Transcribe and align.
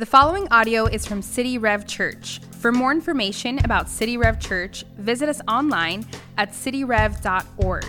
The 0.00 0.06
following 0.06 0.48
audio 0.50 0.86
is 0.86 1.04
from 1.04 1.20
City 1.20 1.58
Rev 1.58 1.86
Church. 1.86 2.40
For 2.52 2.72
more 2.72 2.90
information 2.90 3.62
about 3.66 3.86
City 3.86 4.16
Rev 4.16 4.40
Church, 4.40 4.82
visit 4.96 5.28
us 5.28 5.42
online 5.46 6.06
at 6.38 6.52
cityrev.org. 6.52 7.84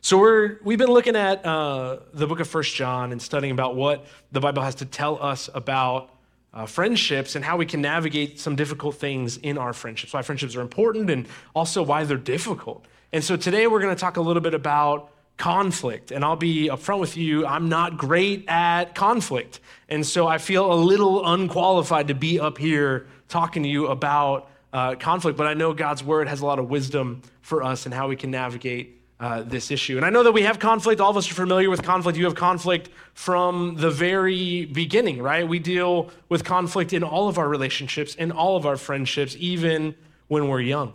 So 0.00 0.18
we're 0.18 0.58
we've 0.64 0.76
been 0.76 0.90
looking 0.90 1.14
at 1.14 1.46
uh, 1.46 1.98
the 2.12 2.26
book 2.26 2.40
of 2.40 2.48
First 2.48 2.74
John 2.74 3.12
and 3.12 3.22
studying 3.22 3.52
about 3.52 3.76
what 3.76 4.06
the 4.32 4.40
Bible 4.40 4.64
has 4.64 4.74
to 4.74 4.86
tell 4.86 5.22
us 5.22 5.48
about 5.54 6.10
uh, 6.52 6.66
friendships 6.66 7.36
and 7.36 7.44
how 7.44 7.56
we 7.56 7.64
can 7.64 7.80
navigate 7.80 8.40
some 8.40 8.56
difficult 8.56 8.96
things 8.96 9.36
in 9.36 9.56
our 9.56 9.72
friendships. 9.72 10.12
Why 10.12 10.22
friendships 10.22 10.56
are 10.56 10.62
important 10.62 11.10
and 11.10 11.28
also 11.54 11.80
why 11.80 12.02
they're 12.02 12.16
difficult. 12.16 12.86
And 13.12 13.22
so 13.22 13.36
today 13.36 13.68
we're 13.68 13.80
going 13.80 13.94
to 13.94 14.00
talk 14.00 14.16
a 14.16 14.20
little 14.20 14.42
bit 14.42 14.54
about 14.54 15.12
conflict. 15.36 16.10
And 16.10 16.24
I'll 16.24 16.36
be 16.36 16.68
upfront 16.68 17.00
with 17.00 17.16
you, 17.16 17.46
I'm 17.46 17.68
not 17.68 17.96
great 17.96 18.44
at 18.48 18.94
conflict. 18.94 19.60
And 19.88 20.04
so 20.04 20.26
I 20.26 20.38
feel 20.38 20.72
a 20.72 20.74
little 20.74 21.26
unqualified 21.26 22.08
to 22.08 22.14
be 22.14 22.40
up 22.40 22.58
here 22.58 23.06
talking 23.28 23.62
to 23.62 23.68
you 23.68 23.88
about 23.88 24.50
uh, 24.72 24.94
conflict, 24.96 25.38
but 25.38 25.46
I 25.46 25.54
know 25.54 25.72
God's 25.72 26.04
word 26.04 26.28
has 26.28 26.40
a 26.40 26.46
lot 26.46 26.58
of 26.58 26.68
wisdom 26.68 27.22
for 27.40 27.62
us 27.62 27.86
and 27.86 27.94
how 27.94 28.08
we 28.08 28.16
can 28.16 28.30
navigate 28.30 29.00
uh, 29.18 29.42
this 29.42 29.70
issue. 29.70 29.96
And 29.96 30.04
I 30.04 30.10
know 30.10 30.22
that 30.22 30.32
we 30.32 30.42
have 30.42 30.58
conflict. 30.58 31.00
All 31.00 31.10
of 31.10 31.16
us 31.16 31.30
are 31.30 31.34
familiar 31.34 31.70
with 31.70 31.82
conflict. 31.82 32.18
You 32.18 32.26
have 32.26 32.34
conflict 32.34 32.90
from 33.14 33.76
the 33.76 33.90
very 33.90 34.66
beginning, 34.66 35.22
right? 35.22 35.48
We 35.48 35.58
deal 35.58 36.10
with 36.28 36.44
conflict 36.44 36.92
in 36.92 37.02
all 37.02 37.28
of 37.28 37.38
our 37.38 37.48
relationships, 37.48 38.14
in 38.14 38.30
all 38.30 38.56
of 38.56 38.66
our 38.66 38.76
friendships, 38.76 39.34
even 39.38 39.94
when 40.28 40.48
we're 40.48 40.60
young. 40.60 40.92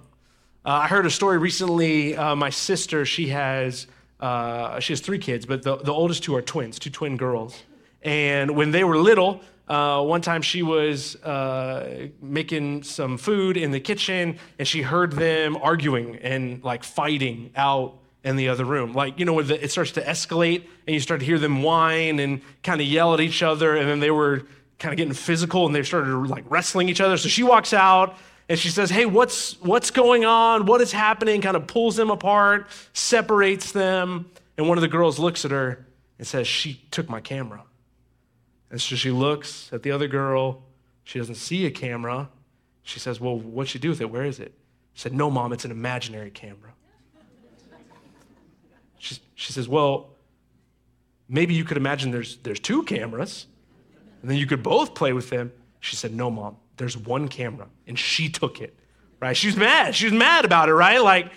Uh, 0.64 0.70
I 0.70 0.88
heard 0.88 1.08
a 1.08 1.09
story 1.09 1.39
recently. 1.39 2.16
Uh, 2.16 2.36
my 2.36 2.52
sister, 2.52 3.05
she 3.05 3.30
has 3.30 3.88
uh, 4.21 4.80
she 4.80 4.93
has 4.93 5.02
three 5.02 5.20
kids, 5.20 5.45
but 5.45 5.63
the, 5.63 5.77
the 5.77 5.91
oldest 5.91 6.23
two 6.23 6.35
are 6.35 6.41
twins, 6.41 6.80
two 6.80 6.89
twin 6.89 7.17
girls. 7.17 7.63
And 8.03 8.55
when 8.55 8.71
they 8.71 8.84
were 8.84 8.97
little, 8.97 9.41
uh, 9.67 10.03
one 10.03 10.21
time 10.21 10.41
she 10.41 10.63
was 10.63 11.16
uh, 11.23 12.09
making 12.21 12.84
some 12.84 13.17
food 13.17 13.57
in 13.57 13.71
the 13.71 13.80
kitchen 13.80 14.38
and 14.59 14.67
she 14.67 14.81
heard 14.81 15.13
them 15.13 15.58
arguing 15.58 16.17
and 16.17 16.63
like 16.63 16.83
fighting 16.83 17.52
out 17.55 17.95
in 18.23 18.36
the 18.36 18.50
other 18.50 18.66
room. 18.66 18.94
Like, 18.94 19.17
you 19.17 19.25
know, 19.25 19.33
when 19.33 19.47
the, 19.47 19.63
it 19.63 19.72
starts 19.72 19.91
to 19.94 20.02
escalate 20.02 20.66
and 20.85 20.94
you 20.94 21.00
start 21.00 21.22
to 21.22 21.25
hear 21.25 21.39
them 21.39 21.63
whine 21.63 22.19
and 22.19 22.41
kind 22.63 22.80
of 22.81 22.88
yell 22.88 23.13
at 23.13 23.19
each 23.19 23.41
other, 23.41 23.75
and 23.75 23.88
then 23.89 24.00
they 24.00 24.11
were 24.11 24.44
kind 24.78 24.94
of 24.94 24.97
getting 24.97 25.13
physical 25.13 25.66
and 25.66 25.73
they 25.73 25.83
started 25.83 26.16
like 26.28 26.44
wrestling 26.50 26.89
each 26.89 27.02
other. 27.02 27.17
So 27.17 27.30
she 27.30 27.44
walks 27.44 27.73
out 27.73 28.17
and 28.50 28.59
she 28.59 28.70
says, 28.70 28.89
Hey, 28.89 29.06
what's, 29.06 29.59
what's 29.61 29.92
going 29.92 30.25
on? 30.25 30.66
What 30.66 30.81
is 30.81 30.92
happening? 30.92 31.42
Kind 31.42 31.56
of 31.56 31.67
pulls 31.67 31.95
them 31.95 32.09
apart, 32.09 32.67
separates 32.94 33.72
them. 33.72 34.30
And 34.58 34.67
one 34.67 34.78
of 34.78 34.81
the 34.81 34.88
girls 34.88 35.20
looks 35.20 35.45
at 35.45 35.52
her 35.52 35.86
and 36.17 36.28
says, 36.28 36.47
She 36.47 36.81
took 36.92 37.09
my 37.09 37.22
camera. 37.22 37.64
And 38.69 38.81
so 38.81 38.95
she 38.95 39.12
looks 39.12 39.72
at 39.73 39.84
the 39.84 39.92
other 39.92 40.08
girl. 40.08 40.64
She 41.03 41.19
doesn't 41.19 41.36
see 41.36 41.66
a 41.66 41.72
camera. 41.72 42.30
She 42.84 43.00
says, 43.00 43.19
Well, 43.19 43.38
what'd 43.38 43.69
she 43.69 43.80
do 43.80 43.89
with 43.89 44.02
it? 44.02 44.09
Where 44.09 44.23
is 44.23 44.39
it? 44.39 44.53
She 44.94 45.02
said, 45.02 45.14
No, 45.14 45.30
mom, 45.30 45.53
it's 45.53 45.66
an 45.66 45.72
imaginary 45.72 46.31
camera. 46.31 46.73
She, 48.97 49.17
she 49.36 49.52
says, 49.52 49.67
Well, 49.67 50.09
maybe 51.28 51.53
you 51.53 51.64
could 51.64 51.78
imagine 51.78 52.12
there's, 52.12 52.38
there's 52.38 52.59
two 52.59 52.84
cameras, 52.84 53.47
and 54.22 54.30
then 54.30 54.38
you 54.38 54.45
could 54.45 54.62
both 54.62 54.94
play 54.94 55.14
with 55.14 55.30
them. 55.30 55.52
She 55.80 55.95
said, 55.95 56.14
No, 56.14 56.30
mom, 56.30 56.58
there's 56.82 56.98
one 56.98 57.28
camera, 57.28 57.68
and 57.88 57.98
she 57.98 58.28
took 58.30 58.60
it, 58.60 58.74
right? 59.20 59.38
She's 59.38 59.56
mad. 59.56 59.96
She's 59.96 60.12
mad 60.12 60.46
about 60.46 60.68
it, 60.68 60.74
right? 60.74 61.02
Like, 61.02 61.32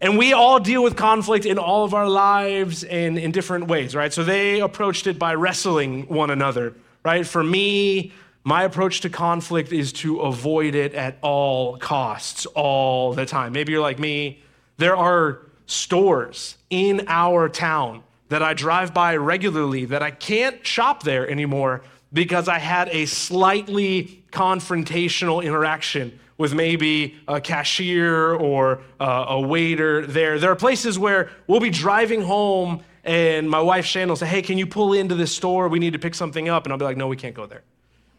and 0.00 0.16
we 0.16 0.32
all 0.32 0.60
deal 0.60 0.82
with 0.82 0.96
conflict 0.96 1.46
in 1.46 1.58
all 1.58 1.84
of 1.84 1.94
our 1.94 2.08
lives 2.08 2.84
and 2.84 3.18
in 3.18 3.32
different 3.32 3.66
ways, 3.66 3.94
right? 3.94 4.12
So 4.12 4.22
they 4.22 4.60
approached 4.60 5.06
it 5.06 5.18
by 5.18 5.34
wrestling 5.34 6.06
one 6.08 6.30
another, 6.30 6.74
right? 7.04 7.26
For 7.26 7.42
me, 7.42 8.12
my 8.44 8.64
approach 8.64 9.00
to 9.00 9.10
conflict 9.10 9.72
is 9.72 9.92
to 9.94 10.20
avoid 10.20 10.74
it 10.74 10.94
at 10.94 11.18
all 11.22 11.78
costs, 11.78 12.46
all 12.46 13.14
the 13.14 13.26
time. 13.26 13.52
Maybe 13.52 13.72
you're 13.72 13.80
like 13.80 13.98
me. 13.98 14.42
There 14.76 14.96
are 14.96 15.40
stores 15.66 16.56
in 16.70 17.06
our 17.08 17.48
town 17.48 18.02
that 18.28 18.42
I 18.42 18.54
drive 18.54 18.92
by 18.92 19.16
regularly 19.16 19.86
that 19.86 20.02
I 20.02 20.10
can't 20.10 20.64
shop 20.66 21.02
there 21.02 21.28
anymore 21.28 21.82
because 22.12 22.48
I 22.48 22.58
had 22.58 22.88
a 22.90 23.06
slightly 23.06 24.23
confrontational 24.34 25.42
interaction 25.42 26.18
with 26.36 26.52
maybe 26.52 27.16
a 27.28 27.40
cashier 27.40 28.34
or 28.34 28.80
uh, 28.98 29.26
a 29.28 29.40
waiter 29.40 30.04
there. 30.06 30.38
There 30.38 30.50
are 30.50 30.56
places 30.56 30.98
where 30.98 31.30
we'll 31.46 31.60
be 31.60 31.70
driving 31.70 32.22
home 32.22 32.82
and 33.04 33.48
my 33.48 33.60
wife 33.60 33.84
Shannon 33.84 34.08
will 34.08 34.16
say, 34.16 34.26
Hey, 34.26 34.42
can 34.42 34.58
you 34.58 34.66
pull 34.66 34.94
into 34.94 35.14
this 35.14 35.32
store? 35.32 35.68
We 35.68 35.78
need 35.78 35.92
to 35.92 35.98
pick 35.98 36.14
something 36.14 36.48
up. 36.48 36.64
And 36.64 36.72
I'll 36.72 36.78
be 36.78 36.84
like, 36.84 36.96
No, 36.96 37.06
we 37.06 37.16
can't 37.16 37.34
go 37.34 37.46
there. 37.46 37.62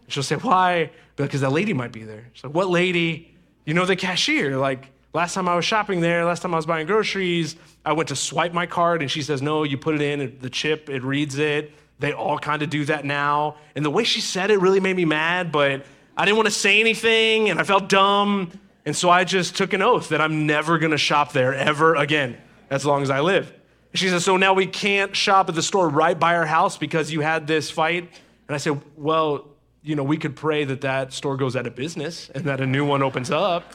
And 0.03 0.13
she'll 0.13 0.23
say, 0.23 0.35
Why? 0.35 0.91
Because 1.15 1.41
that 1.41 1.51
lady 1.51 1.73
might 1.73 1.91
be 1.91 2.03
there. 2.03 2.29
She's 2.33 2.43
like, 2.43 2.53
What 2.53 2.69
lady? 2.69 3.33
You 3.65 3.73
know, 3.73 3.85
the 3.85 3.95
cashier. 3.95 4.57
Like, 4.57 4.91
last 5.13 5.33
time 5.33 5.49
I 5.49 5.55
was 5.55 5.65
shopping 5.65 6.01
there, 6.01 6.23
last 6.23 6.43
time 6.43 6.53
I 6.53 6.57
was 6.57 6.67
buying 6.67 6.85
groceries, 6.85 7.55
I 7.83 7.93
went 7.93 8.09
to 8.09 8.15
swipe 8.15 8.53
my 8.53 8.67
card 8.67 9.01
and 9.01 9.09
she 9.09 9.23
says, 9.23 9.41
No, 9.41 9.63
you 9.63 9.77
put 9.77 9.95
it 9.95 10.01
in, 10.01 10.37
the 10.39 10.49
chip, 10.49 10.89
it 10.89 11.03
reads 11.03 11.37
it. 11.39 11.71
They 11.97 12.11
all 12.11 12.37
kind 12.37 12.61
of 12.61 12.69
do 12.69 12.85
that 12.85 13.05
now. 13.05 13.55
And 13.75 13.83
the 13.83 13.89
way 13.89 14.03
she 14.03 14.21
said 14.21 14.51
it 14.51 14.59
really 14.59 14.81
made 14.81 14.95
me 14.95 15.05
mad, 15.05 15.51
but 15.51 15.85
I 16.17 16.25
didn't 16.25 16.37
want 16.37 16.47
to 16.47 16.53
say 16.53 16.79
anything 16.79 17.49
and 17.49 17.59
I 17.59 17.63
felt 17.63 17.89
dumb. 17.89 18.51
And 18.85 18.95
so 18.95 19.09
I 19.09 19.23
just 19.23 19.55
took 19.55 19.73
an 19.73 19.81
oath 19.81 20.09
that 20.09 20.21
I'm 20.21 20.45
never 20.45 20.77
going 20.77 20.91
to 20.91 20.97
shop 20.97 21.33
there 21.33 21.53
ever 21.53 21.95
again 21.95 22.37
as 22.69 22.85
long 22.85 23.01
as 23.01 23.09
I 23.09 23.19
live. 23.19 23.53
She 23.93 24.09
said, 24.09 24.21
So 24.21 24.37
now 24.37 24.53
we 24.53 24.67
can't 24.67 25.15
shop 25.15 25.49
at 25.49 25.55
the 25.55 25.63
store 25.63 25.89
right 25.89 26.17
by 26.17 26.35
our 26.35 26.45
house 26.45 26.77
because 26.77 27.11
you 27.11 27.21
had 27.21 27.47
this 27.47 27.71
fight? 27.71 28.09
And 28.47 28.55
I 28.55 28.57
said, 28.57 28.81
Well, 28.95 29.47
you 29.81 29.95
know, 29.95 30.03
we 30.03 30.17
could 30.17 30.35
pray 30.35 30.65
that 30.65 30.81
that 30.81 31.13
store 31.13 31.37
goes 31.37 31.55
out 31.55 31.67
of 31.67 31.75
business 31.75 32.29
and 32.33 32.45
that 32.45 32.61
a 32.61 32.65
new 32.65 32.85
one 32.85 33.03
opens 33.03 33.31
up. 33.31 33.73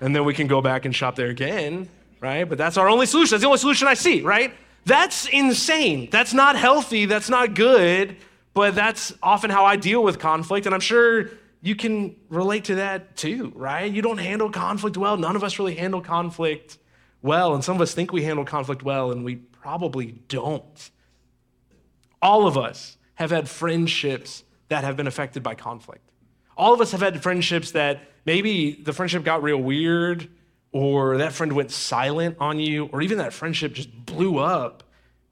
And 0.00 0.14
then 0.14 0.24
we 0.24 0.34
can 0.34 0.46
go 0.46 0.60
back 0.60 0.84
and 0.84 0.94
shop 0.94 1.16
there 1.16 1.28
again, 1.28 1.88
right? 2.20 2.48
But 2.48 2.58
that's 2.58 2.76
our 2.76 2.88
only 2.88 3.06
solution. 3.06 3.34
That's 3.34 3.42
the 3.42 3.48
only 3.48 3.58
solution 3.58 3.88
I 3.88 3.94
see, 3.94 4.22
right? 4.22 4.52
That's 4.84 5.26
insane. 5.26 6.08
That's 6.10 6.32
not 6.32 6.56
healthy. 6.56 7.06
That's 7.06 7.28
not 7.28 7.54
good. 7.54 8.16
But 8.54 8.74
that's 8.74 9.12
often 9.22 9.50
how 9.50 9.64
I 9.64 9.76
deal 9.76 10.02
with 10.02 10.18
conflict. 10.18 10.66
And 10.66 10.74
I'm 10.74 10.80
sure 10.80 11.30
you 11.60 11.74
can 11.74 12.16
relate 12.28 12.64
to 12.64 12.76
that 12.76 13.16
too, 13.16 13.52
right? 13.54 13.90
You 13.92 14.02
don't 14.02 14.18
handle 14.18 14.50
conflict 14.50 14.96
well. 14.96 15.16
None 15.16 15.36
of 15.36 15.42
us 15.42 15.58
really 15.58 15.74
handle 15.74 16.00
conflict 16.00 16.78
well. 17.20 17.54
And 17.54 17.64
some 17.64 17.76
of 17.76 17.80
us 17.80 17.94
think 17.94 18.12
we 18.12 18.22
handle 18.24 18.44
conflict 18.44 18.82
well, 18.82 19.10
and 19.10 19.24
we 19.24 19.36
probably 19.36 20.12
don't. 20.28 20.90
All 22.22 22.46
of 22.46 22.56
us 22.56 22.96
have 23.14 23.30
had 23.30 23.48
friendships 23.48 24.44
that 24.68 24.84
have 24.84 24.96
been 24.96 25.06
affected 25.06 25.42
by 25.42 25.54
conflict. 25.54 26.08
All 26.56 26.74
of 26.74 26.80
us 26.80 26.92
have 26.92 27.00
had 27.00 27.22
friendships 27.22 27.72
that 27.72 28.00
maybe 28.24 28.72
the 28.72 28.92
friendship 28.92 29.24
got 29.24 29.42
real 29.42 29.58
weird 29.58 30.28
or 30.70 31.18
that 31.18 31.32
friend 31.32 31.52
went 31.52 31.70
silent 31.70 32.36
on 32.40 32.60
you, 32.60 32.86
or 32.92 33.00
even 33.00 33.18
that 33.18 33.32
friendship 33.32 33.72
just 33.72 34.04
blew 34.04 34.38
up 34.38 34.82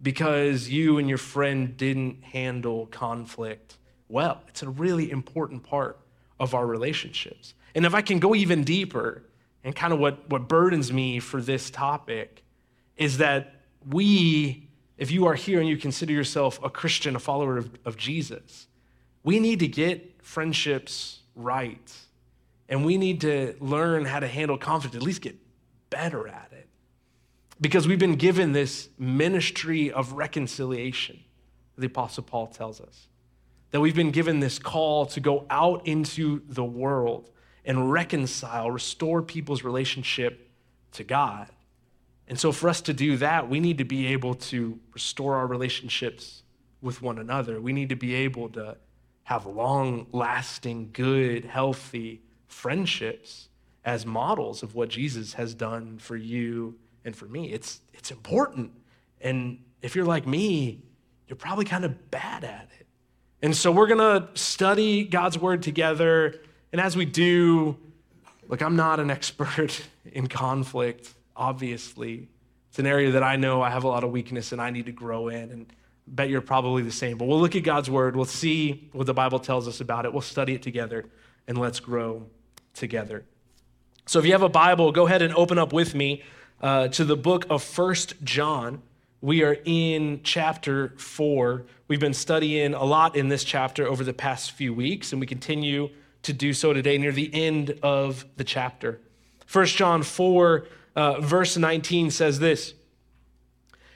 because 0.00 0.68
you 0.68 0.98
and 0.98 1.08
your 1.08 1.18
friend 1.18 1.76
didn't 1.76 2.22
handle 2.24 2.86
conflict 2.86 3.76
well. 4.08 4.42
It's 4.48 4.62
a 4.62 4.68
really 4.68 5.10
important 5.10 5.62
part 5.62 5.98
of 6.38 6.54
our 6.54 6.66
relationships. 6.66 7.54
And 7.74 7.84
if 7.84 7.94
I 7.94 8.02
can 8.02 8.18
go 8.18 8.34
even 8.34 8.64
deeper, 8.64 9.22
and 9.66 9.74
kind 9.74 9.92
of 9.92 9.98
what, 9.98 10.30
what 10.30 10.46
burdens 10.46 10.92
me 10.92 11.18
for 11.18 11.42
this 11.42 11.70
topic 11.70 12.44
is 12.96 13.18
that 13.18 13.62
we, 13.90 14.68
if 14.96 15.10
you 15.10 15.26
are 15.26 15.34
here 15.34 15.58
and 15.58 15.68
you 15.68 15.76
consider 15.76 16.12
yourself 16.12 16.62
a 16.62 16.70
Christian, 16.70 17.16
a 17.16 17.18
follower 17.18 17.58
of, 17.58 17.70
of 17.84 17.96
Jesus, 17.96 18.68
we 19.24 19.40
need 19.40 19.58
to 19.58 19.66
get 19.66 20.22
friendships 20.22 21.18
right 21.34 21.92
and 22.68 22.84
we 22.84 22.96
need 22.96 23.20
to 23.22 23.56
learn 23.58 24.04
how 24.04 24.20
to 24.20 24.28
handle 24.28 24.56
conflict, 24.56 24.94
at 24.94 25.02
least 25.02 25.20
get 25.20 25.36
better 25.90 26.28
at 26.28 26.48
it. 26.52 26.68
Because 27.60 27.88
we've 27.88 27.98
been 27.98 28.16
given 28.16 28.52
this 28.52 28.88
ministry 28.98 29.90
of 29.90 30.12
reconciliation, 30.12 31.18
the 31.76 31.86
Apostle 31.86 32.22
Paul 32.22 32.46
tells 32.46 32.80
us. 32.80 33.08
That 33.76 33.80
we've 33.80 33.94
been 33.94 34.10
given 34.10 34.40
this 34.40 34.58
call 34.58 35.04
to 35.04 35.20
go 35.20 35.44
out 35.50 35.86
into 35.86 36.40
the 36.48 36.64
world 36.64 37.30
and 37.62 37.92
reconcile, 37.92 38.70
restore 38.70 39.20
people's 39.20 39.64
relationship 39.64 40.48
to 40.92 41.04
God. 41.04 41.48
And 42.26 42.40
so, 42.40 42.52
for 42.52 42.70
us 42.70 42.80
to 42.80 42.94
do 42.94 43.18
that, 43.18 43.50
we 43.50 43.60
need 43.60 43.76
to 43.76 43.84
be 43.84 44.06
able 44.06 44.32
to 44.34 44.80
restore 44.94 45.36
our 45.36 45.46
relationships 45.46 46.42
with 46.80 47.02
one 47.02 47.18
another. 47.18 47.60
We 47.60 47.74
need 47.74 47.90
to 47.90 47.96
be 47.96 48.14
able 48.14 48.48
to 48.52 48.78
have 49.24 49.44
long 49.44 50.06
lasting, 50.10 50.92
good, 50.94 51.44
healthy 51.44 52.22
friendships 52.48 53.50
as 53.84 54.06
models 54.06 54.62
of 54.62 54.74
what 54.74 54.88
Jesus 54.88 55.34
has 55.34 55.52
done 55.52 55.98
for 55.98 56.16
you 56.16 56.78
and 57.04 57.14
for 57.14 57.26
me. 57.26 57.52
It's, 57.52 57.82
it's 57.92 58.10
important. 58.10 58.72
And 59.20 59.62
if 59.82 59.94
you're 59.94 60.06
like 60.06 60.26
me, 60.26 60.80
you're 61.28 61.36
probably 61.36 61.66
kind 61.66 61.84
of 61.84 62.10
bad 62.10 62.42
at 62.42 62.70
it. 62.80 62.85
And 63.46 63.54
so 63.54 63.70
we're 63.70 63.86
going 63.86 64.00
to 64.00 64.26
study 64.36 65.04
God's 65.04 65.38
word 65.38 65.62
together. 65.62 66.34
And 66.72 66.80
as 66.80 66.96
we 66.96 67.04
do, 67.04 67.76
look, 68.48 68.60
I'm 68.60 68.74
not 68.74 68.98
an 68.98 69.08
expert 69.08 69.82
in 70.04 70.26
conflict, 70.26 71.14
obviously. 71.36 72.26
It's 72.70 72.80
an 72.80 72.88
area 72.88 73.12
that 73.12 73.22
I 73.22 73.36
know 73.36 73.62
I 73.62 73.70
have 73.70 73.84
a 73.84 73.86
lot 73.86 74.02
of 74.02 74.10
weakness 74.10 74.50
and 74.50 74.60
I 74.60 74.70
need 74.70 74.86
to 74.86 74.92
grow 74.92 75.28
in. 75.28 75.52
And 75.52 75.72
Bet 76.08 76.28
you're 76.28 76.40
probably 76.40 76.82
the 76.82 76.90
same. 76.90 77.18
But 77.18 77.28
we'll 77.28 77.40
look 77.40 77.54
at 77.54 77.62
God's 77.62 77.88
word. 77.88 78.16
We'll 78.16 78.24
see 78.24 78.90
what 78.92 79.06
the 79.06 79.14
Bible 79.14 79.38
tells 79.38 79.68
us 79.68 79.80
about 79.80 80.06
it. 80.06 80.12
We'll 80.12 80.22
study 80.22 80.54
it 80.54 80.62
together 80.62 81.04
and 81.46 81.56
let's 81.56 81.78
grow 81.78 82.26
together. 82.74 83.24
So 84.06 84.18
if 84.18 84.24
you 84.24 84.32
have 84.32 84.42
a 84.42 84.48
Bible, 84.48 84.90
go 84.90 85.06
ahead 85.06 85.22
and 85.22 85.32
open 85.34 85.56
up 85.56 85.72
with 85.72 85.94
me 85.94 86.24
uh, 86.60 86.88
to 86.88 87.04
the 87.04 87.16
book 87.16 87.46
of 87.48 87.62
First 87.62 88.14
John. 88.24 88.82
We 89.22 89.42
are 89.44 89.56
in 89.64 90.20
chapter 90.24 90.92
4. 90.98 91.64
We've 91.88 92.00
been 92.00 92.12
studying 92.12 92.74
a 92.74 92.84
lot 92.84 93.16
in 93.16 93.28
this 93.28 93.44
chapter 93.44 93.86
over 93.86 94.04
the 94.04 94.12
past 94.12 94.52
few 94.52 94.74
weeks, 94.74 95.10
and 95.10 95.20
we 95.20 95.26
continue 95.26 95.88
to 96.22 96.34
do 96.34 96.52
so 96.52 96.74
today 96.74 96.98
near 96.98 97.12
the 97.12 97.30
end 97.32 97.78
of 97.82 98.26
the 98.36 98.44
chapter. 98.44 99.00
First 99.46 99.74
John 99.74 100.02
4, 100.02 100.66
uh, 100.96 101.20
verse 101.20 101.56
19 101.56 102.10
says 102.10 102.40
this 102.40 102.74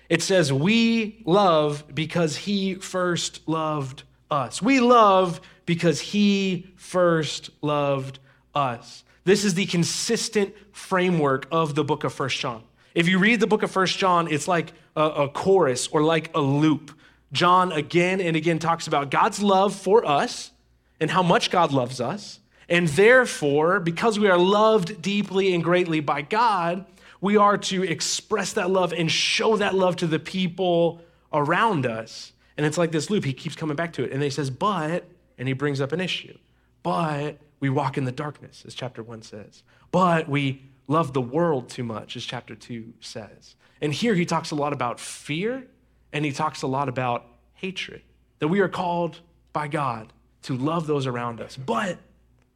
It 0.08 0.22
says, 0.22 0.55
We 0.55 1.22
love 1.26 1.84
because 1.94 2.37
he 2.37 2.76
first 2.76 3.46
loved 3.46 4.05
us. 4.31 4.62
We 4.62 4.81
love 4.81 5.43
because 5.67 6.00
he 6.00 6.72
first 6.76 7.50
loved 7.61 8.20
us. 8.55 9.05
This 9.25 9.44
is 9.44 9.52
the 9.52 9.67
consistent 9.67 10.55
framework 10.72 11.46
of 11.52 11.75
the 11.75 11.84
book 11.84 12.05
of 12.05 12.14
First 12.14 12.38
John. 12.38 12.62
If 12.94 13.06
you 13.06 13.19
read 13.19 13.40
the 13.40 13.46
book 13.46 13.62
of 13.62 13.70
First 13.70 13.99
John, 13.99 14.26
it's 14.26 14.49
like 14.49 14.72
a, 14.97 15.03
a 15.03 15.29
chorus 15.29 15.89
or 15.89 16.03
like 16.03 16.35
a 16.35 16.41
loop. 16.41 16.93
John 17.33 17.73
again 17.73 18.21
and 18.21 18.37
again 18.37 18.59
talks 18.59 18.87
about 18.87 19.11
God's 19.11 19.43
love 19.43 19.75
for 19.75 20.05
us 20.05 20.51
and 20.99 21.11
how 21.11 21.23
much 21.23 21.51
God 21.51 21.73
loves 21.73 22.01
us. 22.01 22.41
And 22.69 22.89
therefore, 22.89 23.81
because 23.81 24.19
we 24.19 24.29
are 24.29 24.39
loved 24.39 25.03
deeply 25.03 25.55
and 25.55 25.63
greatly 25.63 26.01
by 26.01 26.23
God, 26.23 26.87
we 27.21 27.37
are 27.37 27.59
to 27.59 27.83
express 27.83 28.53
that 28.55 28.71
love 28.71 28.93
and 28.93 29.11
show 29.11 29.57
that 29.57 29.75
love 29.75 29.97
to 29.97 30.07
the 30.07 30.19
people 30.19 31.01
around 31.33 31.87
us. 31.87 32.33
And 32.57 32.67
it's 32.67 32.79
like 32.79 32.93
this 32.93 33.11
loop. 33.11 33.25
He 33.25 33.33
keeps 33.33 33.57
coming 33.57 33.77
back 33.77 33.93
to 33.95 34.05
it. 34.05 34.13
And 34.13 34.23
he 34.23 34.31
says, 34.31 34.51
but, 34.51 35.05
and 35.39 35.49
he 35.49 35.55
brings 35.55 35.81
up 35.81 35.93
an 35.93 36.01
issue. 36.01 36.37
But 36.83 37.39
we 37.59 37.71
walk 37.71 37.99
in 37.99 38.05
the 38.05 38.13
darkness, 38.13 38.65
as 38.67 38.75
chapter 38.75 39.03
one 39.03 39.23
says. 39.23 39.63
But 39.91 40.29
we 40.29 40.63
love 40.89 41.13
the 41.13 41.21
world 41.21 41.69
too 41.69 41.85
much, 41.85 42.17
as 42.17 42.25
chapter 42.25 42.55
two 42.55 42.93
says. 43.01 43.55
And 43.81 43.93
here 43.93 44.15
he 44.15 44.25
talks 44.25 44.50
a 44.50 44.55
lot 44.55 44.73
about 44.73 45.00
fear 45.00 45.65
and 46.12 46.25
he 46.25 46.32
talks 46.32 46.62
a 46.62 46.67
lot 46.67 46.88
about 46.88 47.27
hatred, 47.55 48.03
that 48.38 48.49
we 48.49 48.61
are 48.61 48.69
called 48.69 49.21
by 49.53 49.69
God 49.69 50.12
to 50.43 50.56
love 50.56 50.87
those 50.87 51.06
around 51.06 51.41
us. 51.41 51.56
But 51.56 51.99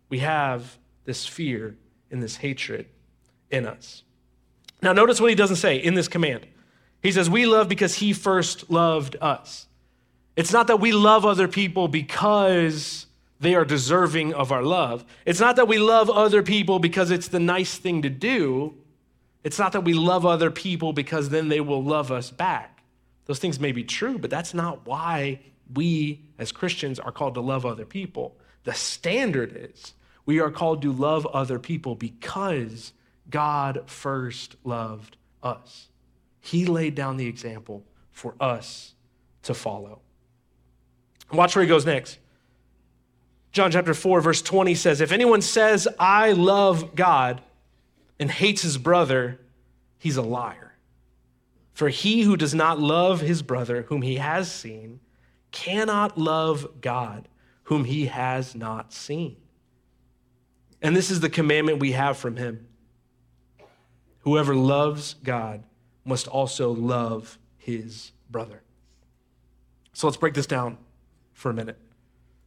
we 0.09 0.19
have 0.21 0.79
this 1.05 1.27
fear 1.27 1.77
and 2.11 2.23
this 2.23 2.37
hatred 2.37 2.87
in 3.51 3.67
us. 3.67 4.03
Now, 4.83 4.93
notice 4.93 5.21
what 5.21 5.31
he 5.31 5.37
doesn't 5.37 5.57
say 5.57 5.77
in 5.77 5.95
this 5.95 6.09
command. 6.09 6.47
He 7.03 7.13
says, 7.13 7.29
We 7.31 7.47
love 7.47 7.69
because 7.69 7.97
he 7.97 8.13
first 8.13 8.71
loved 8.71 9.17
us. 9.21 9.67
It's 10.37 10.53
not 10.53 10.67
that 10.67 10.81
we 10.81 10.93
love 10.93 11.25
other 11.25 11.49
people 11.49 11.89
because 11.89 13.07
they 13.41 13.55
are 13.55 13.65
deserving 13.65 14.35
of 14.35 14.53
our 14.53 14.63
love. 14.63 15.05
It's 15.25 15.41
not 15.41 15.57
that 15.57 15.69
we 15.69 15.79
love 15.79 16.11
other 16.11 16.43
people 16.43 16.79
because 16.79 17.11
it's 17.11 17.29
the 17.29 17.41
nice 17.41 17.77
thing 17.77 18.03
to 18.03 18.11
do. 18.11 18.75
It's 19.45 19.59
not 19.59 19.73
that 19.73 19.83
we 19.83 19.93
love 19.93 20.25
other 20.25 20.51
people 20.51 20.95
because 20.95 21.29
then 21.29 21.49
they 21.49 21.61
will 21.61 21.85
love 21.85 22.11
us 22.11 22.31
back. 22.31 22.83
Those 23.27 23.39
things 23.39 23.61
may 23.61 23.73
be 23.73 23.85
true, 23.85 24.19
but 24.19 24.31
that's 24.31 24.55
not 24.55 24.87
why 24.87 25.41
we 25.73 26.23
as 26.39 26.51
Christians 26.51 26.99
are 26.99 27.13
called 27.13 27.35
to 27.35 27.41
love 27.41 27.65
other 27.65 27.85
people. 27.85 28.37
The 28.65 28.73
standard 28.73 29.55
is 29.55 29.93
we 30.27 30.41
are 30.41 30.51
called 30.51 30.83
to 30.83 30.93
love 30.93 31.27
other 31.27 31.59
people 31.59 31.95
because 31.95 32.93
God 33.31 33.83
first 33.87 34.57
loved 34.65 35.17
us. 35.43 35.89
He 36.41 36.65
laid 36.65 36.95
down 36.95 37.19
the 37.19 37.27
example 37.27 37.85
for 38.13 38.35
us 38.41 38.95
to 39.43 39.55
follow. 39.55 40.01
Watch 41.33 41.55
where 41.55 41.63
he 41.63 41.69
goes 41.69 41.87
next. 41.87 42.19
John 43.53 43.71
chapter 43.71 43.95
4, 43.95 44.21
verse 44.21 44.43
20 44.43 44.75
says, 44.75 45.01
If 45.01 45.13
anyone 45.13 45.41
says, 45.43 45.87
I 45.99 46.33
love 46.33 46.95
God 46.95 47.43
and 48.19 48.31
hates 48.31 48.63
his 48.63 48.79
brother, 48.79 49.41
he's 49.99 50.17
a 50.17 50.23
liar. 50.23 50.75
For 51.73 51.89
he 51.89 52.23
who 52.23 52.37
does 52.37 52.55
not 52.55 52.79
love 52.79 53.21
his 53.21 53.43
brother, 53.43 53.83
whom 53.83 54.03
he 54.03 54.17
has 54.17 54.51
seen, 54.51 55.01
cannot 55.51 56.17
love 56.17 56.81
God, 56.81 57.29
whom 57.65 57.85
he 57.85 58.07
has 58.07 58.55
not 58.55 58.93
seen. 58.93 59.37
And 60.81 60.95
this 60.95 61.11
is 61.11 61.21
the 61.21 61.31
commandment 61.31 61.79
we 61.79 61.93
have 61.93 62.17
from 62.17 62.37
him 62.37 62.67
Whoever 64.25 64.55
loves 64.55 65.15
God 65.23 65.65
must 66.03 66.27
also 66.29 66.71
love 66.71 67.39
his 67.59 68.13
brother. 68.31 68.63
So 69.93 70.07
let's 70.07 70.17
break 70.17 70.33
this 70.33 70.47
down 70.47 70.79
for 71.35 71.51
a 71.51 71.55
minute. 71.55 71.79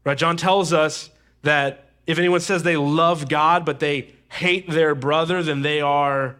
Right? 0.04 0.18
John 0.18 0.38
tells 0.38 0.74
us 0.74 1.12
that 1.44 1.90
if 2.08 2.18
anyone 2.18 2.40
says 2.40 2.64
they 2.64 2.78
love 2.78 3.30
God 3.30 3.64
but 3.64 3.80
they 3.80 4.16
hate 4.30 4.70
their 4.70 4.96
brother, 4.96 5.42
then 5.44 5.62
they 5.62 5.82
are 5.82 6.36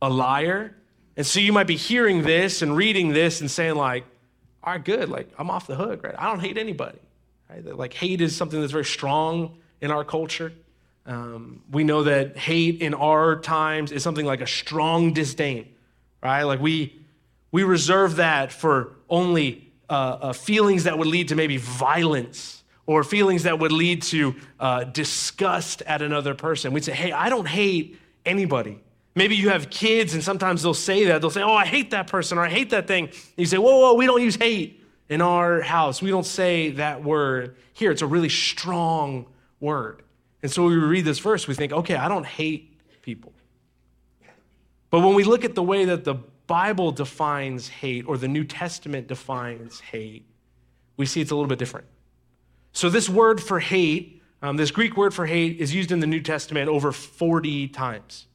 a 0.00 0.08
liar. 0.08 0.74
And 1.16 1.26
so 1.26 1.40
you 1.40 1.52
might 1.52 1.66
be 1.66 1.76
hearing 1.76 2.22
this 2.22 2.62
and 2.62 2.76
reading 2.76 3.12
this 3.12 3.40
and 3.40 3.50
saying, 3.50 3.74
like, 3.74 4.04
all 4.62 4.72
right, 4.72 4.84
good, 4.84 5.08
like 5.08 5.30
I'm 5.38 5.50
off 5.50 5.66
the 5.66 5.76
hook, 5.76 6.04
right? 6.04 6.14
I 6.16 6.26
don't 6.26 6.40
hate 6.40 6.58
anybody. 6.58 6.98
Right? 7.48 7.64
Like 7.64 7.94
hate 7.94 8.20
is 8.20 8.36
something 8.36 8.60
that's 8.60 8.72
very 8.72 8.84
strong 8.84 9.56
in 9.80 9.90
our 9.90 10.04
culture. 10.04 10.52
Um, 11.06 11.62
we 11.70 11.84
know 11.84 12.02
that 12.04 12.36
hate 12.36 12.82
in 12.82 12.92
our 12.92 13.40
times 13.40 13.92
is 13.92 14.02
something 14.02 14.26
like 14.26 14.42
a 14.42 14.46
strong 14.46 15.14
disdain, 15.14 15.68
right? 16.22 16.42
Like 16.42 16.60
we 16.60 16.94
we 17.50 17.62
reserve 17.62 18.16
that 18.16 18.52
for 18.52 18.92
only 19.08 19.72
uh, 19.88 20.18
uh, 20.20 20.32
feelings 20.34 20.84
that 20.84 20.98
would 20.98 21.06
lead 21.06 21.28
to 21.28 21.34
maybe 21.34 21.56
violence 21.56 22.57
or 22.88 23.04
feelings 23.04 23.42
that 23.42 23.58
would 23.58 23.70
lead 23.70 24.00
to 24.00 24.34
uh, 24.58 24.82
disgust 24.82 25.82
at 25.82 26.00
another 26.00 26.34
person. 26.34 26.72
We'd 26.72 26.84
say, 26.84 26.94
"Hey, 26.94 27.12
I 27.12 27.28
don't 27.28 27.46
hate 27.46 28.00
anybody." 28.24 28.80
Maybe 29.14 29.36
you 29.36 29.50
have 29.50 29.68
kids, 29.68 30.14
and 30.14 30.24
sometimes 30.24 30.62
they'll 30.62 30.72
say 30.72 31.04
that. 31.04 31.20
They'll 31.20 31.30
say, 31.30 31.42
"Oh, 31.42 31.54
I 31.54 31.66
hate 31.66 31.90
that 31.90 32.06
person," 32.06 32.38
or 32.38 32.44
"I 32.46 32.48
hate 32.48 32.70
that 32.70 32.86
thing." 32.86 33.04
And 33.08 33.14
you 33.36 33.44
say, 33.44 33.58
"Whoa, 33.58 33.78
whoa, 33.78 33.94
we 33.94 34.06
don't 34.06 34.22
use 34.22 34.36
hate 34.36 34.82
in 35.10 35.20
our 35.20 35.60
house. 35.60 36.00
We 36.00 36.08
don't 36.08 36.24
say 36.24 36.70
that 36.70 37.04
word 37.04 37.56
here. 37.74 37.90
It's 37.90 38.00
a 38.00 38.06
really 38.06 38.30
strong 38.30 39.26
word." 39.60 40.02
And 40.42 40.50
so 40.50 40.64
we 40.64 40.76
read 40.76 41.04
this 41.04 41.18
verse, 41.18 41.46
we 41.46 41.54
think, 41.54 41.72
okay, 41.72 41.96
I 41.96 42.08
don't 42.08 42.24
hate 42.24 42.80
people. 43.02 43.32
But 44.90 45.00
when 45.00 45.14
we 45.14 45.24
look 45.24 45.44
at 45.44 45.54
the 45.54 45.62
way 45.62 45.84
that 45.84 46.04
the 46.04 46.14
Bible 46.46 46.92
defines 46.92 47.68
hate 47.68 48.06
or 48.06 48.16
the 48.16 48.28
New 48.28 48.44
Testament 48.44 49.08
defines 49.08 49.80
hate, 49.80 50.24
we 50.96 51.04
see 51.04 51.20
it's 51.20 51.30
a 51.30 51.34
little 51.34 51.48
bit 51.48 51.58
different. 51.58 51.86
So, 52.72 52.88
this 52.90 53.08
word 53.08 53.42
for 53.42 53.60
hate, 53.60 54.22
um, 54.42 54.56
this 54.56 54.70
Greek 54.70 54.96
word 54.96 55.14
for 55.14 55.26
hate, 55.26 55.60
is 55.60 55.74
used 55.74 55.90
in 55.90 56.00
the 56.00 56.06
New 56.06 56.20
Testament 56.20 56.68
over 56.68 56.92
40 56.92 57.68
times. 57.68 58.26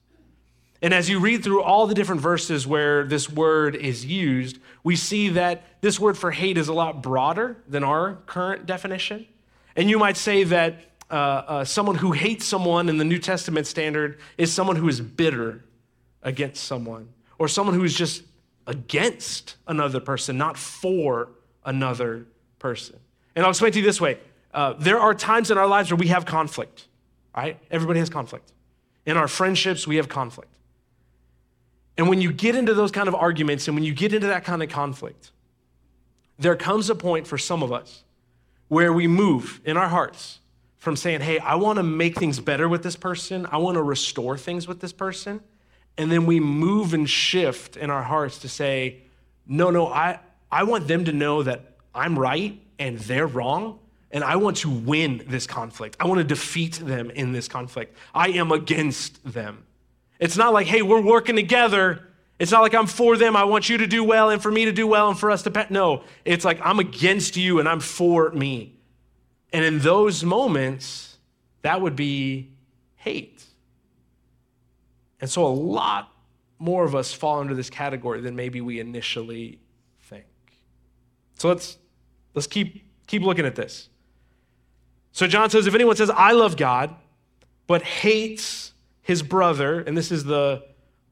And 0.84 0.94
as 0.94 1.10
you 1.10 1.20
read 1.20 1.44
through 1.44 1.64
all 1.64 1.88
the 1.88 1.94
different 1.94 2.20
verses 2.20 2.68
where 2.68 3.06
this 3.06 3.30
word 3.30 3.78
is 3.78 4.06
used, 4.06 4.60
we 4.84 4.98
see 4.98 5.30
that 5.30 5.64
this 5.80 5.98
word 5.98 6.18
for 6.18 6.30
hate 6.30 6.58
is 6.58 6.68
a 6.68 6.74
lot 6.74 7.02
broader 7.02 7.56
than 7.70 7.86
our 7.86 8.16
current 8.26 8.66
definition. 8.66 9.26
And 9.78 9.90
you 9.90 9.98
might 9.98 10.18
say 10.18 10.44
that 10.44 10.82
uh, 11.10 11.14
uh, 11.14 11.64
someone 11.64 11.96
who 11.96 12.12
hates 12.12 12.46
someone 12.46 12.90
in 12.90 12.98
the 12.98 13.06
New 13.06 13.18
Testament 13.18 13.66
standard 13.66 14.20
is 14.38 14.52
someone 14.52 14.76
who 14.76 14.90
is 14.90 15.00
bitter 15.00 15.64
against 16.22 16.66
someone, 16.66 17.08
or 17.38 17.48
someone 17.48 17.76
who 17.76 17.84
is 17.86 17.96
just 17.96 18.24
against 18.68 19.56
another 19.68 20.02
person, 20.02 20.38
not 20.38 20.58
for 20.58 21.30
another 21.64 22.26
person. 22.60 23.00
And 23.36 23.46
I'll 23.46 23.52
explain 23.52 23.72
to 23.72 23.80
you 23.80 23.86
this 23.86 24.02
way 24.02 24.18
uh, 24.54 24.74
there 24.78 25.00
are 25.00 25.14
times 25.14 25.52
in 25.52 25.58
our 25.58 25.68
lives 25.68 25.92
where 25.92 25.98
we 25.98 26.08
have 26.08 26.26
conflict, 26.26 26.88
right? 27.36 27.60
Everybody 27.72 28.00
has 28.00 28.10
conflict. 28.10 28.52
In 29.06 29.18
our 29.18 29.28
friendships, 29.28 29.88
we 29.88 29.98
have 29.98 30.08
conflict. 30.08 30.50
And 31.98 32.08
when 32.08 32.22
you 32.22 32.32
get 32.32 32.56
into 32.56 32.74
those 32.74 32.92
kind 32.92 33.08
of 33.08 33.16
arguments 33.16 33.68
and 33.68 33.76
when 33.76 33.84
you 33.84 33.94
get 33.94 34.14
into 34.14 34.28
that 34.28 34.44
kind 34.44 34.64
of 34.64 34.70
conflict, 34.70 35.32
there 36.40 36.56
comes 36.56 36.90
a 36.90 36.96
point 36.96 37.28
for 37.28 37.38
some 37.38 37.62
of 37.62 37.72
us 37.72 38.04
where 38.68 38.92
we 38.92 39.08
move 39.08 39.62
in 39.66 39.78
our 39.78 39.90
hearts 39.90 40.40
from 40.78 40.96
saying, 40.96 41.22
hey, 41.22 41.40
I 41.40 41.56
want 41.56 41.78
to 41.78 41.84
make 41.84 42.18
things 42.18 42.40
better 42.40 42.68
with 42.68 42.84
this 42.84 42.96
person, 42.96 43.48
I 43.52 43.58
want 43.58 43.76
to 43.76 43.84
restore 43.84 44.38
things 44.38 44.68
with 44.68 44.82
this 44.82 44.92
person. 44.92 45.42
And 45.98 46.12
then 46.12 46.26
we 46.26 46.40
move 46.40 46.94
and 46.94 47.08
shift 47.10 47.78
in 47.78 47.90
our 47.90 48.02
hearts 48.02 48.40
to 48.40 48.50
say, 48.50 49.04
no, 49.46 49.70
no, 49.70 49.88
I, 49.88 50.20
I 50.52 50.64
want 50.64 50.88
them 50.88 51.06
to 51.06 51.14
know 51.14 51.44
that 51.44 51.76
I'm 51.94 52.18
right 52.18 52.60
and 52.80 52.98
they're 52.98 53.28
wrong. 53.28 53.80
And 54.14 54.24
I 54.24 54.38
want 54.38 54.58
to 54.58 54.70
win 54.70 55.26
this 55.28 55.46
conflict. 55.46 55.98
I 56.00 56.06
want 56.06 56.20
to 56.20 56.24
defeat 56.24 56.76
them 56.76 57.10
in 57.10 57.34
this 57.34 57.50
conflict. 57.50 57.98
I 58.16 58.30
am 58.30 58.52
against 58.52 59.22
them. 59.26 59.66
It's 60.20 60.38
not 60.38 60.54
like, 60.54 60.68
hey, 60.68 60.82
we're 60.82 61.02
working 61.02 61.36
together. 61.36 62.08
It's 62.40 62.52
not 62.52 62.62
like 62.62 62.74
I'm 62.74 62.88
for 62.88 63.18
them. 63.18 63.36
I 63.36 63.44
want 63.44 63.68
you 63.68 63.80
to 63.80 63.88
do 63.88 64.04
well 64.04 64.30
and 64.30 64.42
for 64.42 64.52
me 64.52 64.66
to 64.66 64.72
do 64.72 64.88
well 64.88 65.10
and 65.10 65.20
for 65.20 65.32
us 65.32 65.44
to 65.44 65.52
pet. 65.52 65.72
No, 65.72 66.04
it's 66.24 66.46
like 66.46 66.60
I'm 66.64 66.80
against 66.80 67.36
you 67.36 67.60
and 67.60 67.68
I'm 67.68 67.82
for 67.82 68.32
me. 68.32 68.80
And 69.52 69.66
in 69.66 69.80
those 69.80 70.24
moments, 70.24 71.18
that 71.62 71.82
would 71.82 71.96
be 71.96 72.54
hate. 72.96 73.44
And 75.20 75.30
so 75.30 75.46
a 75.46 75.48
lot 75.48 76.12
more 76.60 76.86
of 76.86 76.96
us 76.96 77.14
fall 77.14 77.40
under 77.40 77.54
this 77.54 77.70
category 77.70 78.22
than 78.22 78.36
maybe 78.36 78.62
we 78.62 78.80
initially 78.80 79.60
think. 80.02 80.26
So 81.36 81.50
let's 81.50 81.78
Let's 82.34 82.48
keep, 82.48 82.84
keep 83.08 83.22
looking 83.22 83.46
at 83.46 83.56
this. 83.56 83.90
So 85.14 85.28
John 85.28 85.50
says, 85.50 85.68
if 85.68 85.76
anyone 85.76 85.96
says, 85.96 86.10
I 86.10 86.32
love 86.32 86.58
God, 86.58 86.94
but 87.68 87.84
hates 87.84 88.74
his 89.04 89.22
brother, 89.22 89.80
and 89.80 89.96
this 89.96 90.12
is 90.12 90.24
the, 90.24 90.64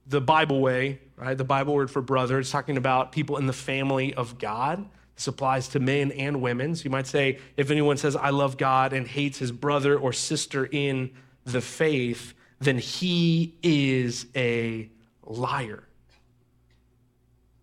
the 0.07 0.19
Bible 0.19 0.59
way, 0.59 0.99
right? 1.15 1.37
The 1.37 1.43
Bible 1.43 1.75
word 1.75 1.91
for 1.91 2.01
brother. 2.01 2.39
It's 2.39 2.49
talking 2.49 2.77
about 2.77 3.11
people 3.11 3.37
in 3.37 3.45
the 3.45 3.53
family 3.53 4.13
of 4.15 4.39
God. 4.39 4.89
This 5.15 5.27
applies 5.27 5.67
to 5.69 5.79
men 5.79 6.11
and 6.13 6.41
women. 6.41 6.75
So 6.75 6.85
you 6.85 6.89
might 6.89 7.05
say, 7.05 7.37
if 7.57 7.69
anyone 7.69 7.95
says, 7.95 8.15
I 8.15 8.31
love 8.31 8.57
God 8.57 8.91
and 8.91 9.07
hates 9.07 9.37
his 9.37 9.51
brother 9.51 9.97
or 9.97 10.13
sister 10.13 10.65
in 10.65 11.11
the 11.45 11.61
faith, 11.61 12.33
then 12.59 12.79
he 12.79 13.55
is 13.61 14.25
a 14.35 14.89
liar. 15.23 15.83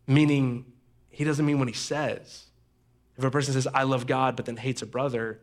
Meaning, 0.07 0.67
he 1.11 1.25
doesn't 1.25 1.45
mean 1.45 1.59
what 1.59 1.67
he 1.67 1.75
says. 1.75 2.45
If 3.17 3.25
a 3.25 3.31
person 3.31 3.55
says, 3.55 3.67
I 3.67 3.83
love 3.83 4.07
God, 4.07 4.37
but 4.37 4.47
then 4.47 4.57
hates 4.57 4.83
a 4.83 4.87
brother, 4.87 5.41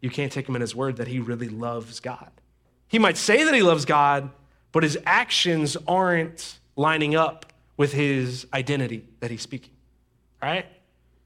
you 0.00 0.10
can't 0.10 0.32
take 0.32 0.48
him 0.48 0.54
in 0.54 0.60
his 0.60 0.74
word 0.74 0.96
that 0.96 1.08
he 1.08 1.20
really 1.20 1.48
loves 1.48 2.00
God. 2.00 2.30
He 2.88 2.98
might 2.98 3.16
say 3.16 3.44
that 3.44 3.54
he 3.54 3.62
loves 3.62 3.84
God, 3.84 4.30
but 4.72 4.82
his 4.82 4.98
actions 5.06 5.76
aren't 5.86 6.58
lining 6.76 7.14
up 7.14 7.46
with 7.76 7.92
his 7.92 8.46
identity 8.52 9.04
that 9.20 9.30
he's 9.30 9.42
speaking, 9.42 9.72
right? 10.42 10.66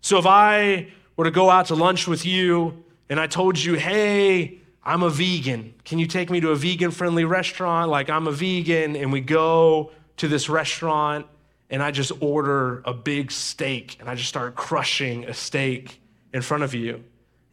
So 0.01 0.19
if 0.19 0.27
I 0.27 0.89
were 1.17 1.25
to 1.25 1.31
go 1.31 1.51
out 1.51 1.67
to 1.67 1.75
lunch 1.75 2.07
with 2.07 2.27
you 2.27 2.85
and 3.09 3.19
I 3.19 3.27
told 3.27 3.59
you, 3.59 3.75
hey, 3.75 4.59
I'm 4.83 5.03
a 5.03 5.11
vegan, 5.11 5.75
can 5.85 5.99
you 5.99 6.07
take 6.07 6.31
me 6.31 6.41
to 6.41 6.51
a 6.51 6.57
vegan 6.57 6.91
friendly 6.91 7.25
restaurant? 7.25 7.91
Like 7.91 8.11
I'm 8.11 8.27
a 8.27 8.33
vegan, 8.33 8.97
and 8.97 9.13
we 9.13 9.21
go 9.21 9.91
to 10.19 10.29
this 10.29 10.49
restaurant 10.49 11.27
and 11.71 11.83
I 11.83 11.91
just 11.91 12.13
order 12.21 12.83
a 12.85 12.93
big 12.93 13.31
steak 13.33 13.97
and 13.99 14.09
I 14.09 14.15
just 14.15 14.29
start 14.29 14.55
crushing 14.55 15.25
a 15.25 15.35
steak 15.35 16.01
in 16.33 16.43
front 16.43 16.63
of 16.63 16.75
you. 16.75 17.03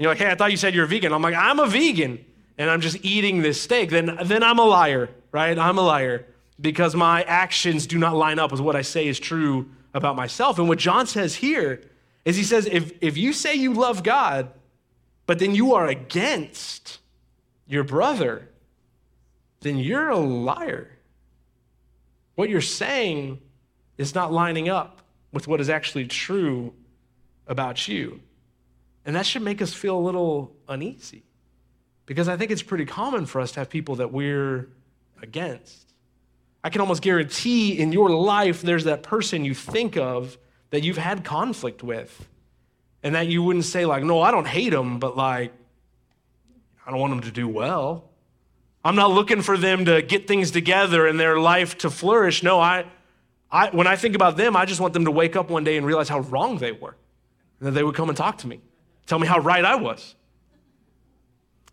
And 0.02 0.06
you're 0.06 0.12
like, 0.14 0.18
hey, 0.18 0.32
I 0.32 0.34
thought 0.34 0.50
you 0.50 0.58
said 0.58 0.74
you're 0.74 0.86
a 0.86 0.88
vegan. 0.88 1.14
I'm 1.14 1.22
like, 1.22 1.36
I'm 1.36 1.60
a 1.60 1.68
vegan 1.68 2.26
and 2.58 2.72
I'm 2.72 2.82
just 2.82 3.06
eating 3.06 3.44
this 3.44 3.62
steak. 3.62 3.92
Then, 3.92 4.18
then 4.24 4.42
I'm 4.42 4.58
a 4.58 4.64
liar, 4.64 5.12
right? 5.32 5.56
I'm 5.56 5.78
a 5.78 5.84
liar 5.84 6.26
because 6.60 6.96
my 6.96 7.22
actions 7.22 7.86
do 7.86 8.00
not 8.00 8.16
line 8.16 8.40
up 8.40 8.52
with 8.52 8.62
what 8.62 8.76
I 8.76 8.82
say 8.82 9.08
is 9.08 9.20
true 9.20 9.70
about 9.94 10.16
myself. 10.16 10.58
And 10.58 10.68
what 10.68 10.80
John 10.80 11.06
says 11.06 11.36
here 11.36 11.84
is 12.26 12.36
he 12.36 12.42
says, 12.42 12.66
if, 12.66 12.94
if 13.00 13.16
you 13.16 13.32
say 13.32 13.54
you 13.54 13.76
love 13.76 14.02
God, 14.02 14.50
but 15.28 15.38
then 15.38 15.54
you 15.54 15.76
are 15.76 15.86
against 15.86 16.98
your 17.68 17.84
brother, 17.84 18.50
then 19.60 19.78
you're 19.78 20.10
a 20.10 20.18
liar. 20.18 20.90
What 22.34 22.50
you're 22.50 22.60
saying 22.60 23.40
is 24.00 24.16
not 24.16 24.34
lining 24.34 24.68
up 24.68 25.04
with 25.32 25.48
what 25.48 25.62
is 25.62 25.70
actually 25.70 26.08
true 26.08 26.74
about 27.46 27.88
you. 27.88 28.20
And 29.06 29.16
that 29.16 29.26
should 29.26 29.42
make 29.42 29.62
us 29.62 29.74
feel 29.74 29.98
a 29.98 30.00
little 30.00 30.56
uneasy. 30.68 31.24
Because 32.06 32.28
I 32.28 32.38
think 32.38 32.52
it's 32.52 32.64
pretty 32.64 32.86
common 32.86 33.26
for 33.26 33.42
us 33.42 33.52
to 33.54 33.62
have 33.62 33.70
people 33.70 33.96
that 33.96 34.12
we're 34.12 34.70
against. 35.22 35.94
I 36.64 36.70
can 36.70 36.82
almost 36.82 37.02
guarantee 37.02 37.80
in 37.80 37.92
your 37.92 38.10
life 38.10 38.62
there's 38.62 38.84
that 38.84 39.04
person 39.04 39.46
you 39.46 39.56
think 39.56 39.98
of 39.98 40.38
that 40.70 40.84
you've 40.84 40.98
had 40.98 41.24
conflict 41.24 41.84
with. 41.84 42.28
And 43.04 43.16
that 43.16 43.28
you 43.28 43.42
wouldn't 43.42 43.66
say 43.66 43.86
like 43.88 44.04
no 44.04 44.22
i 44.22 44.30
don't 44.30 44.46
hate 44.46 44.70
them 44.70 45.00
but 45.00 45.18
like 45.18 45.52
i 46.86 46.92
don't 46.92 47.00
want 47.00 47.12
them 47.12 47.22
to 47.22 47.32
do 47.32 47.48
well. 47.48 48.10
I'm 48.84 48.96
not 48.96 49.12
looking 49.12 49.42
for 49.42 49.58
them 49.58 49.86
to 49.86 50.04
get 50.04 50.28
things 50.28 50.52
together 50.52 51.08
and 51.08 51.20
their 51.20 51.40
life 51.40 51.80
to 51.80 51.90
flourish. 51.90 52.44
No 52.44 52.60
i 52.60 52.86
I, 53.52 53.70
when 53.70 53.86
I 53.86 53.98
think 53.98 54.16
about 54.16 54.38
them, 54.38 54.56
I 54.56 54.66
just 54.66 54.80
want 54.80 54.94
them 54.94 55.06
to 55.06 55.12
wake 55.12 55.36
up 55.36 55.50
one 55.50 55.64
day 55.64 55.76
and 55.76 55.86
realize 55.86 56.08
how 56.08 56.20
wrong 56.20 56.58
they 56.58 56.72
were. 56.72 56.96
And 57.60 57.68
that 57.68 57.72
they 57.72 57.84
would 57.84 57.96
come 57.96 58.08
and 58.08 58.18
talk 58.18 58.38
to 58.40 58.48
me, 58.48 58.62
tell 59.06 59.20
me 59.20 59.28
how 59.28 59.40
right 59.40 59.64
I 59.64 59.76
was. 59.76 60.16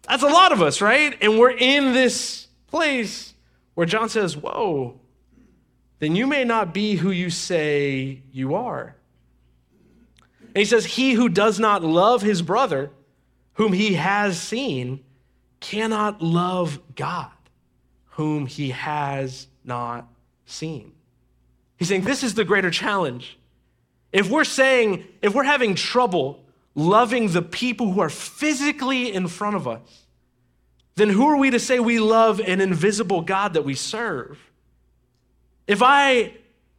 That's 0.09 0.23
a 0.23 0.29
lot 0.29 0.53
of 0.53 0.63
us, 0.63 0.81
right? 0.81 1.17
And 1.21 1.39
we're 1.39 1.51
in 1.51 1.93
this 1.93 2.49
place 2.69 3.35
where 3.75 3.87
John 3.87 4.09
says, 4.09 4.37
Whoa, 4.37 4.99
then 5.99 6.17
you 6.17 6.27
may 6.27 6.45
not 6.45 6.73
be 6.73 6.97
who 6.97 7.11
you 7.11 7.31
say 7.31 8.23
you 8.33 8.55
are. 8.55 8.97
And 10.41 10.57
he 10.57 10.65
says, 10.65 10.85
He 10.87 11.13
who 11.13 11.29
does 11.29 11.61
not 11.61 11.85
love 11.85 12.23
his 12.23 12.41
brother, 12.43 12.91
whom 13.55 13.73
he 13.73 13.95
has 13.95 14.41
seen, 14.41 15.05
cannot 15.61 16.23
love 16.23 16.81
God, 16.95 17.31
whom 18.11 18.47
he 18.47 18.71
has 18.71 19.49
not 19.65 20.09
seen. 20.47 20.93
He's 21.77 21.89
saying 21.89 22.03
this 22.03 22.23
is 22.23 22.35
the 22.35 22.45
greater 22.45 22.71
challenge. 22.71 23.39
If 24.13 24.31
we're 24.31 24.45
saying, 24.45 25.05
if 25.21 25.35
we're 25.35 25.45
having 25.45 25.75
trouble 25.75 26.45
loving 26.79 27.33
the 27.33 27.43
people 27.43 27.91
who 27.91 28.01
are 28.01 28.09
physically 28.09 29.13
in 29.13 29.27
front 29.27 29.57
of 29.57 29.67
us, 29.67 30.07
then 30.95 31.09
who 31.09 31.27
are 31.27 31.37
we 31.37 31.51
to 31.51 31.59
say 31.59 31.81
we 31.81 31.99
love 31.99 32.41
an 32.41 32.61
invisible 32.61 33.21
God 33.21 33.55
that 33.55 33.65
we 33.65 33.75
serve? 33.75 34.39
If 35.67 35.83
I 35.83 36.35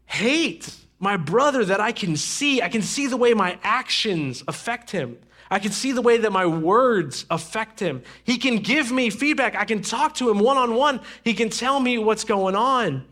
hate 0.06 0.74
my 1.00 1.18
brother 1.18 1.66
that 1.66 1.82
I 1.82 1.92
can 1.92 2.16
see, 2.16 2.62
I 2.62 2.70
can 2.70 2.82
see 2.82 3.08
the 3.08 3.18
way 3.18 3.34
my 3.34 3.60
actions 3.62 4.42
affect 4.48 4.92
him. 4.92 5.18
I 5.52 5.60
can 5.60 5.72
see 5.72 5.92
the 5.92 6.02
way 6.02 6.18
that 6.18 6.32
my 6.32 6.46
words 6.46 7.26
affect 7.30 7.80
him. 7.80 8.04
He 8.24 8.38
can 8.38 8.58
give 8.58 8.92
me 8.92 9.10
feedback. 9.10 9.56
I 9.56 9.66
can 9.66 9.82
talk 9.82 10.16
to 10.16 10.30
him 10.30 10.40
one 10.40 10.58
on 10.58 10.76
one. 10.76 11.02
He 11.24 11.34
can 11.34 11.50
tell 11.50 11.80
me 11.80 11.98
what's 11.98 12.24
going 12.24 12.56
on. 12.56 13.06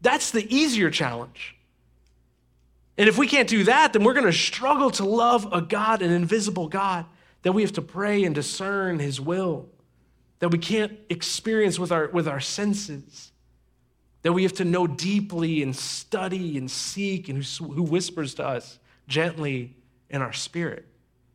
That's 0.00 0.30
the 0.30 0.54
easier 0.54 0.90
challenge. 0.90 1.56
And 2.98 3.08
if 3.08 3.16
we 3.16 3.26
can't 3.26 3.48
do 3.48 3.64
that, 3.64 3.92
then 3.92 4.04
we're 4.04 4.12
going 4.12 4.26
to 4.26 4.32
struggle 4.32 4.90
to 4.92 5.04
love 5.04 5.48
a 5.52 5.62
God, 5.62 6.02
an 6.02 6.10
invisible 6.10 6.68
God, 6.68 7.06
that 7.42 7.52
we 7.52 7.62
have 7.62 7.72
to 7.72 7.82
pray 7.82 8.24
and 8.24 8.34
discern 8.34 8.98
his 8.98 9.20
will, 9.20 9.68
that 10.40 10.50
we 10.50 10.58
can't 10.58 10.98
experience 11.08 11.78
with 11.78 11.90
our, 11.90 12.08
with 12.08 12.28
our 12.28 12.40
senses, 12.40 13.32
that 14.22 14.32
we 14.32 14.42
have 14.42 14.52
to 14.54 14.64
know 14.64 14.86
deeply 14.86 15.62
and 15.62 15.74
study 15.74 16.56
and 16.58 16.70
seek, 16.70 17.28
and 17.28 17.42
who, 17.42 17.72
who 17.72 17.82
whispers 17.82 18.34
to 18.34 18.46
us 18.46 18.78
gently 19.08 19.74
in 20.10 20.22
our 20.22 20.32
spirit. 20.32 20.86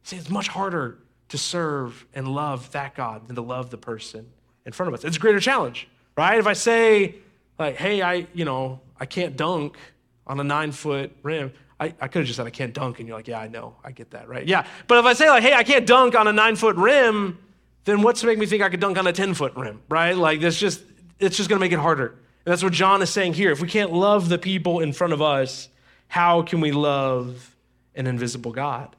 See, 0.03 0.15
it's 0.15 0.29
much 0.29 0.47
harder 0.47 0.99
to 1.29 1.37
serve 1.37 2.05
and 2.13 2.27
love 2.27 2.71
that 2.71 2.95
God 2.95 3.27
than 3.27 3.35
to 3.35 3.41
love 3.41 3.69
the 3.69 3.77
person 3.77 4.27
in 4.65 4.71
front 4.71 4.87
of 4.87 4.93
us. 4.93 5.03
It's 5.03 5.17
a 5.17 5.19
greater 5.19 5.39
challenge, 5.39 5.89
right? 6.15 6.37
If 6.37 6.47
I 6.47 6.53
say, 6.53 7.15
like, 7.59 7.75
hey, 7.75 8.01
I, 8.01 8.27
you 8.33 8.45
know, 8.45 8.79
I 8.99 9.05
can't 9.05 9.35
dunk 9.35 9.77
on 10.27 10.39
a 10.39 10.43
nine 10.43 10.71
foot 10.71 11.15
rim. 11.23 11.51
I, 11.79 11.93
I 11.99 12.07
could 12.07 12.19
have 12.19 12.25
just 12.25 12.37
said 12.37 12.47
I 12.47 12.51
can't 12.51 12.73
dunk, 12.73 12.99
and 12.99 13.07
you're 13.07 13.17
like, 13.17 13.27
yeah, 13.27 13.39
I 13.39 13.47
know, 13.47 13.75
I 13.83 13.91
get 13.91 14.11
that, 14.11 14.27
right? 14.27 14.47
Yeah. 14.47 14.65
But 14.87 14.99
if 14.99 15.05
I 15.05 15.13
say 15.13 15.29
like, 15.29 15.43
hey, 15.43 15.53
I 15.53 15.63
can't 15.63 15.85
dunk 15.85 16.15
on 16.15 16.27
a 16.27 16.33
nine 16.33 16.55
foot 16.55 16.75
rim, 16.75 17.37
then 17.85 18.01
what's 18.01 18.21
to 18.21 18.27
make 18.27 18.37
me 18.37 18.45
think 18.45 18.61
I 18.61 18.69
could 18.69 18.79
dunk 18.79 18.97
on 18.97 19.07
a 19.07 19.13
10 19.13 19.33
foot 19.33 19.55
rim, 19.55 19.81
right? 19.89 20.15
Like 20.15 20.41
that's 20.41 20.59
just, 20.59 20.81
it's 21.19 21.37
just 21.37 21.49
gonna 21.49 21.59
make 21.59 21.71
it 21.71 21.79
harder. 21.79 22.07
And 22.07 22.51
that's 22.51 22.63
what 22.63 22.73
John 22.73 23.01
is 23.01 23.09
saying 23.09 23.33
here. 23.33 23.51
If 23.51 23.61
we 23.61 23.67
can't 23.67 23.93
love 23.93 24.29
the 24.29 24.37
people 24.37 24.79
in 24.79 24.91
front 24.91 25.13
of 25.13 25.21
us, 25.21 25.69
how 26.07 26.41
can 26.41 26.61
we 26.61 26.71
love 26.71 27.55
an 27.95 28.07
invisible 28.07 28.51
God? 28.51 28.95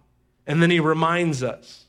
And 0.46 0.62
then 0.62 0.70
he 0.70 0.80
reminds 0.80 1.42
us 1.42 1.86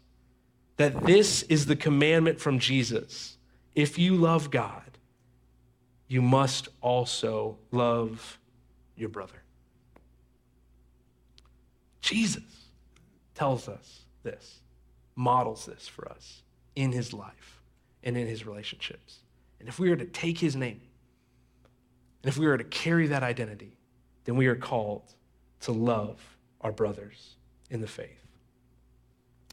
that 0.78 1.06
this 1.06 1.44
is 1.44 1.66
the 1.66 1.76
commandment 1.76 2.40
from 2.40 2.60
Jesus. 2.60 3.38
If 3.76 3.98
you 3.98 4.16
love 4.16 4.52
God, 4.52 4.98
you 6.08 6.22
must 6.22 6.68
also 6.82 7.58
love 7.72 8.40
your 9.00 9.10
brother. 9.10 9.42
Jesus 12.02 12.44
tells 13.36 13.70
us 13.70 14.02
this, 14.24 14.60
models 15.16 15.66
this 15.66 15.88
for 15.88 16.10
us 16.10 16.42
in 16.76 16.92
his 16.92 17.14
life 17.14 17.62
and 18.04 18.18
in 18.18 18.28
his 18.28 18.46
relationships. 18.46 19.20
And 19.60 19.70
if 19.70 19.80
we 19.80 19.90
are 19.92 19.96
to 19.96 20.06
take 20.06 20.38
his 20.38 20.56
name, 20.56 20.82
and 22.24 22.30
if 22.30 22.38
we 22.38 22.48
are 22.48 22.58
to 22.58 22.64
carry 22.64 23.08
that 23.08 23.24
identity, 23.24 23.78
then 24.26 24.36
we 24.36 24.48
are 24.48 24.56
called 24.56 25.14
to 25.62 25.72
love 25.72 26.20
our 26.62 26.72
brothers 26.72 27.36
in 27.70 27.82
the 27.82 27.88
faith. 27.88 28.26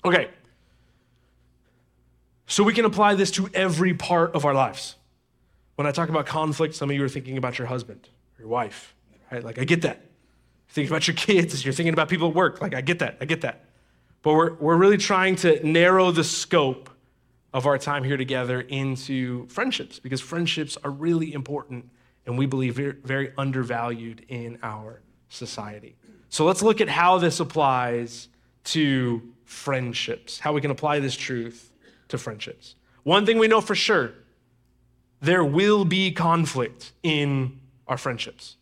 Okay, 0.05 0.31
so 2.47 2.65
we 2.65 2.73
can 2.73 2.85
apply 2.85 3.15
this 3.15 3.31
to 3.33 3.49
every 3.55 3.95
part 3.95 4.35
of 4.35 4.45
our 4.45 4.55
lives. 4.55 4.97
When 5.75 5.87
I 5.87 5.91
talk 5.91 6.09
about 6.09 6.27
conflict, 6.27 6.75
some 6.75 6.91
of 6.91 6.97
you 6.97 7.05
are 7.05 7.09
thinking 7.09 7.37
about 7.37 7.59
your 7.59 7.67
husband, 7.67 8.09
your 8.39 8.49
wife, 8.49 8.95
right? 9.31 9.45
Like, 9.45 9.59
I 9.59 9.65
get 9.65 9.83
that. 9.83 10.03
Thinking 10.69 10.91
about 10.91 11.07
your 11.07 11.17
kids, 11.17 11.65
you're 11.65 11.75
thinking 11.75 11.93
about 11.93 12.09
people 12.09 12.29
at 12.29 12.35
work. 12.35 12.61
Like, 12.61 12.75
I 12.75 12.81
get 12.81 12.99
that, 13.01 13.19
I 13.21 13.25
get 13.25 13.43
that. 13.43 13.65
But 14.23 14.33
we're, 14.33 14.55
we're 14.55 14.77
really 14.77 14.97
trying 14.97 15.37
to 15.37 15.65
narrow 15.67 16.11
the 16.11 16.25
scope 16.25 16.91
of 17.53 17.67
our 17.67 17.79
time 17.79 18.05
here 18.05 18.17
together 18.17 18.61
into 18.61 19.47
friendships 19.47 19.99
because 19.99 20.21
friendships 20.21 20.77
are 20.83 20.91
really 20.91 21.33
important 21.33 21.89
and 22.27 22.37
we 22.37 22.45
believe 22.45 22.77
very 22.77 23.33
undervalued 23.39 24.27
in 24.29 24.59
our 24.63 25.01
society. 25.29 25.97
So 26.29 26.45
let's 26.45 26.61
look 26.61 26.81
at 26.81 26.89
how 26.89 27.19
this 27.19 27.41
applies 27.41 28.29
to 28.65 29.23
friendships, 29.45 30.41
how 30.41 30.53
we 30.53 30.61
can 30.61 30.73
apply 30.73 30.99
this 30.99 31.17
truth 31.17 31.73
to 32.09 32.19
friendships. 32.19 32.75
One 33.05 33.25
thing 33.25 33.39
we 33.39 33.49
know 33.49 33.61
for 33.61 33.75
sure 33.75 34.13
there 35.21 35.45
will 35.45 35.85
be 35.85 36.11
conflict 36.13 36.93
in 37.03 37.59
our 37.89 37.97
friendships 37.97 38.57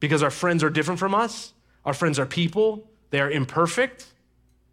because 0.00 0.22
our 0.22 0.30
friends 0.30 0.62
are 0.62 0.70
different 0.70 1.00
from 1.00 1.14
us. 1.14 1.52
Our 1.84 1.94
friends 1.94 2.18
are 2.18 2.26
people, 2.26 2.88
they 3.10 3.20
are 3.20 3.30
imperfect, 3.30 4.06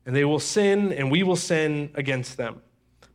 and 0.05 0.15
they 0.15 0.25
will 0.25 0.39
sin, 0.39 0.91
and 0.94 1.10
we 1.10 1.24
will 1.24 1.36
sin 1.36 1.89
against 1.96 2.38
them. 2.38 2.62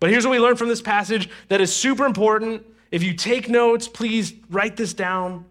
But 0.01 0.11
here's 0.11 0.25
what 0.25 0.33
we 0.33 0.39
learn 0.39 0.57
from 0.57 0.69
this 0.69 0.81
passage 0.81 1.29
that 1.49 1.61
is 1.61 1.75
super 1.75 2.07
important. 2.07 2.67
If 2.91 3.03
you 3.03 3.15
take 3.15 3.49
notes, 3.49 3.87
please 3.87 4.35
write 4.49 4.77
this 4.77 4.95
down. 4.95 5.45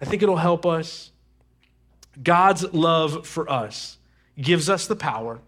I 0.00 0.04
think 0.04 0.22
it'll 0.22 0.36
help 0.36 0.64
us. 0.64 1.10
God's 2.22 2.72
love 2.72 3.26
for 3.26 3.50
us 3.50 3.98
gives 4.40 4.70
us 4.70 4.86
the 4.86 4.96
power 4.96 5.40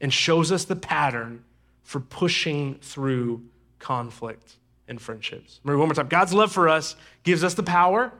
and 0.00 0.12
shows 0.12 0.52
us 0.52 0.64
the 0.64 0.76
pattern 0.76 1.44
for 1.82 2.00
pushing 2.00 2.76
through 2.76 3.42
conflict 3.78 4.56
and 4.86 5.00
friendships. 5.00 5.60
Remember 5.64 5.78
one 5.78 5.88
more 5.88 5.94
time 5.94 6.08
God's 6.08 6.32
love 6.32 6.52
for 6.52 6.68
us 6.68 6.96
gives 7.22 7.44
us 7.44 7.54
the 7.54 7.62
power 7.62 8.12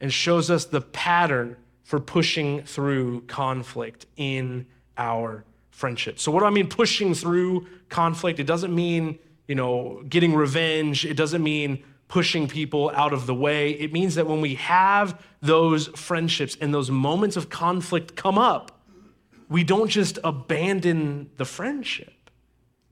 and 0.00 0.12
shows 0.12 0.50
us 0.50 0.64
the 0.64 0.80
pattern 0.80 1.56
for 1.84 1.98
pushing 1.98 2.62
through 2.62 3.22
conflict 3.22 4.06
in 4.16 4.66
our 4.96 5.44
friendship. 5.70 6.18
So, 6.18 6.30
what 6.30 6.40
do 6.40 6.46
I 6.46 6.50
mean 6.50 6.68
pushing 6.68 7.14
through 7.14 7.66
conflict? 7.88 8.38
It 8.40 8.46
doesn't 8.46 8.74
mean, 8.74 9.18
you 9.46 9.54
know, 9.54 10.02
getting 10.08 10.34
revenge. 10.34 11.04
It 11.04 11.16
doesn't 11.16 11.42
mean 11.42 11.84
pushing 12.08 12.48
people 12.48 12.90
out 12.94 13.12
of 13.12 13.26
the 13.26 13.34
way. 13.34 13.70
It 13.70 13.92
means 13.92 14.16
that 14.16 14.26
when 14.26 14.40
we 14.40 14.56
have 14.56 15.22
those 15.40 15.88
friendships 15.88 16.56
and 16.60 16.74
those 16.74 16.90
moments 16.90 17.36
of 17.36 17.48
conflict 17.48 18.16
come 18.16 18.38
up, 18.38 18.80
we 19.48 19.64
don't 19.64 19.88
just 19.88 20.18
abandon 20.24 21.30
the 21.36 21.44
friendship, 21.44 22.30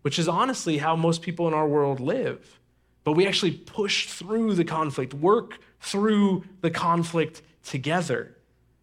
which 0.03 0.19
is 0.19 0.29
honestly 0.29 0.79
how 0.79 0.97
most 0.97 1.23
people 1.23 1.49
in 1.49 1.55
our 1.55 1.67
world 1.67 2.01
live. 2.01 2.61
But 3.05 3.13
we 3.13 3.27
actually 3.27 3.53
push 3.53 4.07
through 4.07 4.55
the 4.55 4.65
conflict, 4.65 5.15
work 5.15 5.59
through 5.81 6.45
the 6.61 6.71
conflict 6.71 7.43
together 7.65 8.37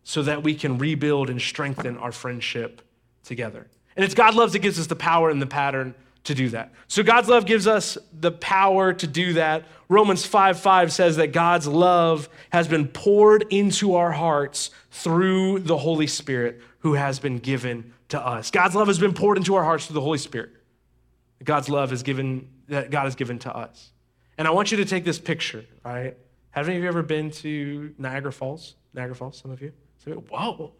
so 0.03 0.21
that 0.23 0.43
we 0.43 0.55
can 0.55 0.77
rebuild 0.77 1.29
and 1.29 1.41
strengthen 1.41 1.97
our 1.97 2.11
friendship 2.11 2.81
together. 3.23 3.67
And 3.95 4.03
it's 4.03 4.13
God 4.13 4.35
loves 4.35 4.53
that 4.53 4.59
gives 4.59 4.79
us 4.79 4.87
the 4.87 4.95
power 4.95 5.29
and 5.29 5.41
the 5.41 5.47
pattern 5.47 5.95
to 6.25 6.33
do 6.33 6.49
that. 6.49 6.73
So 6.87 7.03
God's 7.03 7.27
love 7.27 7.45
gives 7.45 7.67
us 7.67 7.97
the 8.17 8.31
power 8.31 8.93
to 8.93 9.07
do 9.07 9.33
that. 9.33 9.65
Romans 9.89 10.25
5 10.25 10.59
5 10.59 10.91
says 10.91 11.17
that 11.17 11.33
God's 11.33 11.67
love 11.67 12.29
has 12.49 12.67
been 12.67 12.87
poured 12.87 13.45
into 13.49 13.95
our 13.95 14.11
hearts 14.11 14.71
through 14.91 15.59
the 15.59 15.77
Holy 15.77 16.07
Spirit 16.07 16.61
who 16.79 16.93
has 16.93 17.19
been 17.19 17.39
given 17.39 17.93
to 18.09 18.19
us. 18.19 18.51
God's 18.51 18.75
love 18.75 18.87
has 18.87 18.99
been 18.99 19.13
poured 19.13 19.37
into 19.37 19.55
our 19.55 19.63
hearts 19.63 19.87
through 19.87 19.95
the 19.95 20.01
Holy 20.01 20.17
Spirit. 20.17 20.51
God's 21.43 21.67
love 21.69 21.91
is 21.91 22.03
given 22.03 22.47
that 22.69 22.89
God 22.89 23.03
has 23.03 23.15
given 23.15 23.39
to 23.39 23.55
us. 23.55 23.91
And 24.37 24.47
I 24.47 24.51
want 24.51 24.71
you 24.71 24.77
to 24.77 24.85
take 24.85 25.03
this 25.03 25.19
picture, 25.19 25.65
right? 25.83 26.17
Have 26.53 26.67
any 26.67 26.77
of 26.77 26.83
you 26.83 26.87
ever 26.87 27.01
been 27.01 27.31
to 27.31 27.93
Niagara 27.97 28.31
Falls? 28.31 28.75
Niagara 28.93 29.15
Falls, 29.15 29.39
some 29.39 29.49
of 29.49 29.59
you? 29.59 29.73
Whoa, 30.29 30.73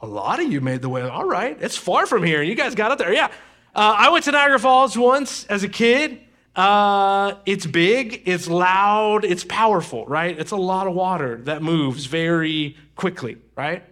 a 0.00 0.06
lot 0.06 0.40
of 0.40 0.50
you 0.50 0.62
made 0.62 0.80
the 0.80 0.88
way. 0.88 1.02
All 1.02 1.26
right, 1.26 1.56
it's 1.60 1.76
far 1.76 2.06
from 2.06 2.22
here. 2.22 2.40
and 2.40 2.48
You 2.48 2.54
guys 2.54 2.74
got 2.74 2.90
up 2.92 2.98
there. 2.98 3.12
Yeah. 3.12 3.26
Uh, 3.74 3.94
I 3.98 4.08
went 4.08 4.24
to 4.24 4.32
Niagara 4.32 4.58
Falls 4.58 4.96
once 4.96 5.44
as 5.46 5.64
a 5.64 5.68
kid. 5.68 6.20
Uh, 6.56 7.34
it's 7.44 7.66
big, 7.66 8.22
it's 8.24 8.48
loud, 8.48 9.24
it's 9.24 9.44
powerful, 9.44 10.06
right? 10.06 10.36
It's 10.38 10.50
a 10.50 10.56
lot 10.56 10.86
of 10.86 10.94
water 10.94 11.36
that 11.44 11.62
moves 11.62 12.06
very 12.06 12.76
quickly, 12.96 13.36
right? 13.54 13.84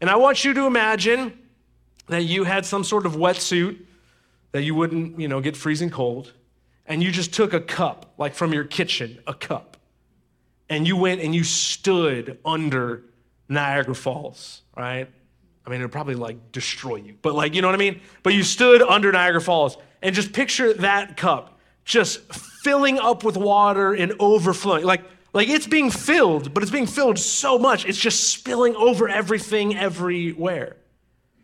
And 0.00 0.10
I 0.10 0.16
want 0.16 0.44
you 0.44 0.52
to 0.54 0.66
imagine 0.66 1.38
that 2.08 2.24
you 2.24 2.44
had 2.44 2.66
some 2.66 2.82
sort 2.82 3.06
of 3.06 3.14
wetsuit 3.14 3.78
that 4.52 4.64
you 4.64 4.74
wouldn't, 4.74 5.20
you 5.20 5.28
know, 5.28 5.40
get 5.40 5.56
freezing 5.56 5.88
cold, 5.88 6.32
and 6.84 7.00
you 7.02 7.12
just 7.12 7.32
took 7.32 7.54
a 7.54 7.60
cup, 7.60 8.12
like 8.18 8.34
from 8.34 8.52
your 8.52 8.64
kitchen, 8.64 9.20
a 9.26 9.32
cup, 9.32 9.69
and 10.70 10.86
you 10.86 10.96
went 10.96 11.20
and 11.20 11.34
you 11.34 11.44
stood 11.44 12.38
under 12.44 13.02
Niagara 13.48 13.94
Falls, 13.94 14.62
right? 14.76 15.08
I 15.66 15.70
mean, 15.70 15.80
it 15.80 15.84
would 15.84 15.92
probably 15.92 16.14
like 16.14 16.52
destroy 16.52 16.96
you, 16.96 17.16
but 17.20 17.34
like, 17.34 17.54
you 17.54 17.60
know 17.60 17.68
what 17.68 17.74
I 17.74 17.78
mean? 17.78 18.00
But 18.22 18.32
you 18.32 18.42
stood 18.42 18.80
under 18.80 19.12
Niagara 19.12 19.42
Falls 19.42 19.76
and 20.00 20.14
just 20.14 20.32
picture 20.32 20.72
that 20.74 21.16
cup 21.16 21.58
just 21.84 22.20
filling 22.62 22.98
up 22.98 23.24
with 23.24 23.36
water 23.36 23.92
and 23.92 24.14
overflowing. 24.20 24.84
Like, 24.84 25.02
like 25.32 25.48
it's 25.48 25.66
being 25.66 25.90
filled, 25.90 26.54
but 26.54 26.62
it's 26.62 26.72
being 26.72 26.86
filled 26.86 27.18
so 27.18 27.58
much, 27.58 27.84
it's 27.84 27.98
just 27.98 28.30
spilling 28.30 28.76
over 28.76 29.08
everything 29.08 29.76
everywhere. 29.76 30.76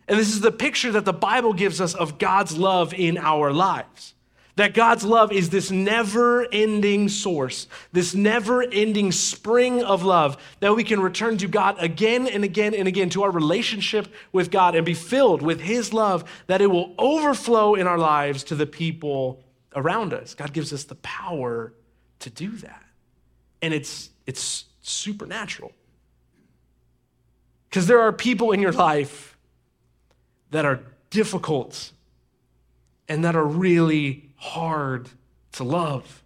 And 0.09 0.19
this 0.19 0.29
is 0.29 0.41
the 0.41 0.53
picture 0.53 0.93
that 0.93 1.05
the 1.05 1.13
Bible 1.13 1.53
gives 1.53 1.81
us 1.81 1.95
of 1.95 2.19
God's 2.19 2.57
love 2.57 2.95
in 2.95 3.19
our 3.19 3.53
lives. 3.53 4.15
That 4.57 4.73
God's 4.73 5.05
love 5.05 5.33
is 5.33 5.51
this 5.51 5.71
never 5.71 6.47
ending 6.51 7.11
source, 7.11 7.69
this 7.93 8.15
never 8.15 8.63
ending 8.63 9.13
spring 9.13 9.83
of 9.83 10.03
love 10.03 10.39
that 10.61 10.75
we 10.75 10.83
can 10.83 11.01
return 11.01 11.37
to 11.39 11.47
God 11.47 11.77
again 11.79 12.27
and 12.27 12.43
again 12.43 12.75
and 12.75 12.89
again, 12.89 13.11
to 13.11 13.23
our 13.23 13.31
relationship 13.31 14.09
with 14.33 14.51
God 14.51 14.75
and 14.75 14.87
be 14.87 14.95
filled 14.95 15.43
with 15.43 15.61
His 15.61 15.93
love, 15.93 16.25
that 16.47 16.63
it 16.63 16.69
will 16.69 16.95
overflow 16.99 17.75
in 17.75 17.87
our 17.87 17.99
lives 17.99 18.45
to 18.45 18.55
the 18.55 18.67
people 18.67 19.45
around 19.75 20.15
us. 20.15 20.35
God 20.35 20.55
gives 20.55 20.73
us 20.73 20.85
the 20.85 20.95
power 20.97 21.75
to 22.21 22.31
do 22.31 22.51
that. 22.53 22.83
And 23.61 23.75
it's, 23.75 24.09
it's 24.27 24.65
supernatural. 24.81 25.73
Because 27.69 27.87
there 27.87 28.01
are 28.01 28.13
people 28.13 28.53
in 28.53 28.61
your 28.61 28.73
life 28.73 29.37
that 30.51 30.65
are 30.65 30.81
difficult 31.11 31.93
and 33.07 33.23
that 33.23 33.37
are 33.37 33.45
really 33.45 34.26
hard 34.37 35.09
to 35.53 35.65
love. 35.65 36.23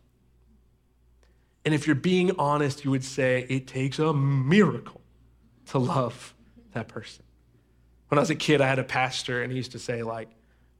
And 1.64 1.74
if 1.74 1.86
you're 1.86 1.96
being 1.96 2.32
honest, 2.38 2.84
you 2.84 2.90
would 2.90 3.04
say 3.04 3.46
it 3.48 3.66
takes 3.66 3.98
a 3.98 4.12
miracle 4.12 5.00
to 5.66 5.78
love 5.78 6.34
that 6.72 6.88
person. 6.88 7.24
When 8.08 8.18
I 8.18 8.22
was 8.22 8.30
a 8.30 8.34
kid, 8.34 8.60
I 8.60 8.66
had 8.66 8.78
a 8.78 8.84
pastor, 8.84 9.42
and 9.42 9.52
he 9.52 9.56
used 9.56 9.72
to 9.72 9.78
say, 9.78 10.02
like, 10.02 10.28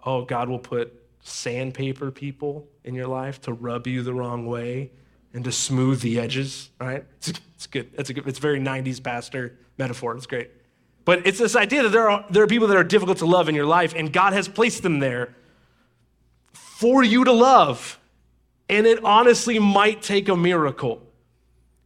oh, 0.05 0.25
God 0.25 0.49
will 0.49 0.59
put 0.59 0.93
sandpaper 1.23 2.11
people 2.11 2.67
in 2.83 2.95
your 2.95 3.07
life 3.07 3.41
to 3.43 3.53
rub 3.53 3.87
you 3.87 4.03
the 4.03 4.15
wrong 4.15 4.47
way 4.47 4.91
and 5.33 5.45
to 5.45 5.53
smooth 5.53 6.01
the 6.01 6.19
edges, 6.19 6.71
right? 6.81 7.05
It's, 7.19 7.29
it's 7.55 7.67
good. 7.67 7.91
It's, 7.97 8.11
a 8.11 8.15
good. 8.15 8.27
it's 8.27 8.39
very 8.39 8.59
90s 8.59 9.03
pastor 9.03 9.59
metaphor. 9.79 10.17
It's 10.17 10.27
great. 10.27 10.51
But 11.05 11.27
it's 11.27 11.39
this 11.39 11.57
idea 11.57 11.83
that 11.85 11.91
there 11.91 12.11
are, 12.11 12.25
there 12.31 12.43
are 12.43 12.49
people 12.49 12.69
that 12.69 12.77
are 12.77 12.85
difficult 12.85 13.19
to 13.19 13.27
love 13.27 13.49
in 13.49 13.55
your 13.55 13.67
life, 13.67 13.95
and 13.95 14.13
God 14.13 14.33
has 14.33 14.49
placed 14.49 14.83
them 14.83 14.99
there 14.99 15.37
for 16.81 17.05
you 17.05 17.25
to 17.25 17.33
love. 17.33 18.01
And 18.71 18.87
it 18.87 19.05
honestly 19.05 19.59
might 19.59 20.01
take 20.01 20.31
a 20.31 20.37
miracle. 20.37 21.03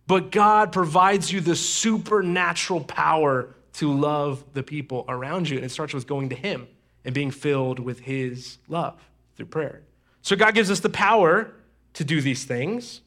But 0.07 0.31
God 0.31 0.71
provides 0.71 1.33
you 1.33 1.41
the 1.41 1.57
supernatural 1.57 2.85
power 2.85 3.57
to 3.75 3.93
love 3.93 4.45
the 4.53 4.63
people 4.63 5.05
around 5.09 5.49
you. 5.49 5.57
And 5.57 5.67
it 5.67 5.71
starts 5.71 5.95
with 5.95 6.07
going 6.07 6.29
to 6.29 6.37
Him 6.37 6.69
and 7.05 7.13
being 7.13 7.33
filled 7.33 7.81
with 7.81 7.99
His 8.01 8.59
love 8.69 9.03
through 9.35 9.47
prayer. 9.47 9.83
So 10.23 10.37
God 10.37 10.55
gives 10.55 10.71
us 10.71 10.79
the 10.79 10.91
power 10.91 11.53
to 11.95 12.05
do 12.05 12.21
these 12.21 12.45
things. 12.45 13.01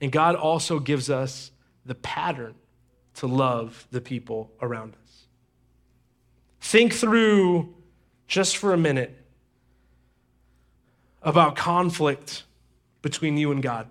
And 0.00 0.10
God 0.10 0.34
also 0.34 0.78
gives 0.78 1.10
us 1.10 1.50
the 1.84 1.94
pattern 1.94 2.54
to 3.16 3.26
love 3.26 3.86
the 3.90 4.00
people 4.00 4.50
around 4.62 4.94
us. 5.04 5.26
Think 6.62 6.94
through 6.94 7.74
just 8.26 8.56
for 8.56 8.72
a 8.72 8.78
minute 8.78 9.17
about 11.22 11.56
conflict 11.56 12.44
between 13.02 13.36
you 13.36 13.52
and 13.52 13.62
God. 13.62 13.90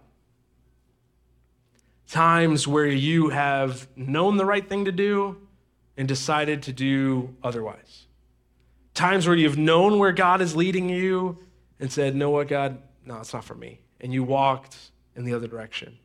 Times 2.08 2.68
where 2.68 2.88
you 2.88 3.30
have 3.30 3.88
known 3.96 4.38
the 4.38 4.46
right 4.46 4.68
thing 4.68 4.86
to 4.86 4.92
do 4.92 5.38
and 5.98 6.08
decided 6.08 6.64
to 6.64 6.74
do 6.74 7.36
otherwise. 7.44 8.06
Times 8.94 9.28
where 9.28 9.36
you've 9.36 9.58
known 9.58 10.00
where 10.00 10.12
God 10.12 10.42
is 10.42 10.56
leading 10.56 10.90
you 10.90 11.38
and 11.80 11.92
said, 11.92 12.16
No, 12.16 12.30
what, 12.30 12.48
God? 12.48 12.78
No, 13.06 13.18
it's 13.18 13.34
not 13.34 13.44
for 13.44 13.56
me. 13.56 13.80
And 14.00 14.14
you 14.14 14.24
walked 14.24 14.78
in 15.16 15.26
the 15.26 15.34
other 15.34 15.48
direction. 15.48 15.98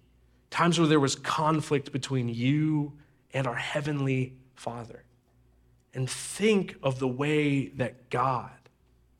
Times 0.51 0.79
where 0.79 0.89
there 0.89 1.01
was 1.01 1.15
conflict 1.15 1.93
between 1.93 2.29
you 2.29 2.93
and 3.33 3.47
our 3.47 3.55
Heavenly 3.55 4.35
Father. 4.55 5.05
And 5.95 6.09
think 6.09 6.77
of 6.83 6.99
the 6.99 7.09
way 7.09 7.69
that 7.69 8.11
God 8.11 8.51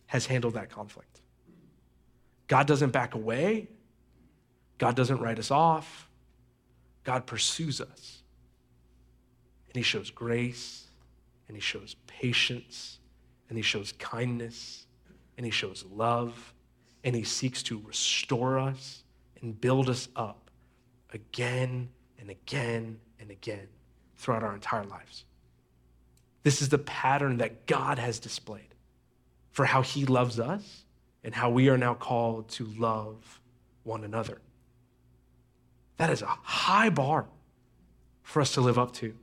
has 0.07 0.27
handled 0.27 0.55
that 0.55 0.71
conflict. 0.71 1.12
God 2.53 2.67
doesn't 2.67 2.91
back 2.91 3.15
away. 3.15 3.67
God 4.77 4.95
doesn't 4.95 5.21
write 5.21 5.39
us 5.39 5.51
off. 5.51 6.11
God 7.03 7.25
pursues 7.25 7.81
us. 7.81 8.23
And 9.69 9.77
He 9.77 9.83
shows 9.83 10.11
grace, 10.11 10.85
and 11.49 11.57
He 11.57 11.63
shows 11.63 11.97
patience, 12.07 12.99
and 13.49 13.57
He 13.57 13.63
shows 13.63 13.93
kindness, 13.93 14.85
and 15.39 15.47
He 15.47 15.51
shows 15.51 15.87
love, 15.91 16.53
and 17.05 17.17
He 17.17 17.25
seeks 17.25 17.63
to 17.63 17.81
restore 17.87 18.59
us 18.59 19.03
and 19.41 19.59
build 19.59 19.89
us 19.89 20.11
up 20.15 20.51
again 21.15 21.89
and 22.19 22.29
again 22.29 23.01
and 23.19 23.31
again 23.31 23.67
throughout 24.17 24.43
our 24.43 24.53
entire 24.53 24.85
lives. 24.85 25.25
This 26.43 26.61
is 26.61 26.69
the 26.69 26.77
pattern 26.77 27.39
that 27.39 27.65
God 27.67 27.99
has 27.99 28.19
displayed 28.19 28.75
for 29.53 29.65
how 29.65 29.81
He 29.81 30.05
loves 30.05 30.39
us 30.39 30.85
and 31.25 31.35
how 31.35 31.51
we 31.51 31.69
are 31.69 31.79
now 31.79 31.95
called 31.95 32.49
to 32.51 32.65
love 32.65 33.41
one 33.85 34.05
another. 34.05 34.41
That 35.97 36.11
is 36.11 36.23
a 36.23 36.27
high 36.27 36.91
bar 36.91 37.27
for 38.23 38.41
us 38.41 38.55
to 38.55 38.61
live 38.61 38.79
up 38.79 38.93
to. 38.95 39.15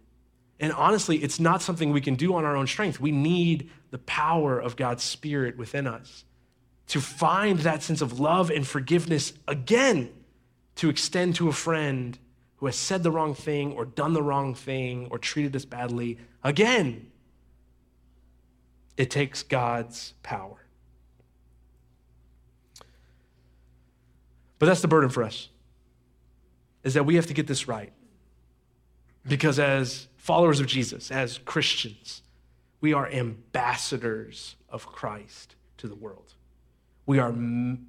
And 0.60 0.74
honestly, 0.74 1.18
it's 1.18 1.40
not 1.40 1.62
something 1.62 1.92
we 1.92 2.02
can 2.02 2.16
do 2.16 2.36
on 2.36 2.46
our 2.46 2.56
own 2.56 2.68
strength. 2.68 3.00
We 3.00 3.12
need 3.12 3.70
the 3.92 3.98
power 4.00 4.60
of 4.60 4.76
God's 4.76 5.04
Spirit 5.04 5.58
within 5.58 5.88
us 5.88 6.26
to 6.88 7.00
find 7.00 7.60
that 7.60 7.84
sense 7.84 8.02
of 8.02 8.20
love 8.20 8.50
and 8.50 8.68
forgiveness 8.68 9.34
again 9.48 10.12
to 10.76 10.90
extend 10.90 11.36
to 11.36 11.48
a 11.48 11.54
friend 11.54 12.18
who 12.58 12.66
has 12.66 12.76
said 12.76 13.04
the 13.04 13.12
wrong 13.12 13.34
thing 13.34 13.74
or 13.74 13.86
done 13.86 14.14
the 14.14 14.24
wrong 14.24 14.54
thing 14.54 15.08
or 15.12 15.18
treated 15.18 15.56
us 15.56 15.66
badly 15.66 16.18
again. 16.44 17.10
It 18.98 19.10
takes 19.10 19.44
God's 19.44 20.14
power. 20.24 20.66
But 24.60 24.66
that's 24.66 24.82
the 24.82 24.88
burden 24.88 25.10
for 25.10 25.24
us, 25.24 25.50
is 26.84 26.94
that 26.94 27.06
we 27.06 27.16
have 27.16 27.28
to 27.28 27.34
get 27.34 27.48
this 27.48 27.68
right. 27.68 27.92
Because 29.28 29.58
as 29.58 30.08
followers 30.18 30.60
of 30.60 30.68
Jesus, 30.68 31.12
as 31.12 31.40
Christians, 31.40 32.22
we 32.82 32.94
are 32.94 33.10
ambassadors 33.10 34.56
of 34.70 34.86
Christ 34.86 35.56
to 35.78 35.88
the 35.88 35.96
world. 35.96 36.34
We 37.06 37.20
are, 37.20 37.34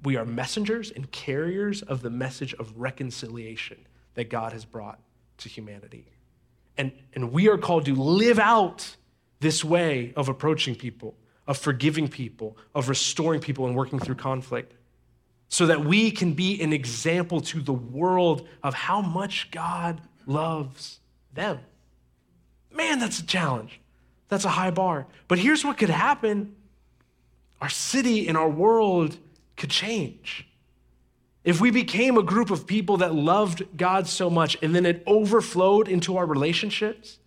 we 0.03 0.15
are 0.15 0.25
messengers 0.25 0.91
and 0.91 1.11
carriers 1.11 1.81
of 1.83 2.01
the 2.01 2.09
message 2.09 2.53
of 2.55 2.73
reconciliation 2.77 3.77
that 4.15 4.29
God 4.29 4.53
has 4.53 4.65
brought 4.65 4.99
to 5.37 5.49
humanity. 5.49 6.05
And, 6.77 6.91
and 7.13 7.31
we 7.31 7.47
are 7.49 7.57
called 7.57 7.85
to 7.85 7.95
live 7.95 8.39
out 8.39 8.95
this 9.39 9.63
way 9.63 10.13
of 10.15 10.29
approaching 10.29 10.75
people, 10.75 11.15
of 11.47 11.57
forgiving 11.57 12.07
people, 12.07 12.57
of 12.73 12.89
restoring 12.89 13.41
people 13.41 13.67
and 13.67 13.75
working 13.75 13.99
through 13.99 14.15
conflict, 14.15 14.73
so 15.51 15.65
that 15.65 15.83
we 15.83 16.11
can 16.11 16.31
be 16.31 16.61
an 16.61 16.71
example 16.71 17.41
to 17.41 17.61
the 17.61 17.73
world 17.73 18.47
of 18.63 18.73
how 18.73 19.01
much 19.01 19.51
God 19.51 19.99
loves 20.25 20.99
them. 21.33 21.59
Man, 22.73 22.99
that's 22.99 23.19
a 23.19 23.25
challenge. 23.25 23.81
That's 24.29 24.45
a 24.45 24.49
high 24.49 24.71
bar. 24.71 25.07
But 25.27 25.39
here's 25.39 25.65
what 25.65 25.77
could 25.77 25.89
happen 25.89 26.55
our 27.59 27.69
city 27.69 28.27
and 28.29 28.37
our 28.37 28.49
world 28.49 29.17
could 29.57 29.69
change. 29.69 30.47
If 31.43 31.59
we 31.59 31.69
became 31.69 32.17
a 32.17 32.23
group 32.23 32.49
of 32.49 32.65
people 32.65 32.97
that 32.97 33.13
loved 33.13 33.63
God 33.75 34.07
so 34.07 34.29
much 34.29 34.57
and 34.61 34.73
then 34.73 34.85
it 34.85 35.03
overflowed 35.05 35.89
into 35.89 36.15
our 36.15 36.25
relationships, 36.25 37.19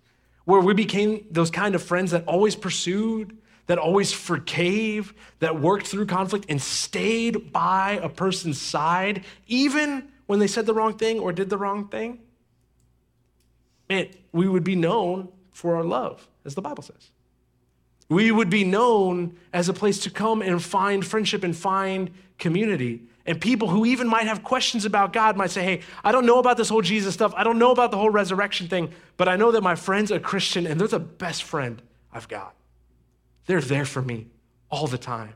where 0.46 0.60
we 0.60 0.72
became 0.72 1.26
those 1.30 1.50
kind 1.50 1.74
of 1.74 1.82
friends 1.82 2.12
that 2.12 2.24
always 2.26 2.56
pursued, 2.56 3.36
that 3.66 3.78
always 3.78 4.12
forgave, 4.12 5.14
that 5.38 5.60
worked 5.60 5.86
through 5.86 6.06
conflict 6.06 6.46
and 6.48 6.60
stayed 6.60 7.52
by 7.52 7.98
a 8.02 8.08
person's 8.08 8.60
side, 8.60 9.24
even 9.46 10.08
when 10.26 10.38
they 10.38 10.46
said 10.46 10.66
the 10.66 10.74
wrong 10.74 10.96
thing 10.96 11.18
or 11.18 11.32
did 11.32 11.50
the 11.50 11.56
wrong 11.56 11.88
thing, 11.88 12.20
it, 13.88 14.16
we 14.32 14.48
would 14.48 14.64
be 14.64 14.76
known 14.76 15.28
for 15.50 15.76
our 15.76 15.84
love, 15.84 16.26
as 16.44 16.54
the 16.54 16.62
Bible 16.62 16.82
says. 16.82 17.10
We 18.08 18.30
would 18.30 18.50
be 18.50 18.64
known 18.64 19.36
as 19.52 19.68
a 19.68 19.72
place 19.72 19.98
to 20.00 20.10
come 20.10 20.42
and 20.42 20.62
find 20.62 21.04
friendship 21.04 21.42
and 21.42 21.56
find 21.56 22.10
community. 22.38 23.02
And 23.26 23.40
people 23.40 23.68
who 23.68 23.86
even 23.86 24.06
might 24.06 24.26
have 24.26 24.44
questions 24.44 24.84
about 24.84 25.14
God 25.14 25.36
might 25.36 25.50
say, 25.50 25.62
Hey, 25.62 25.80
I 26.02 26.12
don't 26.12 26.26
know 26.26 26.38
about 26.38 26.58
this 26.58 26.68
whole 26.68 26.82
Jesus 26.82 27.14
stuff. 27.14 27.32
I 27.34 27.44
don't 27.44 27.58
know 27.58 27.70
about 27.70 27.90
the 27.90 27.96
whole 27.96 28.10
resurrection 28.10 28.68
thing, 28.68 28.92
but 29.16 29.28
I 29.28 29.36
know 29.36 29.52
that 29.52 29.62
my 29.62 29.74
friend's 29.74 30.10
a 30.10 30.20
Christian 30.20 30.66
and 30.66 30.78
they're 30.78 30.88
the 30.88 30.98
best 30.98 31.44
friend 31.44 31.80
I've 32.12 32.28
got. 32.28 32.54
They're 33.46 33.60
there 33.60 33.84
for 33.84 34.02
me 34.02 34.28
all 34.70 34.86
the 34.86 34.98
time. 34.98 35.34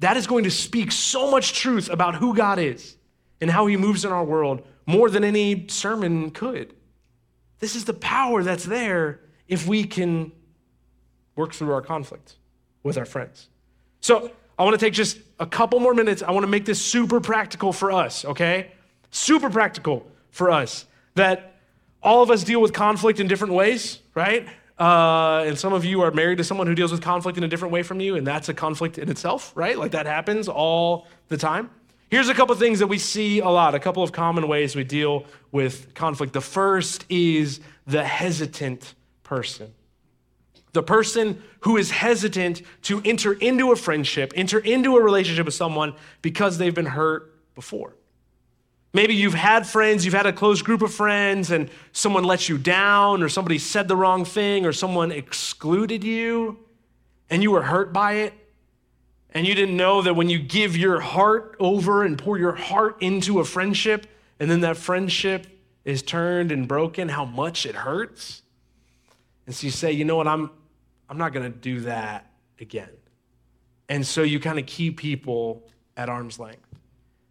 That 0.00 0.16
is 0.16 0.26
going 0.26 0.44
to 0.44 0.50
speak 0.50 0.92
so 0.92 1.30
much 1.30 1.52
truth 1.52 1.88
about 1.88 2.16
who 2.16 2.34
God 2.34 2.58
is 2.58 2.96
and 3.40 3.50
how 3.50 3.66
he 3.66 3.76
moves 3.76 4.04
in 4.04 4.12
our 4.12 4.24
world 4.24 4.66
more 4.86 5.08
than 5.10 5.24
any 5.24 5.68
sermon 5.68 6.30
could. 6.30 6.74
This 7.60 7.76
is 7.76 7.84
the 7.84 7.94
power 7.94 8.42
that's 8.42 8.64
there 8.64 9.20
if 9.46 9.66
we 9.66 9.84
can 9.84 10.32
work 11.36 11.54
through 11.54 11.72
our 11.72 11.82
conflict 11.82 12.36
with 12.82 12.98
our 12.98 13.04
friends. 13.04 13.48
So, 14.00 14.32
I 14.58 14.64
want 14.64 14.78
to 14.78 14.84
take 14.84 14.92
just 14.92 15.18
a 15.40 15.46
couple 15.46 15.80
more 15.80 15.94
minutes. 15.94 16.22
I 16.22 16.30
want 16.30 16.44
to 16.44 16.48
make 16.48 16.64
this 16.64 16.80
super 16.80 17.20
practical 17.20 17.72
for 17.72 17.90
us, 17.90 18.24
okay? 18.24 18.70
Super 19.10 19.50
practical 19.50 20.06
for 20.30 20.50
us. 20.50 20.86
That 21.14 21.56
all 22.02 22.22
of 22.22 22.30
us 22.30 22.44
deal 22.44 22.60
with 22.60 22.72
conflict 22.72 23.18
in 23.18 23.28
different 23.28 23.54
ways, 23.54 23.98
right? 24.14 24.46
Uh, 24.82 25.44
and 25.46 25.56
some 25.56 25.72
of 25.72 25.84
you 25.84 26.00
are 26.00 26.10
married 26.10 26.38
to 26.38 26.42
someone 26.42 26.66
who 26.66 26.74
deals 26.74 26.90
with 26.90 27.00
conflict 27.00 27.38
in 27.38 27.44
a 27.44 27.48
different 27.48 27.70
way 27.70 27.84
from 27.84 28.00
you, 28.00 28.16
and 28.16 28.26
that's 28.26 28.48
a 28.48 28.54
conflict 28.54 28.98
in 28.98 29.08
itself, 29.08 29.52
right? 29.54 29.78
Like 29.78 29.92
that 29.92 30.06
happens 30.06 30.48
all 30.48 31.06
the 31.28 31.36
time. 31.36 31.70
Here's 32.10 32.28
a 32.28 32.34
couple 32.34 32.52
things 32.56 32.80
that 32.80 32.88
we 32.88 32.98
see 32.98 33.38
a 33.38 33.48
lot, 33.48 33.76
a 33.76 33.78
couple 33.78 34.02
of 34.02 34.10
common 34.10 34.48
ways 34.48 34.74
we 34.74 34.82
deal 34.82 35.24
with 35.52 35.94
conflict. 35.94 36.32
The 36.32 36.40
first 36.40 37.04
is 37.08 37.60
the 37.86 38.02
hesitant 38.02 38.94
person. 39.22 39.72
The 40.72 40.82
person 40.82 41.40
who 41.60 41.76
is 41.76 41.92
hesitant 41.92 42.62
to 42.82 43.00
enter 43.04 43.34
into 43.34 43.70
a 43.70 43.76
friendship, 43.76 44.32
enter 44.34 44.58
into 44.58 44.96
a 44.96 45.00
relationship 45.00 45.46
with 45.46 45.54
someone 45.54 45.94
because 46.22 46.58
they've 46.58 46.74
been 46.74 46.86
hurt 46.86 47.32
before. 47.54 47.94
Maybe 48.94 49.14
you've 49.14 49.34
had 49.34 49.66
friends, 49.66 50.04
you've 50.04 50.14
had 50.14 50.26
a 50.26 50.32
close 50.32 50.60
group 50.60 50.82
of 50.82 50.92
friends, 50.92 51.50
and 51.50 51.70
someone 51.92 52.24
let 52.24 52.48
you 52.48 52.58
down, 52.58 53.22
or 53.22 53.28
somebody 53.28 53.58
said 53.58 53.88
the 53.88 53.96
wrong 53.96 54.24
thing, 54.24 54.66
or 54.66 54.72
someone 54.72 55.10
excluded 55.10 56.04
you, 56.04 56.58
and 57.30 57.42
you 57.42 57.50
were 57.50 57.62
hurt 57.62 57.92
by 57.92 58.14
it. 58.14 58.34
And 59.34 59.46
you 59.46 59.54
didn't 59.54 59.78
know 59.78 60.02
that 60.02 60.14
when 60.14 60.28
you 60.28 60.38
give 60.38 60.76
your 60.76 61.00
heart 61.00 61.56
over 61.58 62.04
and 62.04 62.18
pour 62.18 62.36
your 62.36 62.52
heart 62.52 62.98
into 63.00 63.40
a 63.40 63.44
friendship, 63.44 64.06
and 64.38 64.50
then 64.50 64.60
that 64.60 64.76
friendship 64.76 65.46
is 65.86 66.02
turned 66.02 66.52
and 66.52 66.68
broken, 66.68 67.08
how 67.08 67.24
much 67.24 67.64
it 67.64 67.74
hurts. 67.74 68.42
And 69.46 69.54
so 69.54 69.64
you 69.66 69.70
say, 69.70 69.92
you 69.92 70.04
know 70.04 70.16
what, 70.16 70.28
I'm, 70.28 70.50
I'm 71.08 71.16
not 71.16 71.32
going 71.32 71.50
to 71.50 71.58
do 71.58 71.80
that 71.80 72.30
again. 72.60 72.90
And 73.88 74.06
so 74.06 74.22
you 74.22 74.38
kind 74.38 74.58
of 74.58 74.66
keep 74.66 74.98
people 74.98 75.66
at 75.96 76.10
arm's 76.10 76.38
length. 76.38 76.71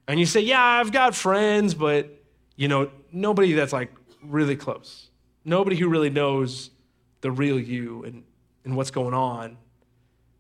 And 0.08 0.20
you 0.20 0.26
say, 0.26 0.42
yeah, 0.42 0.62
I've 0.62 0.92
got 0.92 1.16
friends, 1.16 1.74
but, 1.74 2.24
you 2.56 2.68
know, 2.68 2.92
nobody 3.12 3.54
that's 3.54 3.74
like 3.74 3.92
really 4.24 4.56
close. 4.56 5.10
Nobody 5.46 5.76
who 5.76 5.90
really 5.90 6.10
knows 6.10 6.72
the 7.22 7.32
real 7.32 7.60
you 7.60 8.04
and, 8.04 8.24
and 8.66 8.76
what's 8.76 8.92
going 8.92 9.14
on. 9.14 9.58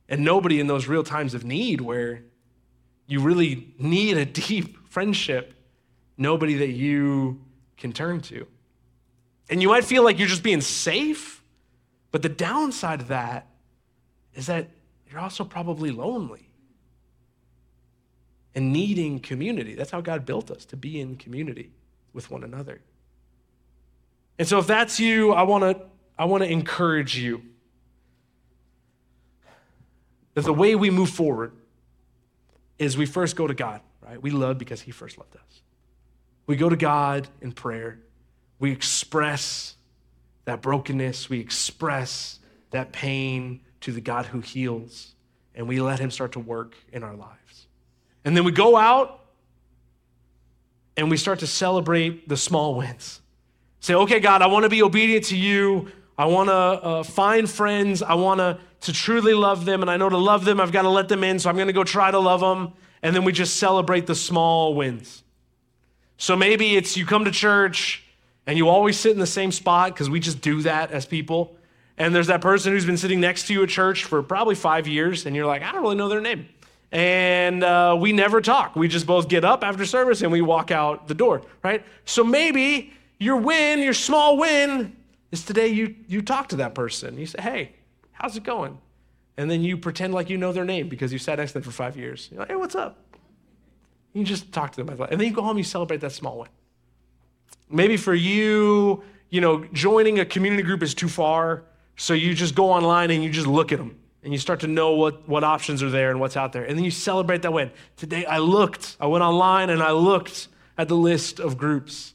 And 0.09 0.25
nobody 0.25 0.59
in 0.59 0.67
those 0.67 0.87
real 0.87 1.03
times 1.03 1.33
of 1.33 1.45
need 1.45 1.79
where 1.81 2.23
you 3.07 3.21
really 3.21 3.73
need 3.77 4.17
a 4.17 4.25
deep 4.47 4.77
friendship, 4.89 5.53
nobody 6.17 6.55
that 6.55 6.71
you 6.71 7.41
can 7.77 7.93
turn 7.93 8.21
to. 8.21 8.45
And 9.49 9.61
you 9.61 9.69
might 9.69 9.85
feel 9.85 10.03
like 10.03 10.19
you're 10.19 10.27
just 10.27 10.43
being 10.43 10.61
safe 10.61 11.41
but 12.11 12.21
the 12.21 12.29
downside 12.29 13.01
of 13.01 13.07
that 13.07 13.47
is 14.33 14.47
that 14.47 14.69
you're 15.09 15.19
also 15.19 15.43
probably 15.43 15.91
lonely 15.91 16.50
and 18.53 18.73
needing 18.73 19.19
community. 19.19 19.75
That's 19.75 19.91
how 19.91 20.01
God 20.01 20.25
built 20.25 20.51
us 20.51 20.65
to 20.65 20.77
be 20.77 20.99
in 20.99 21.15
community 21.15 21.71
with 22.13 22.29
one 22.29 22.43
another. 22.43 22.81
And 24.37 24.47
so 24.47 24.59
if 24.59 24.67
that's 24.67 24.99
you, 24.99 25.33
I 25.33 25.43
want 25.43 25.63
to 25.63 25.85
I 26.17 26.25
want 26.25 26.43
to 26.43 26.49
encourage 26.49 27.17
you 27.17 27.41
that 30.33 30.43
the 30.43 30.53
way 30.53 30.75
we 30.75 30.89
move 30.89 31.09
forward 31.09 31.53
is 32.77 32.97
we 32.97 33.05
first 33.05 33.35
go 33.35 33.47
to 33.47 33.53
God, 33.53 33.81
right? 34.01 34.21
We 34.21 34.31
love 34.31 34.57
because 34.57 34.81
he 34.81 34.91
first 34.91 35.17
loved 35.17 35.35
us. 35.35 35.61
We 36.45 36.55
go 36.55 36.69
to 36.69 36.75
God 36.75 37.27
in 37.41 37.51
prayer. 37.53 37.99
We 38.59 38.71
express 38.71 39.75
that 40.45 40.61
brokenness, 40.61 41.29
we 41.29 41.39
express 41.39 42.39
that 42.71 42.91
pain 42.91 43.61
to 43.81 43.91
the 43.91 44.01
God 44.01 44.25
who 44.27 44.39
heals, 44.39 45.13
and 45.55 45.67
we 45.67 45.81
let 45.81 45.99
Him 45.99 46.11
start 46.11 46.33
to 46.33 46.39
work 46.39 46.75
in 46.91 47.03
our 47.03 47.15
lives. 47.15 47.37
And 48.23 48.35
then 48.35 48.43
we 48.43 48.51
go 48.51 48.75
out 48.75 49.19
and 50.97 51.09
we 51.09 51.17
start 51.17 51.39
to 51.39 51.47
celebrate 51.47 52.27
the 52.27 52.37
small 52.37 52.75
wins. 52.75 53.21
Say, 53.79 53.95
okay, 53.95 54.19
God, 54.19 54.41
I 54.41 54.47
want 54.47 54.63
to 54.63 54.69
be 54.69 54.83
obedient 54.83 55.25
to 55.25 55.37
you. 55.37 55.91
I 56.17 56.25
want 56.25 56.49
to 56.49 56.53
uh, 56.53 57.03
find 57.03 57.49
friends. 57.49 58.03
I 58.03 58.13
want 58.13 58.39
to, 58.39 58.59
to 58.81 58.93
truly 58.93 59.33
love 59.33 59.65
them. 59.65 59.81
And 59.81 59.89
I 59.89 59.97
know 59.97 60.09
to 60.09 60.17
love 60.17 60.45
them, 60.45 60.61
I've 60.61 60.71
got 60.71 60.83
to 60.83 60.89
let 60.89 61.09
them 61.09 61.23
in. 61.23 61.39
So 61.39 61.49
I'm 61.49 61.55
going 61.55 61.67
to 61.67 61.73
go 61.73 61.83
try 61.83 62.11
to 62.11 62.19
love 62.19 62.41
them. 62.41 62.73
And 63.01 63.15
then 63.15 63.23
we 63.23 63.31
just 63.31 63.57
celebrate 63.57 64.05
the 64.05 64.13
small 64.13 64.75
wins. 64.75 65.23
So 66.17 66.35
maybe 66.35 66.75
it's 66.75 66.95
you 66.95 67.07
come 67.07 67.25
to 67.25 67.31
church 67.31 68.03
and 68.45 68.57
you 68.57 68.69
always 68.69 68.99
sit 68.99 69.13
in 69.13 69.19
the 69.19 69.25
same 69.25 69.51
spot 69.51 69.93
because 69.93 70.09
we 70.09 70.19
just 70.19 70.41
do 70.41 70.61
that 70.61 70.91
as 70.91 71.05
people. 71.07 71.55
And 71.97 72.13
there's 72.13 72.27
that 72.27 72.41
person 72.41 72.73
who's 72.73 72.85
been 72.85 72.97
sitting 72.97 73.19
next 73.19 73.47
to 73.47 73.53
you 73.53 73.63
at 73.63 73.69
church 73.69 74.05
for 74.05 74.23
probably 74.23 74.55
five 74.55 74.87
years, 74.87 75.25
and 75.25 75.35
you're 75.35 75.45
like, 75.45 75.61
I 75.61 75.71
don't 75.71 75.81
really 75.81 75.95
know 75.95 76.09
their 76.09 76.21
name. 76.21 76.47
And 76.91 77.63
uh, 77.63 77.95
we 77.97 78.11
never 78.11 78.41
talk. 78.41 78.75
We 78.75 78.87
just 78.87 79.05
both 79.05 79.29
get 79.29 79.45
up 79.45 79.63
after 79.63 79.85
service 79.85 80.21
and 80.21 80.31
we 80.31 80.41
walk 80.41 80.71
out 80.71 81.07
the 81.07 81.13
door, 81.13 81.41
right? 81.63 81.85
So 82.03 82.23
maybe 82.23 82.93
your 83.17 83.37
win, 83.37 83.79
your 83.79 83.93
small 83.93 84.37
win, 84.37 84.95
is 85.31 85.45
today 85.45 85.67
you, 85.67 85.95
you 86.07 86.21
talk 86.21 86.49
to 86.49 86.57
that 86.57 86.75
person. 86.75 87.17
You 87.17 87.25
say, 87.25 87.41
hey, 87.41 87.71
how's 88.11 88.35
it 88.35 88.43
going? 88.43 88.77
And 89.37 89.49
then 89.49 89.63
you 89.63 89.77
pretend 89.77 90.13
like 90.13 90.29
you 90.29 90.37
know 90.37 90.51
their 90.51 90.65
name 90.65 90.89
because 90.89 91.13
you 91.13 91.19
sat 91.19 91.39
next 91.39 91.51
to 91.51 91.59
them 91.59 91.63
for 91.63 91.71
five 91.71 91.95
years. 91.95 92.27
You're 92.29 92.41
like, 92.41 92.49
hey, 92.49 92.55
what's 92.55 92.75
up? 92.75 92.97
You 94.11 94.25
just 94.25 94.51
talk 94.51 94.73
to 94.73 94.83
them. 94.83 95.01
And 95.09 95.19
then 95.19 95.27
you 95.27 95.33
go 95.33 95.41
home, 95.41 95.57
you 95.57 95.63
celebrate 95.63 96.01
that 96.01 96.11
small 96.11 96.39
win. 96.39 96.49
Maybe 97.69 97.95
for 97.95 98.13
you, 98.13 99.01
you 99.29 99.39
know, 99.39 99.63
joining 99.71 100.19
a 100.19 100.25
community 100.25 100.63
group 100.63 100.83
is 100.83 100.93
too 100.93 101.07
far. 101.07 101.63
So 101.95 102.13
you 102.13 102.33
just 102.33 102.53
go 102.53 102.69
online 102.69 103.11
and 103.11 103.23
you 103.23 103.29
just 103.29 103.47
look 103.47 103.71
at 103.71 103.77
them 103.77 104.00
and 104.23 104.31
you 104.31 104.39
start 104.39 104.59
to 104.61 104.67
know 104.67 104.91
what, 104.91 105.27
what 105.27 105.43
options 105.43 105.81
are 105.81 105.89
there 105.89 106.11
and 106.11 106.19
what's 106.19 106.37
out 106.37 106.53
there. 106.53 106.63
And 106.63 106.77
then 106.77 106.85
you 106.85 106.91
celebrate 106.91 107.41
that 107.41 107.53
win. 107.53 107.71
Today 107.97 108.25
I 108.25 108.37
looked, 108.37 108.95
I 108.99 109.07
went 109.07 109.23
online 109.23 109.69
and 109.69 109.81
I 109.81 109.91
looked 109.91 110.47
at 110.77 110.87
the 110.87 110.95
list 110.95 111.39
of 111.39 111.57
groups. 111.57 112.13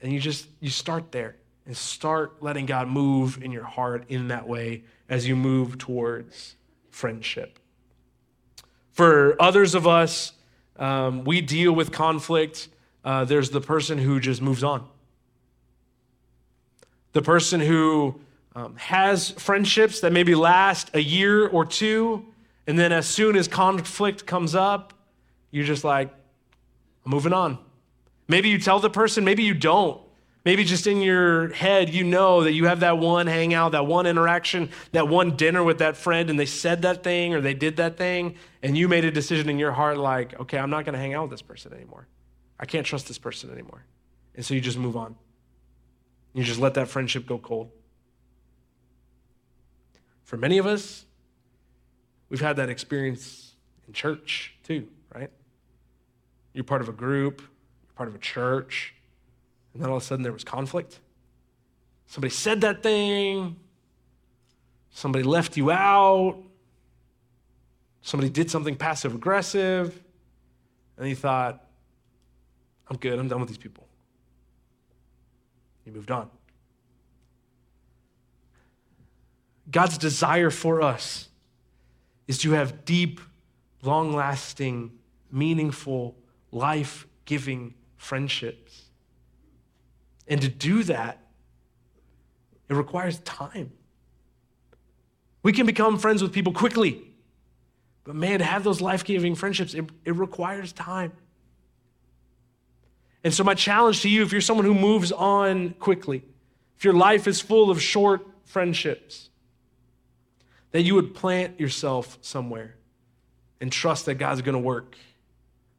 And 0.00 0.12
you 0.12 0.20
just, 0.20 0.46
you 0.60 0.70
start 0.70 1.12
there 1.12 1.36
and 1.66 1.76
start 1.76 2.42
letting 2.42 2.66
God 2.66 2.88
move 2.88 3.42
in 3.42 3.52
your 3.52 3.64
heart 3.64 4.04
in 4.08 4.28
that 4.28 4.48
way 4.48 4.82
as 5.08 5.26
you 5.26 5.36
move 5.36 5.78
towards 5.78 6.56
friendship. 6.90 7.58
For 8.92 9.40
others 9.40 9.74
of 9.74 9.86
us, 9.86 10.32
um, 10.76 11.24
we 11.24 11.40
deal 11.40 11.72
with 11.72 11.92
conflict. 11.92 12.68
Uh, 13.04 13.24
there's 13.24 13.50
the 13.50 13.60
person 13.60 13.98
who 13.98 14.20
just 14.20 14.42
moves 14.42 14.62
on. 14.62 14.86
The 17.12 17.22
person 17.22 17.60
who 17.60 18.20
um, 18.54 18.76
has 18.76 19.30
friendships 19.30 20.00
that 20.00 20.12
maybe 20.12 20.34
last 20.34 20.90
a 20.94 21.00
year 21.00 21.46
or 21.46 21.64
two, 21.64 22.26
and 22.66 22.78
then 22.78 22.92
as 22.92 23.06
soon 23.06 23.36
as 23.36 23.48
conflict 23.48 24.26
comes 24.26 24.54
up, 24.54 24.92
you're 25.50 25.64
just 25.64 25.84
like, 25.84 26.10
I'm 27.04 27.10
moving 27.10 27.32
on. 27.32 27.58
Maybe 28.28 28.48
you 28.48 28.58
tell 28.58 28.78
the 28.78 28.90
person, 28.90 29.24
maybe 29.24 29.42
you 29.42 29.54
don't. 29.54 30.00
Maybe 30.44 30.64
just 30.64 30.88
in 30.88 31.00
your 31.00 31.52
head, 31.52 31.90
you 31.90 32.02
know 32.02 32.42
that 32.42 32.52
you 32.52 32.66
have 32.66 32.80
that 32.80 32.98
one 32.98 33.28
hangout, 33.28 33.72
that 33.72 33.86
one 33.86 34.06
interaction, 34.06 34.70
that 34.90 35.06
one 35.06 35.36
dinner 35.36 35.62
with 35.62 35.78
that 35.78 35.96
friend, 35.96 36.30
and 36.30 36.38
they 36.38 36.46
said 36.46 36.82
that 36.82 37.04
thing 37.04 37.32
or 37.32 37.40
they 37.40 37.54
did 37.54 37.76
that 37.76 37.96
thing, 37.96 38.34
and 38.60 38.76
you 38.76 38.88
made 38.88 39.04
a 39.04 39.10
decision 39.10 39.48
in 39.48 39.58
your 39.58 39.70
heart 39.70 39.98
like, 39.98 40.38
okay, 40.40 40.58
I'm 40.58 40.70
not 40.70 40.84
going 40.84 40.94
to 40.94 40.98
hang 40.98 41.14
out 41.14 41.22
with 41.22 41.30
this 41.30 41.42
person 41.42 41.72
anymore. 41.72 42.08
I 42.58 42.64
can't 42.64 42.84
trust 42.84 43.06
this 43.06 43.18
person 43.18 43.52
anymore. 43.52 43.84
And 44.34 44.44
so 44.44 44.54
you 44.54 44.60
just 44.60 44.78
move 44.78 44.96
on. 44.96 45.14
You 46.34 46.42
just 46.42 46.58
let 46.58 46.74
that 46.74 46.88
friendship 46.88 47.26
go 47.26 47.38
cold. 47.38 47.70
For 50.32 50.38
many 50.38 50.56
of 50.56 50.64
us, 50.64 51.04
we've 52.30 52.40
had 52.40 52.56
that 52.56 52.70
experience 52.70 53.54
in 53.86 53.92
church 53.92 54.54
too, 54.62 54.88
right? 55.14 55.30
You're 56.54 56.64
part 56.64 56.80
of 56.80 56.88
a 56.88 56.92
group, 56.92 57.42
you're 57.42 57.92
part 57.96 58.08
of 58.08 58.14
a 58.14 58.18
church, 58.18 58.94
and 59.74 59.82
then 59.82 59.90
all 59.90 59.98
of 59.98 60.02
a 60.02 60.06
sudden 60.06 60.22
there 60.22 60.32
was 60.32 60.42
conflict. 60.42 61.00
Somebody 62.06 62.32
said 62.32 62.62
that 62.62 62.82
thing, 62.82 63.56
somebody 64.90 65.22
left 65.22 65.58
you 65.58 65.70
out, 65.70 66.38
somebody 68.00 68.30
did 68.30 68.50
something 68.50 68.74
passive 68.74 69.14
aggressive, 69.14 70.02
and 70.96 71.10
you 71.10 71.14
thought, 71.14 71.62
I'm 72.88 72.96
good, 72.96 73.18
I'm 73.18 73.28
done 73.28 73.40
with 73.40 73.50
these 73.50 73.58
people. 73.58 73.86
You 75.84 75.92
moved 75.92 76.10
on. 76.10 76.30
God's 79.72 79.98
desire 79.98 80.50
for 80.50 80.82
us 80.82 81.28
is 82.28 82.38
to 82.38 82.52
have 82.52 82.84
deep, 82.84 83.20
long 83.82 84.14
lasting, 84.14 84.92
meaningful, 85.30 86.14
life 86.52 87.06
giving 87.24 87.74
friendships. 87.96 88.82
And 90.28 90.40
to 90.42 90.48
do 90.48 90.82
that, 90.84 91.18
it 92.68 92.74
requires 92.74 93.18
time. 93.20 93.72
We 95.42 95.52
can 95.52 95.66
become 95.66 95.98
friends 95.98 96.22
with 96.22 96.32
people 96.32 96.52
quickly, 96.52 97.02
but 98.04 98.14
man, 98.14 98.38
to 98.38 98.44
have 98.44 98.64
those 98.64 98.80
life 98.80 99.04
giving 99.04 99.34
friendships, 99.34 99.74
it, 99.74 99.88
it 100.04 100.14
requires 100.14 100.72
time. 100.72 101.12
And 103.24 103.32
so, 103.32 103.44
my 103.44 103.54
challenge 103.54 104.02
to 104.02 104.08
you 104.08 104.22
if 104.22 104.32
you're 104.32 104.40
someone 104.40 104.66
who 104.66 104.74
moves 104.74 105.12
on 105.12 105.70
quickly, 105.74 106.24
if 106.76 106.84
your 106.84 106.94
life 106.94 107.26
is 107.26 107.40
full 107.40 107.70
of 107.70 107.80
short 107.80 108.26
friendships, 108.44 109.30
that 110.72 110.82
you 110.82 110.94
would 110.94 111.14
plant 111.14 111.60
yourself 111.60 112.18
somewhere 112.20 112.74
and 113.60 113.70
trust 113.70 114.06
that 114.06 114.14
God's 114.14 114.42
going 114.42 114.54
to 114.54 114.58
work 114.58 114.96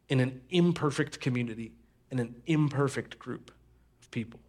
in 0.07 0.19
an 0.19 0.41
imperfect 0.49 1.19
community, 1.19 1.73
in 2.11 2.19
an 2.19 2.35
imperfect 2.45 3.19
group 3.19 3.51
of 4.01 4.09
people. 4.11 4.39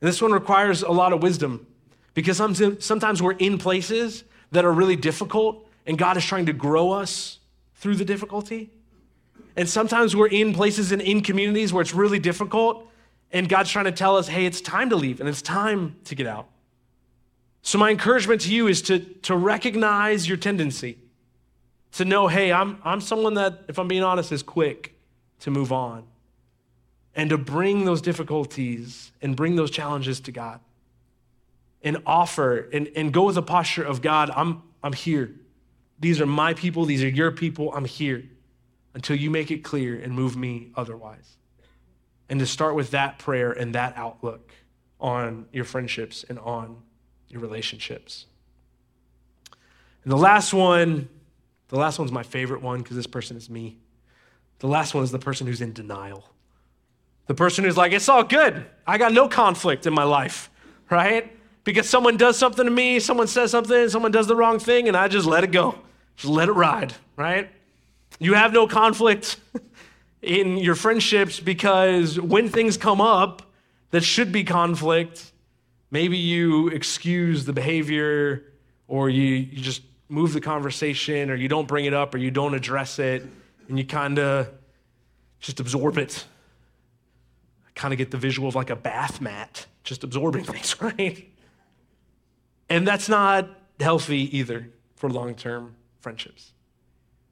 And 0.00 0.08
this 0.08 0.20
one 0.20 0.32
requires 0.32 0.82
a 0.82 0.90
lot 0.90 1.12
of 1.12 1.22
wisdom 1.22 1.66
because 2.14 2.36
sometimes 2.36 3.22
we're 3.22 3.32
in 3.32 3.58
places 3.58 4.24
that 4.52 4.64
are 4.64 4.72
really 4.72 4.96
difficult 4.96 5.68
and 5.86 5.98
God 5.98 6.16
is 6.16 6.24
trying 6.24 6.46
to 6.46 6.52
grow 6.52 6.92
us 6.92 7.38
through 7.74 7.96
the 7.96 8.04
difficulty. 8.04 8.70
And 9.56 9.68
sometimes 9.68 10.16
we're 10.16 10.28
in 10.28 10.54
places 10.54 10.90
and 10.92 11.02
in 11.02 11.20
communities 11.20 11.72
where 11.72 11.82
it's 11.82 11.94
really 11.94 12.18
difficult 12.18 12.88
and 13.30 13.48
God's 13.48 13.70
trying 13.70 13.84
to 13.84 13.92
tell 13.92 14.16
us, 14.16 14.28
hey, 14.28 14.46
it's 14.46 14.60
time 14.60 14.90
to 14.90 14.96
leave 14.96 15.20
and 15.20 15.28
it's 15.28 15.42
time 15.42 15.96
to 16.04 16.14
get 16.14 16.26
out. 16.26 16.48
So, 17.66 17.78
my 17.78 17.90
encouragement 17.90 18.42
to 18.42 18.52
you 18.52 18.68
is 18.68 18.82
to, 18.82 18.98
to 18.98 19.34
recognize 19.34 20.28
your 20.28 20.36
tendency, 20.36 20.98
to 21.92 22.04
know, 22.04 22.28
hey, 22.28 22.52
I'm, 22.52 22.78
I'm 22.84 23.00
someone 23.00 23.34
that, 23.34 23.62
if 23.68 23.78
I'm 23.78 23.88
being 23.88 24.02
honest, 24.02 24.30
is 24.32 24.42
quick 24.42 24.94
to 25.40 25.50
move 25.50 25.72
on, 25.72 26.04
and 27.16 27.30
to 27.30 27.38
bring 27.38 27.86
those 27.86 28.02
difficulties 28.02 29.12
and 29.22 29.34
bring 29.34 29.56
those 29.56 29.70
challenges 29.70 30.20
to 30.20 30.30
God 30.30 30.60
and 31.82 31.96
offer 32.04 32.68
and, 32.70 32.90
and 32.94 33.14
go 33.14 33.24
with 33.24 33.38
a 33.38 33.42
posture 33.42 33.82
of 33.82 34.02
God, 34.02 34.30
I'm, 34.36 34.62
I'm 34.82 34.92
here. 34.92 35.34
These 35.98 36.20
are 36.20 36.26
my 36.26 36.52
people, 36.52 36.84
these 36.84 37.02
are 37.02 37.08
your 37.08 37.30
people, 37.30 37.72
I'm 37.74 37.86
here 37.86 38.24
until 38.92 39.16
you 39.16 39.30
make 39.30 39.50
it 39.50 39.64
clear 39.64 39.98
and 39.98 40.12
move 40.12 40.36
me 40.36 40.68
otherwise. 40.76 41.38
And 42.28 42.38
to 42.40 42.46
start 42.46 42.74
with 42.74 42.90
that 42.90 43.18
prayer 43.18 43.52
and 43.52 43.74
that 43.74 43.96
outlook 43.96 44.52
on 45.00 45.46
your 45.50 45.64
friendships 45.64 46.26
and 46.28 46.38
on 46.38 46.82
your 47.34 47.42
relationships. 47.42 48.26
And 50.04 50.12
the 50.12 50.16
last 50.16 50.54
one, 50.54 51.08
the 51.68 51.76
last 51.76 51.98
one's 51.98 52.12
my 52.12 52.22
favorite 52.22 52.62
one 52.62 52.80
because 52.80 52.96
this 52.96 53.06
person 53.06 53.36
is 53.36 53.50
me. 53.50 53.76
The 54.60 54.68
last 54.68 54.94
one 54.94 55.02
is 55.04 55.10
the 55.10 55.18
person 55.18 55.46
who's 55.46 55.60
in 55.60 55.72
denial. 55.72 56.24
The 57.26 57.34
person 57.34 57.64
who's 57.64 57.76
like, 57.76 57.92
it's 57.92 58.08
all 58.08 58.22
good. 58.22 58.64
I 58.86 58.98
got 58.98 59.12
no 59.12 59.28
conflict 59.28 59.86
in 59.86 59.92
my 59.92 60.04
life, 60.04 60.50
right? 60.90 61.36
Because 61.64 61.88
someone 61.88 62.16
does 62.16 62.38
something 62.38 62.64
to 62.64 62.70
me, 62.70 63.00
someone 63.00 63.26
says 63.26 63.50
something, 63.50 63.88
someone 63.88 64.12
does 64.12 64.26
the 64.26 64.36
wrong 64.36 64.58
thing, 64.58 64.86
and 64.86 64.96
I 64.96 65.08
just 65.08 65.26
let 65.26 65.42
it 65.42 65.50
go. 65.50 65.78
Just 66.16 66.32
let 66.32 66.48
it 66.48 66.52
ride, 66.52 66.94
right? 67.16 67.50
You 68.20 68.34
have 68.34 68.52
no 68.52 68.68
conflict 68.68 69.40
in 70.22 70.58
your 70.58 70.76
friendships 70.76 71.40
because 71.40 72.20
when 72.20 72.48
things 72.48 72.76
come 72.76 73.00
up 73.00 73.42
that 73.90 74.02
should 74.02 74.30
be 74.30 74.44
conflict, 74.44 75.32
Maybe 75.94 76.18
you 76.18 76.70
excuse 76.70 77.44
the 77.44 77.52
behavior 77.52 78.42
or 78.88 79.08
you, 79.08 79.22
you 79.22 79.62
just 79.62 79.80
move 80.08 80.32
the 80.32 80.40
conversation 80.40 81.30
or 81.30 81.36
you 81.36 81.46
don't 81.46 81.68
bring 81.68 81.84
it 81.84 81.94
up 81.94 82.16
or 82.16 82.18
you 82.18 82.32
don't 82.32 82.52
address 82.52 82.98
it 82.98 83.24
and 83.68 83.78
you 83.78 83.86
kind 83.86 84.18
of 84.18 84.48
just 85.38 85.60
absorb 85.60 85.96
it. 85.98 86.24
I 87.64 87.70
kind 87.76 87.94
of 87.94 87.98
get 87.98 88.10
the 88.10 88.16
visual 88.16 88.48
of 88.48 88.56
like 88.56 88.70
a 88.70 88.76
bath 88.76 89.20
mat, 89.20 89.66
just 89.84 90.02
absorbing 90.02 90.42
things, 90.52 90.82
right? 90.82 91.30
And 92.68 92.84
that's 92.88 93.08
not 93.08 93.48
healthy 93.78 94.36
either 94.36 94.68
for 94.96 95.08
long 95.08 95.36
term 95.36 95.76
friendships. 96.00 96.54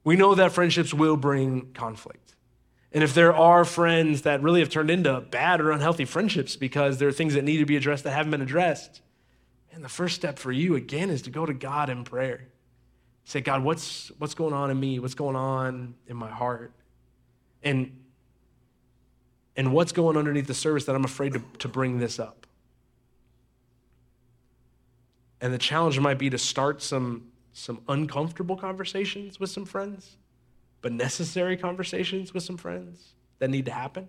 We 0.05 0.15
know 0.15 0.35
that 0.35 0.53
friendships 0.53 0.93
will 0.93 1.17
bring 1.17 1.73
conflict. 1.73 2.22
And 2.93 3.03
if 3.03 3.15
there 3.15 3.35
are 3.35 3.65
friends 3.65 4.21
that 4.21 4.43
really 4.43 4.59
have 4.59 4.69
turned 4.69 4.91
into 4.91 5.19
bad 5.19 5.59
or 5.59 5.71
unhealthy 5.71 6.05
friendships 6.05 6.55
because 6.55 6.99
there 6.99 7.07
are 7.07 7.13
things 7.13 7.33
that 7.33 7.43
need 7.43 7.57
to 7.57 7.65
be 7.65 7.75
addressed 7.75 8.03
that 8.03 8.11
haven't 8.11 8.31
been 8.31 8.41
addressed, 8.41 9.01
and 9.71 9.83
the 9.83 9.89
first 9.89 10.15
step 10.15 10.37
for 10.37 10.51
you, 10.51 10.75
again, 10.75 11.09
is 11.09 11.23
to 11.23 11.31
go 11.31 11.45
to 11.45 11.53
God 11.53 11.89
in 11.89 12.03
prayer. 12.03 12.47
Say, 13.25 13.41
God, 13.41 13.63
what's, 13.63 14.11
what's 14.19 14.35
going 14.35 14.53
on 14.53 14.69
in 14.69 14.79
me? 14.79 14.99
What's 14.99 15.15
going 15.15 15.35
on 15.35 15.95
in 16.07 16.15
my 16.15 16.29
heart? 16.29 16.71
And, 17.63 17.99
and 19.57 19.73
what's 19.73 19.91
going 19.91 20.15
underneath 20.15 20.45
the 20.45 20.53
surface 20.53 20.85
that 20.85 20.95
I'm 20.95 21.05
afraid 21.05 21.33
to, 21.33 21.41
to 21.59 21.67
bring 21.67 21.97
this 21.97 22.19
up? 22.19 22.45
And 25.41 25.51
the 25.51 25.57
challenge 25.57 25.99
might 25.99 26.19
be 26.19 26.29
to 26.29 26.37
start 26.37 26.83
some, 26.83 27.31
some 27.53 27.81
uncomfortable 27.87 28.55
conversations 28.55 29.39
with 29.39 29.49
some 29.49 29.65
friends 29.65 30.17
but 30.83 30.91
necessary 30.91 31.55
conversations 31.57 32.33
with 32.33 32.43
some 32.43 32.57
friends 32.57 33.13
that 33.39 33.49
need 33.49 33.65
to 33.65 33.71
happen. 33.71 34.07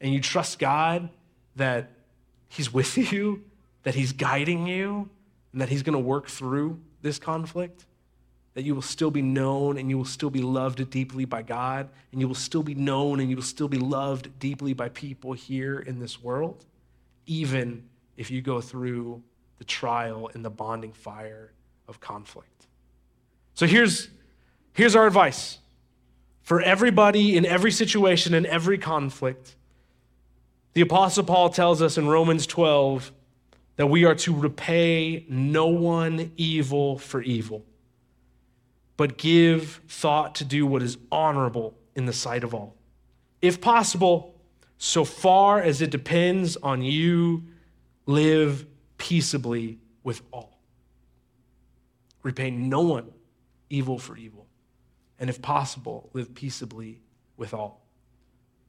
And 0.00 0.14
you 0.14 0.20
trust 0.20 0.58
God 0.58 1.10
that 1.56 1.90
He's 2.48 2.72
with 2.72 2.96
you, 3.12 3.44
that 3.82 3.94
He's 3.94 4.12
guiding 4.12 4.66
you, 4.66 5.10
and 5.52 5.60
that 5.60 5.68
He's 5.68 5.82
going 5.82 5.94
to 5.94 5.98
work 5.98 6.28
through 6.28 6.80
this 7.02 7.18
conflict. 7.18 7.84
That 8.54 8.62
you 8.62 8.74
will 8.74 8.82
still 8.82 9.10
be 9.10 9.22
known 9.22 9.78
and 9.78 9.88
you 9.88 9.96
will 9.96 10.04
still 10.04 10.30
be 10.30 10.42
loved 10.42 10.88
deeply 10.90 11.24
by 11.24 11.42
God, 11.42 11.88
and 12.12 12.20
you 12.20 12.28
will 12.28 12.34
still 12.34 12.62
be 12.62 12.74
known 12.74 13.18
and 13.18 13.28
you 13.28 13.36
will 13.36 13.42
still 13.42 13.68
be 13.68 13.78
loved 13.78 14.38
deeply 14.38 14.74
by 14.74 14.88
people 14.90 15.32
here 15.32 15.80
in 15.80 15.98
this 15.98 16.22
world, 16.22 16.64
even 17.26 17.82
if 18.16 18.30
you 18.30 18.40
go 18.40 18.60
through 18.60 19.22
the 19.58 19.64
trial 19.64 20.30
and 20.34 20.44
the 20.44 20.50
bonding 20.50 20.92
fire 20.92 21.52
of 21.88 21.98
conflict. 21.98 22.66
So 23.54 23.66
here's, 23.66 24.10
here's 24.74 24.94
our 24.94 25.06
advice 25.06 25.58
for 26.42 26.60
everybody 26.60 27.36
in 27.36 27.46
every 27.46 27.70
situation 27.70 28.34
in 28.34 28.46
every 28.46 28.78
conflict 28.78 29.56
The 30.74 30.80
Apostle 30.80 31.24
Paul 31.24 31.50
tells 31.50 31.82
us 31.82 31.98
in 31.98 32.08
Romans 32.08 32.46
12 32.46 33.12
that 33.76 33.86
we 33.86 34.04
are 34.04 34.14
to 34.16 34.34
repay 34.34 35.26
no 35.28 35.66
one 35.66 36.32
evil 36.36 36.98
for 36.98 37.20
evil, 37.22 37.64
but 38.96 39.18
give 39.18 39.80
thought 39.88 40.34
to 40.36 40.44
do 40.44 40.66
what 40.66 40.82
is 40.82 40.96
honorable 41.10 41.74
in 41.94 42.06
the 42.06 42.12
sight 42.12 42.44
of 42.44 42.54
all. 42.54 42.76
If 43.40 43.60
possible, 43.60 44.34
so 44.78 45.04
far 45.04 45.60
as 45.60 45.82
it 45.82 45.90
depends 45.90 46.56
on 46.56 46.82
you, 46.82 47.44
live 48.06 48.66
peaceably 48.98 49.78
with 50.02 50.22
all. 50.32 50.58
Repay 52.22 52.50
no 52.50 52.80
one 52.80 53.10
evil 53.68 53.98
for 53.98 54.16
evil. 54.16 54.46
And 55.22 55.30
if 55.30 55.40
possible, 55.40 56.10
live 56.14 56.34
peaceably 56.34 57.00
with 57.36 57.54
all. 57.54 57.86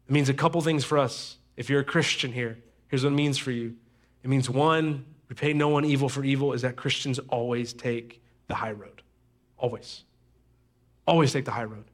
It 0.08 0.12
means 0.12 0.30
a 0.30 0.36
couple 0.36 0.62
things 0.62 0.86
for 0.86 1.00
us. 1.00 1.38
If 1.58 1.68
you're 1.68 1.80
a 1.80 1.84
Christian 1.84 2.32
here, 2.32 2.60
here's 2.90 3.04
what 3.04 3.12
it 3.12 3.16
means 3.16 3.40
for 3.40 3.50
you. 3.50 3.76
It 4.22 4.30
means 4.30 4.52
one, 4.52 5.04
repay 5.30 5.54
no 5.54 5.70
one 5.70 5.84
evil 5.84 6.10
for 6.10 6.24
evil, 6.24 6.54
is 6.54 6.62
that 6.62 6.76
Christians 6.76 7.18
always 7.30 7.74
take 7.74 8.22
the 8.46 8.54
high 8.54 8.72
road. 8.72 9.02
Always. 9.58 10.04
Always 11.08 11.34
take 11.34 11.46
the 11.46 11.52
high 11.52 11.64
road. 11.64 11.86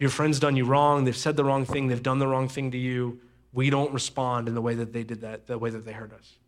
Your 0.00 0.10
friend's 0.10 0.40
done 0.40 0.56
you 0.56 0.64
wrong, 0.64 1.04
they've 1.04 1.16
said 1.16 1.36
the 1.36 1.44
wrong 1.44 1.64
thing, 1.64 1.86
they've 1.86 2.02
done 2.02 2.18
the 2.18 2.26
wrong 2.26 2.48
thing 2.48 2.72
to 2.72 2.78
you. 2.78 3.20
We 3.52 3.70
don't 3.70 3.92
respond 3.92 4.48
in 4.48 4.56
the 4.56 4.62
way 4.62 4.74
that 4.74 4.92
they 4.92 5.04
did 5.04 5.20
that, 5.20 5.46
the 5.46 5.58
way 5.58 5.70
that 5.70 5.84
they 5.84 5.92
hurt 5.92 6.12
us. 6.12 6.38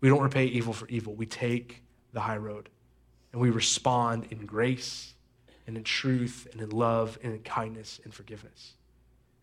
We 0.00 0.08
don't 0.08 0.22
repay 0.22 0.46
evil 0.46 0.72
for 0.72 0.88
evil. 0.88 1.14
We 1.14 1.26
take 1.26 1.82
the 2.14 2.20
high 2.20 2.38
road 2.38 2.70
and 3.32 3.42
we 3.42 3.50
respond 3.50 4.28
in 4.30 4.46
grace 4.46 5.12
and 5.66 5.76
in 5.76 5.84
truth 5.84 6.46
and 6.52 6.60
in 6.60 6.70
love 6.70 7.18
and 7.22 7.32
in 7.32 7.40
kindness 7.40 8.00
and 8.04 8.14
forgiveness. 8.14 8.74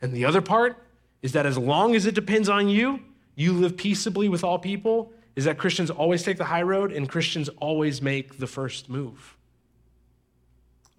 And 0.01 0.13
the 0.13 0.25
other 0.25 0.41
part 0.41 0.77
is 1.21 1.31
that 1.33 1.45
as 1.45 1.57
long 1.57 1.95
as 1.95 2.05
it 2.05 2.15
depends 2.15 2.49
on 2.49 2.67
you, 2.67 2.99
you 3.35 3.53
live 3.53 3.77
peaceably 3.77 4.29
with 4.29 4.43
all 4.43 4.59
people, 4.59 5.11
is 5.35 5.45
that 5.45 5.57
Christians 5.57 5.89
always 5.89 6.23
take 6.23 6.37
the 6.37 6.45
high 6.45 6.61
road 6.61 6.91
and 6.91 7.09
Christians 7.09 7.49
always 7.59 8.01
make 8.01 8.37
the 8.37 8.47
first 8.47 8.89
move. 8.89 9.35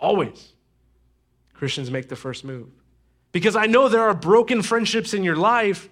Always. 0.00 0.52
Christians 1.52 1.90
make 1.90 2.08
the 2.08 2.16
first 2.16 2.44
move. 2.44 2.68
Because 3.32 3.56
I 3.56 3.66
know 3.66 3.88
there 3.88 4.02
are 4.02 4.14
broken 4.14 4.62
friendships 4.62 5.14
in 5.14 5.22
your 5.22 5.36
life 5.36 5.88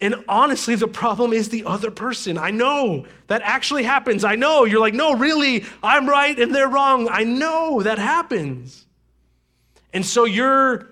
and 0.00 0.24
honestly, 0.28 0.76
the 0.76 0.86
problem 0.86 1.32
is 1.32 1.48
the 1.48 1.64
other 1.64 1.90
person. 1.90 2.38
I 2.38 2.50
know 2.50 3.06
that 3.26 3.42
actually 3.42 3.82
happens. 3.82 4.22
I 4.22 4.36
know 4.36 4.64
you're 4.64 4.80
like, 4.80 4.94
no, 4.94 5.14
really, 5.14 5.64
I'm 5.82 6.08
right 6.08 6.38
and 6.38 6.54
they're 6.54 6.68
wrong. 6.68 7.08
I 7.10 7.24
know 7.24 7.82
that 7.82 7.98
happens. 7.98 8.86
And 9.92 10.06
so 10.06 10.24
your 10.24 10.86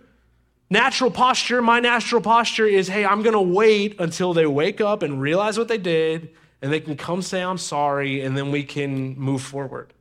natural 0.69 1.13
posture, 1.13 1.63
my 1.63 1.79
natural 1.79 2.21
posture 2.21 2.67
is 2.67 2.89
hey, 2.89 3.05
I'm 3.05 3.23
going 3.23 3.35
to 3.35 3.41
wait 3.41 4.01
until 4.01 4.35
they 4.35 4.47
wake 4.47 4.81
up 4.81 5.03
and 5.05 5.21
realize 5.21 5.57
what 5.57 5.69
they 5.69 5.79
did 5.79 6.31
and 6.61 6.73
they 6.73 6.81
can 6.81 6.97
come 6.97 7.23
say, 7.23 7.43
I'm 7.43 7.59
sorry, 7.59 8.23
and 8.23 8.37
then 8.37 8.51
we 8.51 8.65
can 8.65 9.17
move 9.17 9.43
forward. 9.43 9.93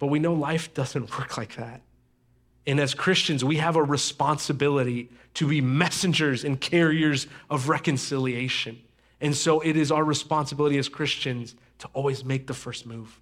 But 0.00 0.08
we 0.08 0.18
know 0.18 0.34
life 0.34 0.74
doesn't 0.74 1.16
work 1.16 1.36
like 1.36 1.54
that. 1.56 1.82
And 2.70 2.78
as 2.78 2.94
Christians, 2.94 3.44
we 3.44 3.56
have 3.56 3.74
a 3.74 3.82
responsibility 3.82 5.10
to 5.34 5.48
be 5.48 5.60
messengers 5.60 6.44
and 6.44 6.60
carriers 6.60 7.26
of 7.50 7.68
reconciliation. 7.68 8.80
And 9.20 9.36
so 9.36 9.58
it 9.58 9.76
is 9.76 9.90
our 9.90 10.04
responsibility 10.04 10.78
as 10.78 10.88
Christians 10.88 11.56
to 11.80 11.88
always 11.94 12.24
make 12.24 12.46
the 12.46 12.54
first 12.54 12.86
move, 12.86 13.18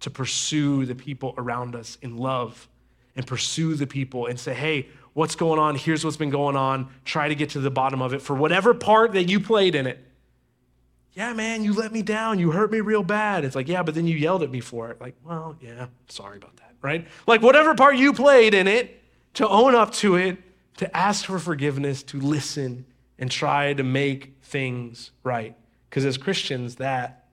to 0.00 0.10
pursue 0.10 0.84
the 0.84 0.94
people 0.94 1.32
around 1.38 1.74
us 1.74 1.96
in 2.02 2.18
love 2.18 2.68
and 3.16 3.26
pursue 3.26 3.74
the 3.74 3.86
people 3.86 4.26
and 4.26 4.38
say, 4.38 4.52
hey, 4.52 4.88
what's 5.14 5.34
going 5.34 5.58
on? 5.58 5.76
Here's 5.76 6.04
what's 6.04 6.18
been 6.18 6.28
going 6.28 6.54
on. 6.54 6.90
Try 7.06 7.28
to 7.28 7.34
get 7.34 7.48
to 7.50 7.60
the 7.60 7.70
bottom 7.70 8.02
of 8.02 8.12
it 8.12 8.20
for 8.20 8.36
whatever 8.36 8.74
part 8.74 9.12
that 9.12 9.30
you 9.30 9.40
played 9.40 9.74
in 9.74 9.86
it. 9.86 9.98
Yeah, 11.14 11.32
man, 11.32 11.64
you 11.64 11.72
let 11.72 11.90
me 11.90 12.02
down. 12.02 12.38
You 12.38 12.50
hurt 12.50 12.70
me 12.70 12.82
real 12.82 13.02
bad. 13.02 13.46
It's 13.46 13.56
like, 13.56 13.66
yeah, 13.66 13.82
but 13.82 13.94
then 13.94 14.06
you 14.06 14.18
yelled 14.18 14.42
at 14.42 14.50
me 14.50 14.60
for 14.60 14.90
it. 14.90 15.00
Like, 15.00 15.14
well, 15.24 15.56
yeah, 15.62 15.86
sorry 16.08 16.36
about 16.36 16.56
that, 16.56 16.63
right? 16.84 17.08
Like, 17.26 17.42
whatever 17.42 17.74
part 17.74 17.96
you 17.96 18.12
played 18.12 18.54
in 18.54 18.68
it, 18.68 19.02
to 19.34 19.48
own 19.48 19.74
up 19.74 19.92
to 19.94 20.14
it 20.14 20.38
to 20.76 20.96
ask 20.96 21.24
for 21.24 21.38
forgiveness, 21.38 22.02
to 22.02 22.20
listen, 22.20 22.84
and 23.18 23.30
try 23.30 23.72
to 23.72 23.82
make 23.82 24.36
things 24.42 25.10
right. 25.22 25.56
Because 25.88 26.04
as 26.04 26.18
Christians, 26.18 26.76
that 26.76 27.28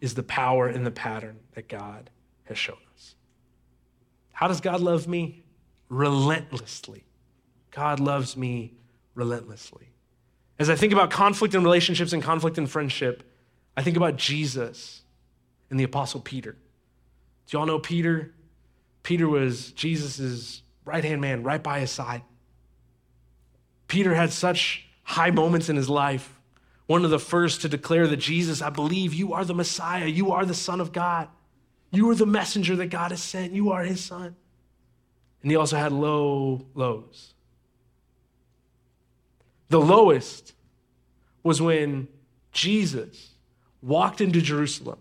is 0.00 0.14
the 0.14 0.22
power 0.22 0.66
and 0.66 0.84
the 0.84 0.90
pattern 0.90 1.38
that 1.54 1.68
God 1.68 2.10
has 2.44 2.58
shown 2.58 2.76
us. 2.94 3.14
How 4.32 4.48
does 4.48 4.60
God 4.60 4.80
love 4.80 5.08
me? 5.08 5.42
Relentlessly. 5.88 7.04
God 7.70 8.00
loves 8.00 8.36
me 8.36 8.74
relentlessly. 9.14 9.88
As 10.58 10.68
I 10.68 10.76
think 10.76 10.92
about 10.92 11.10
conflict 11.10 11.54
in 11.54 11.64
relationships 11.64 12.12
and 12.12 12.22
conflict 12.22 12.58
in 12.58 12.66
friendship, 12.66 13.22
I 13.76 13.82
think 13.82 13.96
about 13.96 14.16
Jesus 14.16 15.02
and 15.70 15.80
the 15.80 15.84
Apostle 15.84 16.20
Peter. 16.20 16.56
Do 17.46 17.56
y'all 17.56 17.66
know 17.66 17.78
Peter? 17.78 18.34
Peter 19.02 19.28
was 19.28 19.72
Jesus' 19.72 20.62
right 20.84 21.04
hand 21.04 21.20
man 21.20 21.42
right 21.42 21.62
by 21.62 21.80
his 21.80 21.90
side. 21.90 22.22
Peter 23.88 24.14
had 24.14 24.32
such 24.32 24.86
high 25.02 25.30
moments 25.30 25.68
in 25.68 25.76
his 25.76 25.88
life. 25.88 26.38
One 26.86 27.04
of 27.04 27.10
the 27.10 27.18
first 27.18 27.62
to 27.62 27.68
declare 27.68 28.06
that 28.06 28.16
Jesus, 28.16 28.62
I 28.62 28.70
believe 28.70 29.14
you 29.14 29.32
are 29.34 29.44
the 29.44 29.54
Messiah, 29.54 30.06
you 30.06 30.32
are 30.32 30.44
the 30.44 30.54
Son 30.54 30.80
of 30.80 30.92
God, 30.92 31.28
you 31.90 32.08
are 32.10 32.14
the 32.14 32.26
messenger 32.26 32.74
that 32.76 32.86
God 32.86 33.10
has 33.10 33.22
sent, 33.22 33.52
you 33.52 33.70
are 33.70 33.82
his 33.82 34.02
son. 34.02 34.34
And 35.42 35.50
he 35.50 35.56
also 35.56 35.76
had 35.76 35.92
low 35.92 36.66
lows. 36.74 37.34
The 39.68 39.80
lowest 39.80 40.54
was 41.42 41.60
when 41.60 42.08
Jesus 42.52 43.30
walked 43.82 44.20
into 44.20 44.40
Jerusalem 44.40 44.98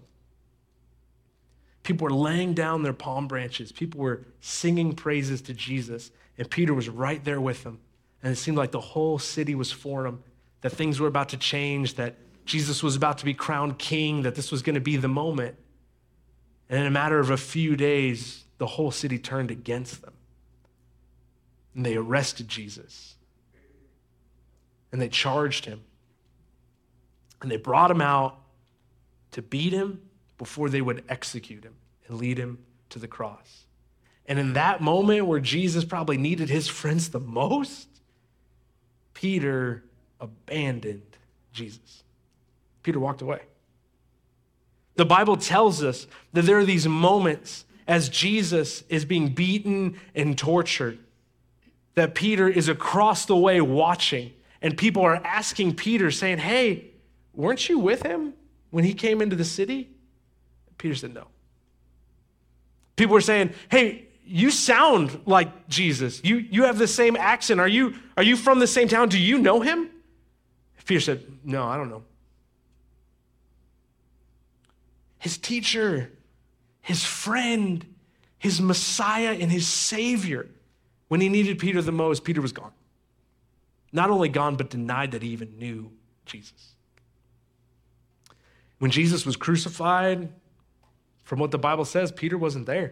People 1.84 2.06
were 2.06 2.13
laying 2.13 2.54
down 2.54 2.84
their 2.84 2.94
palm 2.94 3.28
branches. 3.28 3.72
People 3.72 4.02
were 4.02 4.22
singing 4.39 4.94
praises 4.94 5.41
to 5.41 5.54
Jesus. 5.54 6.12
And 6.38 6.50
Peter 6.50 6.74
was 6.74 6.89
right 6.89 7.24
there 7.24 7.41
with 7.41 7.63
them. 7.63 7.80
And 8.22 8.32
it 8.32 8.36
seemed 8.36 8.58
like 8.58 8.72
the 8.72 8.80
whole 8.80 9.17
city 9.17 9.56
was 9.56 9.72
for 9.72 10.06
him, 10.06 10.24
that 10.62 10.72
things 10.72 11.00
were 11.00 11.08
about 11.08 11.30
to 11.30 11.38
change, 11.38 11.96
that 11.96 12.15
Jesus 12.46 12.84
was 12.84 12.96
about 12.96 13.17
to 13.20 13.26
be 13.26 13.34
crowned 13.34 13.80
king, 13.80 14.22
that 14.24 14.36
this 14.36 14.52
was 14.52 14.62
going 14.62 14.76
to 14.76 14.82
be 14.82 14.96
the 14.98 15.08
moment. 15.08 15.56
And 16.70 16.80
in 16.80 16.86
a 16.86 16.91
matter 16.91 17.20
of 17.20 17.32
a 17.32 17.38
few 17.38 17.76
days, 17.76 18.46
the 18.60 18.67
whole 18.67 18.91
city 18.91 19.17
turned 19.17 19.50
against 19.50 20.04
them. 20.04 20.13
And 21.76 21.86
they 21.86 21.96
arrested 21.96 22.48
Jesus. 22.48 23.15
And 24.91 25.02
they 25.02 25.10
charged 25.10 25.65
him. 25.65 25.82
And 27.41 27.50
they 27.50 27.58
brought 27.58 27.89
him 27.89 28.02
out 28.02 28.38
to 29.32 29.41
beat 29.41 29.74
him 29.74 30.02
before 30.41 30.69
they 30.69 30.82
would 30.82 31.04
execute 31.08 31.63
him 31.63 31.75
and 32.08 32.17
lead 32.17 32.39
him 32.39 32.58
to 32.89 32.97
the 32.97 33.08
cross. 33.08 33.65
And 34.25 34.39
in 34.39 34.47
hmm. 34.47 34.54
that 34.54 34.82
moment 34.82 35.27
where 35.27 35.39
Jesus 35.39 35.86
probably 35.86 36.17
needed 36.17 36.49
his 36.49 36.67
friends 36.67 37.10
the 37.10 37.19
most, 37.19 37.88
Peter 39.13 39.84
abandoned 40.19 41.15
Jesus. 41.54 42.01
Peter 42.82 42.99
walked 42.99 43.21
away. 43.21 43.41
The 44.95 45.06
Bible 45.06 45.38
tells 45.38 45.84
us 45.84 46.08
that 46.34 46.41
there 46.45 46.58
are 46.58 46.65
these 46.65 46.88
moments 46.88 47.63
as 47.88 48.10
Jesus 48.10 48.84
is 48.89 49.06
being 49.06 49.36
beaten 49.36 49.99
and 50.15 50.36
tortured 50.36 50.97
that 51.93 52.15
Peter 52.15 52.49
is 52.49 52.67
across 52.67 53.25
the 53.25 53.38
way 53.38 53.62
watching, 53.62 54.34
and 54.60 54.75
people 54.75 55.04
are 55.04 55.21
asking 55.23 55.75
Peter, 55.75 56.10
saying, 56.10 56.39
Hey, 56.39 56.86
weren't 57.32 57.69
you 57.69 57.77
with 57.77 58.01
him 58.01 58.34
when 58.71 58.84
he 58.84 58.95
came 58.95 59.21
into 59.21 59.36
the 59.36 59.45
city? 59.45 59.91
Peter 60.82 60.96
said, 60.96 61.13
No. 61.13 61.28
People 62.96 63.13
were 63.13 63.22
saying, 63.22 63.54
Hey, 63.70 64.08
you 64.26 64.50
sound 64.50 65.22
like 65.28 65.67
Jesus. 65.67 66.22
You, 66.24 66.38
you 66.38 66.63
have 66.63 66.80
the 66.80 66.88
same 66.88 67.15
accent. 67.15 67.60
Are 67.60 67.67
you, 67.67 67.94
are 68.17 68.24
you 68.24 68.36
from 68.36 68.58
the 68.58 68.65
same 68.65 68.88
town? 68.88 69.10
Do 69.10 69.20
you 69.20 69.38
know 69.38 69.62
him? 69.62 69.89
Peter 70.86 71.00
said, 71.00 71.24
No, 71.44 71.67
I 71.67 71.78
don't 71.78 71.91
know. 71.91 72.04
His 75.20 75.38
teacher, 75.38 76.12
his 76.82 77.06
friend, 77.06 77.86
his 78.39 78.60
Messiah, 78.60 79.38
and 79.39 79.51
his 79.51 79.68
Savior. 79.68 80.49
When 81.10 81.22
he 81.22 81.30
needed 81.30 81.60
Peter 81.60 81.80
the 81.84 81.91
most, 81.91 82.24
Peter 82.24 82.41
was 82.41 82.53
gone. 82.53 82.72
Not 83.93 84.10
only 84.10 84.30
gone, 84.30 84.55
but 84.55 84.72
denied 84.72 85.12
that 85.12 85.22
he 85.22 85.30
even 85.30 85.60
knew 85.60 85.91
Jesus. 86.26 86.74
When 88.80 88.89
Jesus 88.89 89.28
was 89.28 89.36
crucified, 89.36 90.30
from 91.32 91.39
what 91.39 91.51
the 91.51 91.57
Bible 91.57 91.86
says, 91.86 92.11
Peter 92.11 92.38
wasn't 92.38 92.65
there. 92.65 92.91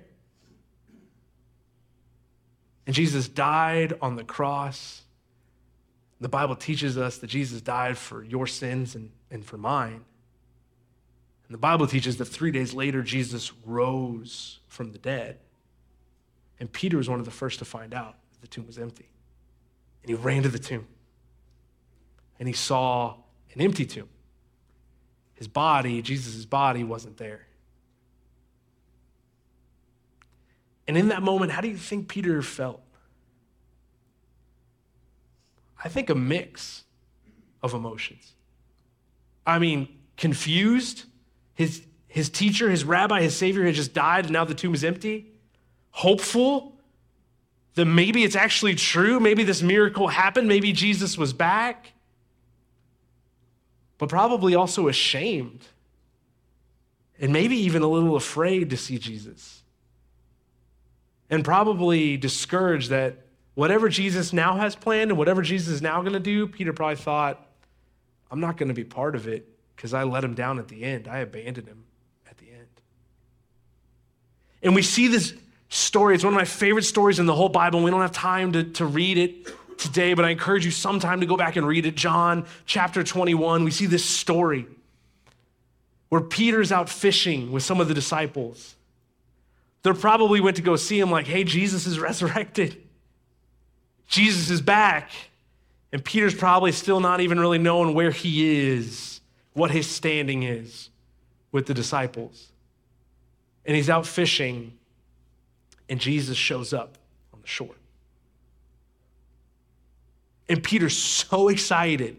And 2.88 2.96
Jesus 2.96 3.28
died 3.28 3.98
on 4.02 4.16
the 4.16 4.24
cross. 4.24 5.02
The 6.22 6.30
Bible 6.30 6.56
teaches 6.56 6.98
us 6.98 7.18
that 7.18 7.28
Jesus 7.28 7.60
died 7.60 7.98
for 7.98 8.24
your 8.24 8.48
sins 8.48 8.96
and, 8.96 9.12
and 9.30 9.44
for 9.44 9.58
mine. 9.58 10.06
And 11.48 11.54
the 11.54 11.58
Bible 11.58 11.86
teaches 11.86 12.16
that 12.16 12.28
three 12.28 12.52
days 12.52 12.74
later, 12.74 13.04
Jesus 13.04 13.52
rose 13.66 14.60
from 14.70 14.94
the 14.94 15.00
dead. 15.00 15.40
And 16.62 16.72
Peter 16.72 16.96
was 16.96 17.10
one 17.10 17.20
of 17.20 17.26
the 17.26 17.32
first 17.32 17.60
to 17.60 17.66
find 17.66 17.94
out 17.94 18.16
that 18.32 18.40
the 18.40 18.48
tomb 18.48 18.66
was 18.68 18.78
empty. 18.78 19.10
And 20.02 20.12
he 20.12 20.16
ran 20.16 20.44
to 20.44 20.50
the 20.50 20.60
tomb. 20.60 20.88
and 22.40 22.48
he 22.48 22.54
saw 22.54 23.16
an 23.54 23.60
empty 23.60 23.86
tomb. 23.86 24.08
His 25.34 25.50
body, 25.50 26.02
Jesus' 26.02 26.46
body, 26.46 26.86
wasn't 26.86 27.18
there. 27.18 27.42
And 30.90 30.98
in 30.98 31.10
that 31.10 31.22
moment, 31.22 31.52
how 31.52 31.62
do 31.62 31.68
you 31.68 31.78
think 31.78 32.08
Peter 32.08 32.42
felt? 32.42 32.82
I 35.86 35.88
think 35.88 36.10
a 36.10 36.16
mix 36.16 36.84
of 37.62 37.76
emotions. 37.76 38.34
I 39.46 39.60
mean, 39.60 39.88
confused. 40.18 41.04
His, 41.54 41.84
his 42.08 42.32
teacher, 42.32 42.72
his 42.72 42.84
rabbi, 42.84 43.22
his 43.22 43.36
savior 43.36 43.66
had 43.66 43.76
just 43.76 43.94
died, 43.94 44.26
and 44.26 44.34
now 44.34 44.46
the 44.46 44.56
tomb 44.56 44.74
is 44.74 44.84
empty. 44.84 45.32
Hopeful 45.92 46.74
that 47.76 47.86
maybe 47.86 48.24
it's 48.24 48.36
actually 48.36 48.74
true. 48.74 49.20
Maybe 49.20 49.44
this 49.44 49.62
miracle 49.62 50.08
happened. 50.08 50.48
Maybe 50.48 50.74
Jesus 50.74 51.20
was 51.20 51.34
back. 51.34 51.94
But 54.00 54.10
probably 54.10 54.56
also 54.56 54.88
ashamed. 54.88 55.66
And 57.20 57.32
maybe 57.32 57.58
even 57.58 57.84
a 57.84 57.88
little 57.88 58.16
afraid 58.16 58.72
to 58.72 58.78
see 58.78 58.98
Jesus. 58.98 59.62
And 61.30 61.46
probably 61.46 62.18
discouraged 62.18 62.90
that 62.90 63.26
whatever 63.54 63.90
Jesus 63.90 64.34
now 64.34 64.58
has 64.58 64.76
planned 64.76 65.12
and 65.12 65.18
whatever 65.18 65.42
Jesus 65.42 65.68
is 65.68 65.82
now 65.82 66.02
going 66.02 66.14
to 66.14 66.20
do, 66.20 66.48
Peter 66.48 66.74
probably 66.74 66.96
thought, 66.96 67.46
I'm 68.32 68.40
not 68.40 68.58
going 68.58 68.70
to 68.70 68.74
be 68.74 68.84
part 68.84 69.16
of 69.16 69.28
it 69.28 69.48
because 69.76 69.94
I 69.94 70.04
let 70.04 70.24
him 70.24 70.34
down 70.34 70.60
at 70.60 70.68
the 70.68 70.84
end. 70.84 71.08
I 71.08 71.20
abandoned 71.20 71.68
him 71.68 71.84
at 72.30 72.38
the 72.38 72.50
end. 72.50 72.68
And 74.62 74.76
we 74.76 74.82
see 74.82 75.08
this 75.08 75.34
story. 75.70 76.16
It's 76.16 76.24
one 76.24 76.34
of 76.34 76.38
my 76.38 76.46
favorite 76.46 76.84
stories 76.84 77.20
in 77.20 77.26
the 77.26 77.36
whole 77.36 77.50
Bible. 77.50 77.82
We 77.82 77.92
don't 77.92 78.02
have 78.02 78.12
time 78.12 78.54
to, 78.54 78.64
to 78.64 78.86
read 78.86 79.18
it 79.18 79.48
today, 79.78 80.14
but 80.14 80.26
I 80.26 80.30
encourage 80.30 80.66
you 80.66 80.72
sometime 80.72 81.22
to 81.22 81.26
go 81.26 81.38
back 81.38 81.56
and 81.56 81.66
read 81.66 81.86
it. 81.86 81.96
John 81.96 82.46
chapter 82.66 83.04
21, 83.04 83.64
we 83.64 83.72
see 83.72 83.86
this 83.86 84.06
story 84.06 84.66
where 86.10 86.22
Peter's 86.22 86.72
out 86.72 86.90
fishing 86.90 87.52
with 87.52 87.64
some 87.64 87.80
of 87.80 87.88
the 87.88 87.94
disciples. 87.94 88.76
They 89.84 89.94
probably 89.94 90.42
went 90.42 90.58
to 90.58 90.62
go 90.62 90.76
see 90.76 91.00
him, 91.00 91.10
like, 91.10 91.28
hey, 91.28 91.44
Jesus 91.44 91.86
is 91.86 92.00
resurrected. 92.00 92.82
Jesus 94.08 94.50
is 94.50 94.62
back. 94.62 95.12
And 95.92 96.04
Peter's 96.04 96.36
probably 96.36 96.72
still 96.72 97.00
not 97.00 97.22
even 97.22 97.40
really 97.40 97.58
knowing 97.58 97.94
where 97.96 98.12
he 98.12 98.68
is, 98.68 99.22
what 99.54 99.72
his 99.72 99.88
standing 99.88 100.44
is 100.44 100.90
with 101.52 101.66
the 101.66 101.74
disciples. 101.74 102.52
And 103.66 103.76
he's 103.76 103.90
out 103.90 104.06
fishing, 104.06 104.74
and 105.88 106.00
Jesus 106.00 106.38
shows 106.38 106.74
up 106.74 106.98
on 107.34 107.42
the 107.42 107.48
shore. 107.48 107.76
And 110.48 110.64
Peter's 110.64 110.98
so 110.98 111.48
excited 111.48 112.18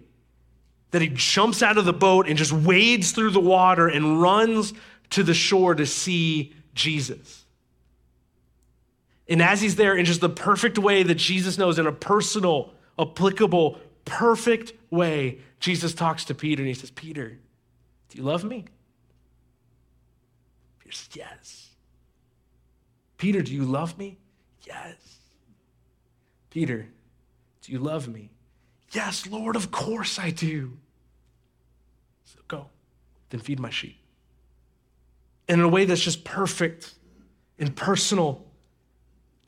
that 0.93 1.03
he 1.03 1.09
jumps 1.09 1.63
out 1.63 1.79
of 1.79 1.85
the 1.85 1.93
boat 1.93 2.29
and 2.29 2.37
just 2.37 2.53
wades 2.53 3.13
through 3.13 3.31
the 3.31 3.41
water 3.41 3.89
and 3.89 4.21
runs 4.21 4.73
to 5.11 5.23
the 5.23 5.35
shore 5.35 5.75
to 5.75 5.87
see 5.87 6.53
Jesus. 6.75 7.40
And 9.31 9.41
as 9.41 9.61
he's 9.61 9.77
there 9.77 9.95
in 9.95 10.05
just 10.05 10.21
the 10.21 10.29
perfect 10.29 10.77
way 10.77 11.05
that 11.05 11.15
Jesus 11.15 11.57
knows, 11.57 11.79
in 11.79 11.87
a 11.87 11.93
personal, 11.93 12.75
applicable, 12.99 13.79
perfect 14.05 14.73
way, 14.91 15.39
Jesus 15.61 15.95
talks 15.95 16.25
to 16.27 16.35
Peter 16.35 16.63
and 16.63 16.69
he 16.69 16.75
says, 16.75 16.91
Peter, 16.91 17.39
do 18.09 18.19
you 18.19 18.25
love 18.25 18.43
me? 18.43 18.65
Peter 20.81 20.93
says, 20.93 21.09
Yes. 21.15 21.69
Peter, 23.19 23.41
do 23.41 23.55
you 23.55 23.65
love 23.65 23.97
me? 23.97 24.19
Yes. 24.67 24.97
Peter, 26.49 26.89
do 27.63 27.73
you 27.73 27.79
love 27.79 28.09
me? 28.09 28.31
Yes, 28.91 29.29
Lord, 29.29 29.55
of 29.55 29.71
course 29.71 30.19
I 30.19 30.31
do. 30.31 30.77
So 32.25 32.41
go, 32.49 32.67
then 33.29 33.41
feed 33.41 33.61
my 33.61 33.71
sheep. 33.71 33.99
And 35.49 35.61
in 35.61 35.65
a 35.65 35.69
way 35.69 35.85
that's 35.85 36.01
just 36.01 36.25
perfect 36.25 36.95
and 37.59 37.77
personal, 37.77 38.45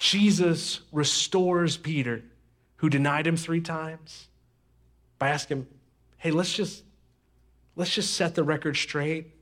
Jesus 0.02 0.80
restores 0.90 1.76
Peter, 1.76 2.24
who 2.76 2.88
denied 2.88 3.26
him 3.26 3.36
three 3.36 3.60
times, 3.60 4.26
by 5.18 5.28
asking 5.28 5.66
hey, 6.18 6.30
let's 6.30 6.52
just 6.52 6.82
let's 7.76 7.94
just 7.94 8.14
set 8.14 8.34
the 8.34 8.42
record 8.42 8.76
straight 8.76 9.34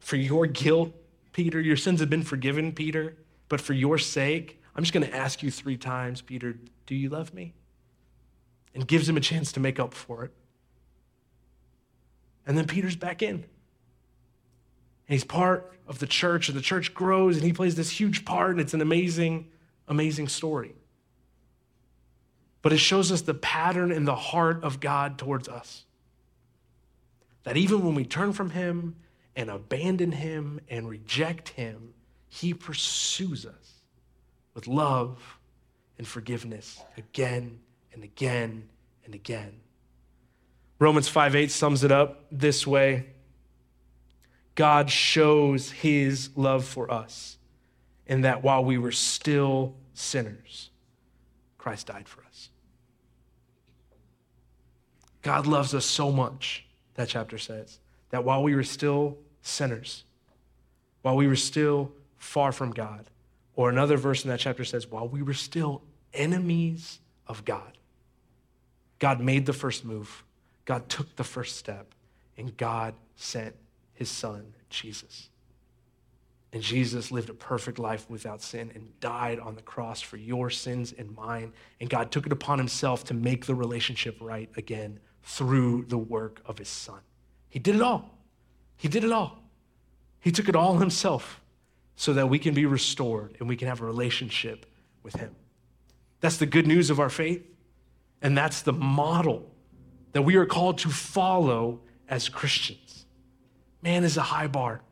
for 0.00 0.16
your 0.16 0.46
guilt, 0.46 0.92
Peter. 1.32 1.60
Your 1.60 1.76
sins 1.76 2.00
have 2.00 2.10
been 2.10 2.22
forgiven, 2.22 2.72
Peter, 2.72 3.16
but 3.48 3.60
for 3.60 3.72
your 3.72 3.96
sake, 3.98 4.62
I'm 4.76 4.82
just 4.82 4.92
going 4.92 5.06
to 5.06 5.16
ask 5.16 5.42
you 5.42 5.50
three 5.50 5.76
times, 5.76 6.20
Peter, 6.20 6.56
do 6.86 6.94
you 6.94 7.08
love 7.08 7.32
me? 7.32 7.54
and 8.74 8.86
gives 8.86 9.08
him 9.08 9.16
a 9.16 9.20
chance 9.20 9.52
to 9.52 9.60
make 9.60 9.78
up 9.78 9.94
for 9.94 10.24
it. 10.24 10.32
And 12.46 12.56
then 12.56 12.66
Peter's 12.66 12.96
back 12.96 13.22
in. 13.22 13.36
And 13.36 13.44
he's 15.08 15.24
part 15.24 15.72
of 15.86 15.98
the 15.98 16.06
church, 16.06 16.48
and 16.48 16.56
the 16.56 16.62
church 16.62 16.94
grows, 16.94 17.36
and 17.36 17.44
he 17.44 17.52
plays 17.52 17.74
this 17.74 17.90
huge 17.90 18.24
part, 18.24 18.52
and 18.52 18.60
it's 18.60 18.74
an 18.74 18.80
amazing, 18.80 19.48
amazing 19.92 20.26
story. 20.26 20.74
But 22.62 22.72
it 22.72 22.78
shows 22.78 23.12
us 23.12 23.22
the 23.22 23.34
pattern 23.34 23.92
in 23.92 24.04
the 24.04 24.16
heart 24.16 24.64
of 24.64 24.80
God 24.80 25.18
towards 25.18 25.48
us. 25.48 25.84
That 27.44 27.56
even 27.56 27.84
when 27.84 27.94
we 27.94 28.04
turn 28.04 28.32
from 28.32 28.50
him 28.50 28.96
and 29.36 29.50
abandon 29.50 30.12
him 30.12 30.60
and 30.68 30.88
reject 30.88 31.50
him, 31.50 31.94
he 32.28 32.54
pursues 32.54 33.46
us 33.46 33.82
with 34.54 34.66
love 34.66 35.38
and 35.98 36.06
forgiveness 36.06 36.80
again 36.96 37.60
and 37.92 38.02
again 38.02 38.68
and 39.04 39.14
again. 39.14 39.60
Romans 40.78 41.08
5 41.08 41.36
8 41.36 41.50
sums 41.50 41.84
it 41.84 41.92
up 41.92 42.24
this 42.30 42.66
way 42.66 43.06
God 44.54 44.90
shows 44.90 45.70
his 45.70 46.30
love 46.36 46.64
for 46.64 46.90
us 46.90 47.38
in 48.06 48.22
that 48.22 48.42
while 48.42 48.64
we 48.64 48.78
were 48.78 48.92
still 48.92 49.74
sinners, 49.94 50.70
Christ 51.58 51.86
died 51.86 52.08
for 52.08 52.24
us. 52.24 52.50
God 55.22 55.46
loves 55.46 55.74
us 55.74 55.84
so 55.84 56.10
much, 56.10 56.66
that 56.94 57.08
chapter 57.08 57.38
says, 57.38 57.78
that 58.10 58.24
while 58.24 58.42
we 58.42 58.54
were 58.54 58.64
still 58.64 59.16
sinners, 59.40 60.04
while 61.02 61.16
we 61.16 61.26
were 61.26 61.36
still 61.36 61.92
far 62.18 62.52
from 62.52 62.72
God, 62.72 63.06
or 63.54 63.70
another 63.70 63.96
verse 63.96 64.24
in 64.24 64.30
that 64.30 64.40
chapter 64.40 64.64
says, 64.64 64.90
while 64.90 65.08
we 65.08 65.22
were 65.22 65.34
still 65.34 65.82
enemies 66.12 66.98
of 67.26 67.44
God, 67.44 67.78
God 68.98 69.20
made 69.20 69.46
the 69.46 69.52
first 69.52 69.84
move, 69.84 70.24
God 70.64 70.88
took 70.88 71.16
the 71.16 71.24
first 71.24 71.56
step, 71.56 71.94
and 72.36 72.56
God 72.56 72.94
sent 73.16 73.54
his 73.94 74.10
son, 74.10 74.54
Jesus. 74.70 75.28
And 76.52 76.62
Jesus 76.62 77.10
lived 77.10 77.30
a 77.30 77.34
perfect 77.34 77.78
life 77.78 78.08
without 78.10 78.42
sin 78.42 78.70
and 78.74 78.88
died 79.00 79.38
on 79.38 79.54
the 79.54 79.62
cross 79.62 80.02
for 80.02 80.18
your 80.18 80.50
sins 80.50 80.92
and 80.96 81.14
mine. 81.16 81.52
And 81.80 81.88
God 81.88 82.10
took 82.10 82.26
it 82.26 82.32
upon 82.32 82.58
himself 82.58 83.04
to 83.04 83.14
make 83.14 83.46
the 83.46 83.54
relationship 83.54 84.18
right 84.20 84.50
again 84.56 85.00
through 85.22 85.86
the 85.88 85.96
work 85.96 86.42
of 86.44 86.58
his 86.58 86.68
son. 86.68 87.00
He 87.48 87.58
did 87.58 87.74
it 87.74 87.82
all. 87.82 88.18
He 88.76 88.88
did 88.88 89.02
it 89.02 89.12
all. 89.12 89.38
He 90.20 90.30
took 90.30 90.48
it 90.48 90.54
all 90.54 90.76
himself 90.76 91.40
so 91.96 92.12
that 92.12 92.28
we 92.28 92.38
can 92.38 92.52
be 92.52 92.66
restored 92.66 93.36
and 93.38 93.48
we 93.48 93.56
can 93.56 93.68
have 93.68 93.80
a 93.80 93.86
relationship 93.86 94.66
with 95.02 95.16
him. 95.16 95.34
That's 96.20 96.36
the 96.36 96.46
good 96.46 96.66
news 96.66 96.90
of 96.90 97.00
our 97.00 97.10
faith. 97.10 97.46
And 98.20 98.36
that's 98.36 98.62
the 98.62 98.72
model 98.72 99.50
that 100.12 100.22
we 100.22 100.36
are 100.36 100.46
called 100.46 100.78
to 100.78 100.90
follow 100.90 101.80
as 102.08 102.28
Christians. 102.28 103.06
Man 103.82 104.04
is 104.04 104.16
a 104.16 104.22
high 104.22 104.46
bar. 104.46 104.82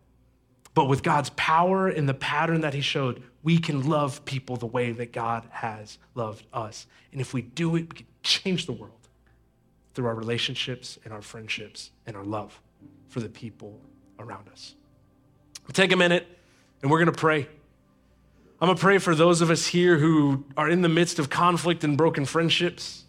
But 0.81 0.87
with 0.87 1.03
God's 1.03 1.29
power 1.37 1.89
and 1.89 2.09
the 2.09 2.15
pattern 2.15 2.63
that 2.63 2.73
He 2.73 2.81
showed, 2.81 3.23
we 3.43 3.59
can 3.59 3.87
love 3.87 4.25
people 4.25 4.57
the 4.57 4.65
way 4.65 4.93
that 4.93 5.13
God 5.13 5.47
has 5.51 5.99
loved 6.15 6.47
us. 6.55 6.87
And 7.13 7.21
if 7.21 7.35
we 7.35 7.43
do 7.43 7.77
it, 7.77 7.81
we 7.81 7.97
can 7.99 8.07
change 8.23 8.65
the 8.65 8.73
world 8.73 9.07
through 9.93 10.07
our 10.07 10.15
relationships 10.15 10.99
and 11.05 11.13
our 11.13 11.21
friendships 11.21 11.91
and 12.07 12.17
our 12.17 12.25
love 12.25 12.59
for 13.09 13.21
the 13.21 13.29
people 13.29 13.79
around 14.19 14.49
us. 14.49 14.75
We'll 15.67 15.75
take 15.75 15.93
a 15.93 15.99
minute 15.99 16.27
and 16.81 16.91
we're 16.91 16.97
going 16.97 17.13
to 17.13 17.21
pray. 17.21 17.47
I'm 18.59 18.67
going 18.67 18.75
to 18.75 18.81
pray 18.81 18.97
for 18.97 19.15
those 19.15 19.43
of 19.43 19.51
us 19.51 19.67
here 19.67 19.99
who 19.99 20.47
are 20.57 20.71
in 20.71 20.81
the 20.81 20.89
midst 20.89 21.19
of 21.19 21.29
conflict 21.29 21.85
and 21.85 21.99
broken 21.99 22.25
friendships. 22.25 23.05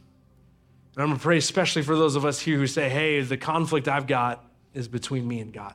And 0.95 1.03
I'm 1.03 1.07
going 1.07 1.19
to 1.19 1.23
pray 1.23 1.37
especially 1.37 1.83
for 1.83 1.95
those 1.95 2.17
of 2.17 2.25
us 2.25 2.41
here 2.41 2.57
who 2.57 2.67
say, 2.67 2.89
hey, 2.89 3.21
the 3.21 3.37
conflict 3.37 3.87
I've 3.87 4.07
got 4.07 4.43
is 4.73 4.89
between 4.89 5.25
me 5.25 5.39
and 5.39 5.53
God. 5.53 5.73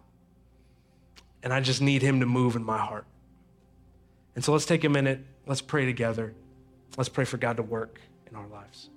And 1.46 1.54
I 1.54 1.60
just 1.60 1.80
need 1.80 2.02
Him 2.02 2.18
to 2.18 2.26
move 2.26 2.56
in 2.56 2.64
my 2.64 2.76
heart. 2.76 3.06
And 4.34 4.44
so 4.44 4.50
let's 4.50 4.64
take 4.64 4.82
a 4.82 4.88
minute. 4.88 5.20
Let's 5.46 5.60
pray 5.60 5.84
together. 5.86 6.34
Let's 6.96 7.08
pray 7.08 7.24
for 7.24 7.36
God 7.36 7.58
to 7.58 7.62
work 7.62 8.00
in 8.28 8.34
our 8.34 8.48
lives. 8.48 8.90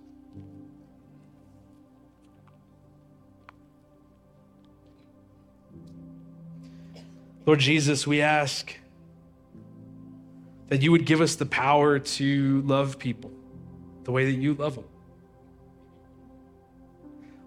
Lord 7.46 7.60
Jesus, 7.60 8.08
we 8.08 8.20
ask 8.20 8.76
that 10.70 10.82
you 10.82 10.92
would 10.92 11.06
give 11.06 11.22
us 11.22 11.36
the 11.36 11.46
power 11.46 12.00
to 12.00 12.62
love 12.62 12.98
people 12.98 13.30
the 14.06 14.12
way 14.12 14.26
that 14.26 14.42
you 14.42 14.56
love 14.56 14.74
them. 14.74 14.86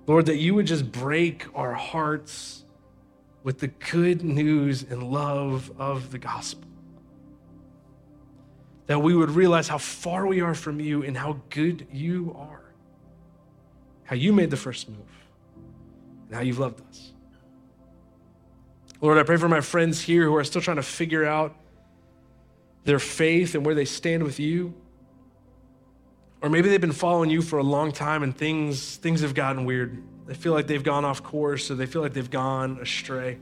Lord, 0.07 0.27
that 0.27 0.37
you 0.37 0.55
would 0.55 0.69
just 0.69 0.93
break 0.93 1.45
our 1.57 1.75
hearts 1.75 2.63
with 3.43 3.59
the 3.59 3.69
good 3.69 4.23
news 4.23 4.85
and 4.89 5.03
love 5.03 5.73
of 5.79 6.13
the 6.13 6.19
gospel. 6.19 6.69
That 8.87 9.01
we 9.01 9.15
would 9.15 9.31
realize 9.31 9.69
how 9.69 9.79
far 9.79 10.27
we 10.27 10.41
are 10.41 10.55
from 10.55 10.81
you 10.81 11.03
and 11.03 11.17
how 11.17 11.41
good 11.51 11.87
you 11.93 12.37
are. 12.39 12.63
How 14.05 14.17
you 14.17 14.33
made 14.33 14.51
the 14.51 14.57
first 14.57 14.89
move 14.89 14.99
and 16.27 16.35
how 16.37 16.43
you've 16.43 16.59
loved 16.59 16.81
us. 16.89 17.13
Lord, 19.01 19.19
I 19.19 19.23
pray 19.25 19.37
for 19.37 19.49
my 19.49 19.61
friends 19.61 20.01
here 20.01 20.25
who 20.25 20.37
are 20.37 20.45
still 20.45 20.63
trying 20.63 20.77
to 20.77 20.83
figure 20.83 21.25
out 21.25 21.57
their 22.85 22.99
faith 22.99 23.55
and 23.55 23.65
where 23.65 23.75
they 23.75 23.85
stand 23.85 24.23
with 24.23 24.39
you. 24.39 24.75
Or 26.41 26.49
maybe 26.49 26.69
they've 26.69 26.81
been 26.81 26.93
following 26.93 27.31
you 27.31 27.43
for 27.43 27.59
a 27.59 27.63
long 27.63 27.93
time 27.93 28.23
and 28.23 28.37
things, 28.37 28.97
things 28.97 29.21
have 29.21 29.35
gotten 29.35 29.65
weird. 29.65 30.03
They 30.27 30.35
feel 30.35 30.53
like 30.53 30.67
they've 30.67 30.83
gone 30.83 31.05
off 31.05 31.23
course 31.23 31.71
or 31.71 31.75
they 31.75 31.87
feel 31.87 32.03
like 32.03 32.13
they've 32.13 32.31
gone 32.31 32.79
astray. 32.81 33.39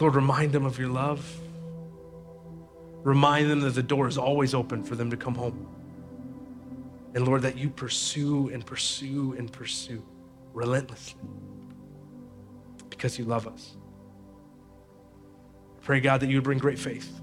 Lord, 0.00 0.14
remind 0.14 0.52
them 0.52 0.64
of 0.64 0.78
your 0.78 0.88
love. 0.88 1.24
Remind 3.02 3.50
them 3.50 3.60
that 3.60 3.74
the 3.74 3.82
door 3.82 4.08
is 4.08 4.16
always 4.16 4.54
open 4.54 4.82
for 4.82 4.96
them 4.96 5.10
to 5.10 5.16
come 5.16 5.34
home. 5.34 5.68
And 7.14 7.26
Lord, 7.26 7.42
that 7.42 7.56
you 7.56 7.70
pursue 7.70 8.48
and 8.48 8.64
pursue 8.64 9.34
and 9.38 9.52
pursue 9.52 10.02
relentlessly 10.52 11.20
because 12.90 13.18
you 13.18 13.24
love 13.24 13.46
us. 13.46 13.76
Pray, 15.82 16.00
God, 16.00 16.20
that 16.20 16.28
you 16.28 16.36
would 16.38 16.44
bring 16.44 16.58
great 16.58 16.78
faith 16.78 17.20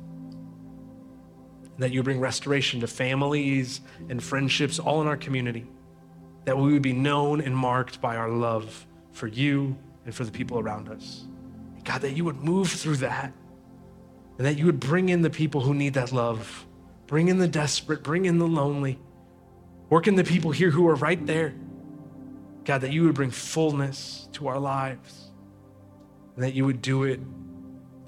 that 1.81 1.91
you 1.91 2.03
bring 2.03 2.19
restoration 2.19 2.79
to 2.79 2.87
families 2.87 3.81
and 4.07 4.23
friendships 4.23 4.77
all 4.77 5.01
in 5.01 5.07
our 5.07 5.17
community, 5.17 5.65
that 6.45 6.57
we 6.57 6.73
would 6.73 6.81
be 6.81 6.93
known 6.93 7.41
and 7.41 7.55
marked 7.55 8.01
by 8.01 8.15
our 8.15 8.29
love 8.29 8.85
for 9.11 9.27
you 9.27 9.77
and 10.05 10.13
for 10.13 10.23
the 10.23 10.31
people 10.31 10.59
around 10.59 10.89
us. 10.89 11.25
God, 11.83 12.01
that 12.01 12.11
you 12.11 12.25
would 12.25 12.37
move 12.37 12.69
through 12.69 12.97
that 12.97 13.33
and 14.37 14.47
that 14.47 14.57
you 14.57 14.65
would 14.65 14.79
bring 14.79 15.09
in 15.09 15.21
the 15.21 15.29
people 15.29 15.61
who 15.61 15.73
need 15.73 15.93
that 15.93 16.11
love, 16.11 16.65
bring 17.07 17.27
in 17.27 17.37
the 17.37 17.47
desperate, 17.47 18.03
bring 18.03 18.25
in 18.25 18.37
the 18.37 18.47
lonely, 18.47 18.99
work 19.89 20.07
in 20.07 20.15
the 20.15 20.23
people 20.23 20.51
here 20.51 20.71
who 20.71 20.87
are 20.87 20.95
right 20.95 21.25
there. 21.25 21.53
God, 22.63 22.81
that 22.81 22.91
you 22.91 23.03
would 23.03 23.15
bring 23.15 23.31
fullness 23.31 24.29
to 24.33 24.47
our 24.47 24.59
lives 24.59 25.31
and 26.35 26.43
that 26.43 26.53
you 26.53 26.65
would 26.65 26.81
do 26.81 27.03
it 27.03 27.19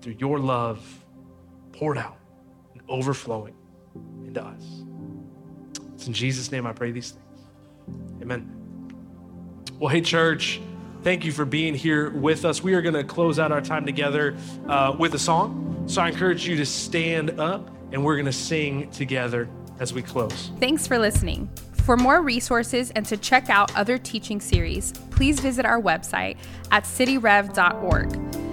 through 0.02 0.16
your 0.20 0.40
love 0.40 1.04
poured 1.72 1.98
out 1.98 2.18
and 2.74 2.82
overflowing 2.88 3.56
into 4.26 4.44
us. 4.44 4.84
It's 5.96 6.08
in 6.08 6.14
Jesus' 6.14 6.52
name 6.52 6.68
I 6.68 6.74
pray 6.74 6.92
these 6.92 7.12
things. 7.12 7.23
Amen. 8.22 8.50
Well, 9.80 9.90
hey, 9.90 10.02
church, 10.02 10.62
thank 11.04 11.26
you 11.26 11.32
for 11.32 11.46
being 11.46 11.76
here 11.76 12.10
with 12.10 12.46
us. 12.46 12.64
We 12.64 12.74
are 12.74 12.82
going 12.82 12.96
to 12.96 13.04
close 13.04 13.40
out 13.40 13.52
our 13.52 13.62
time 13.62 13.86
together 13.86 14.38
uh, 14.68 14.96
with 14.98 15.14
a 15.14 15.20
song. 15.20 15.84
So 15.88 16.02
I 16.02 16.10
encourage 16.10 16.48
you 16.48 16.56
to 16.58 16.66
stand 16.66 17.40
up 17.40 17.70
and 17.92 18.04
we're 18.04 18.16
going 18.16 18.26
to 18.26 18.34
sing 18.34 18.90
together 18.92 19.50
as 19.80 19.94
we 19.94 20.02
close. 20.02 20.52
Thanks 20.60 20.88
for 20.88 20.98
listening. 20.98 21.50
For 21.74 21.98
more 21.98 22.22
resources 22.22 22.92
and 22.92 23.06
to 23.08 23.18
check 23.18 23.50
out 23.50 23.76
other 23.76 23.98
teaching 23.98 24.40
series, 24.40 24.94
please 25.12 25.40
visit 25.40 25.66
our 25.66 25.82
website 25.82 26.38
at 26.72 26.86
cityrev.org. 26.86 28.53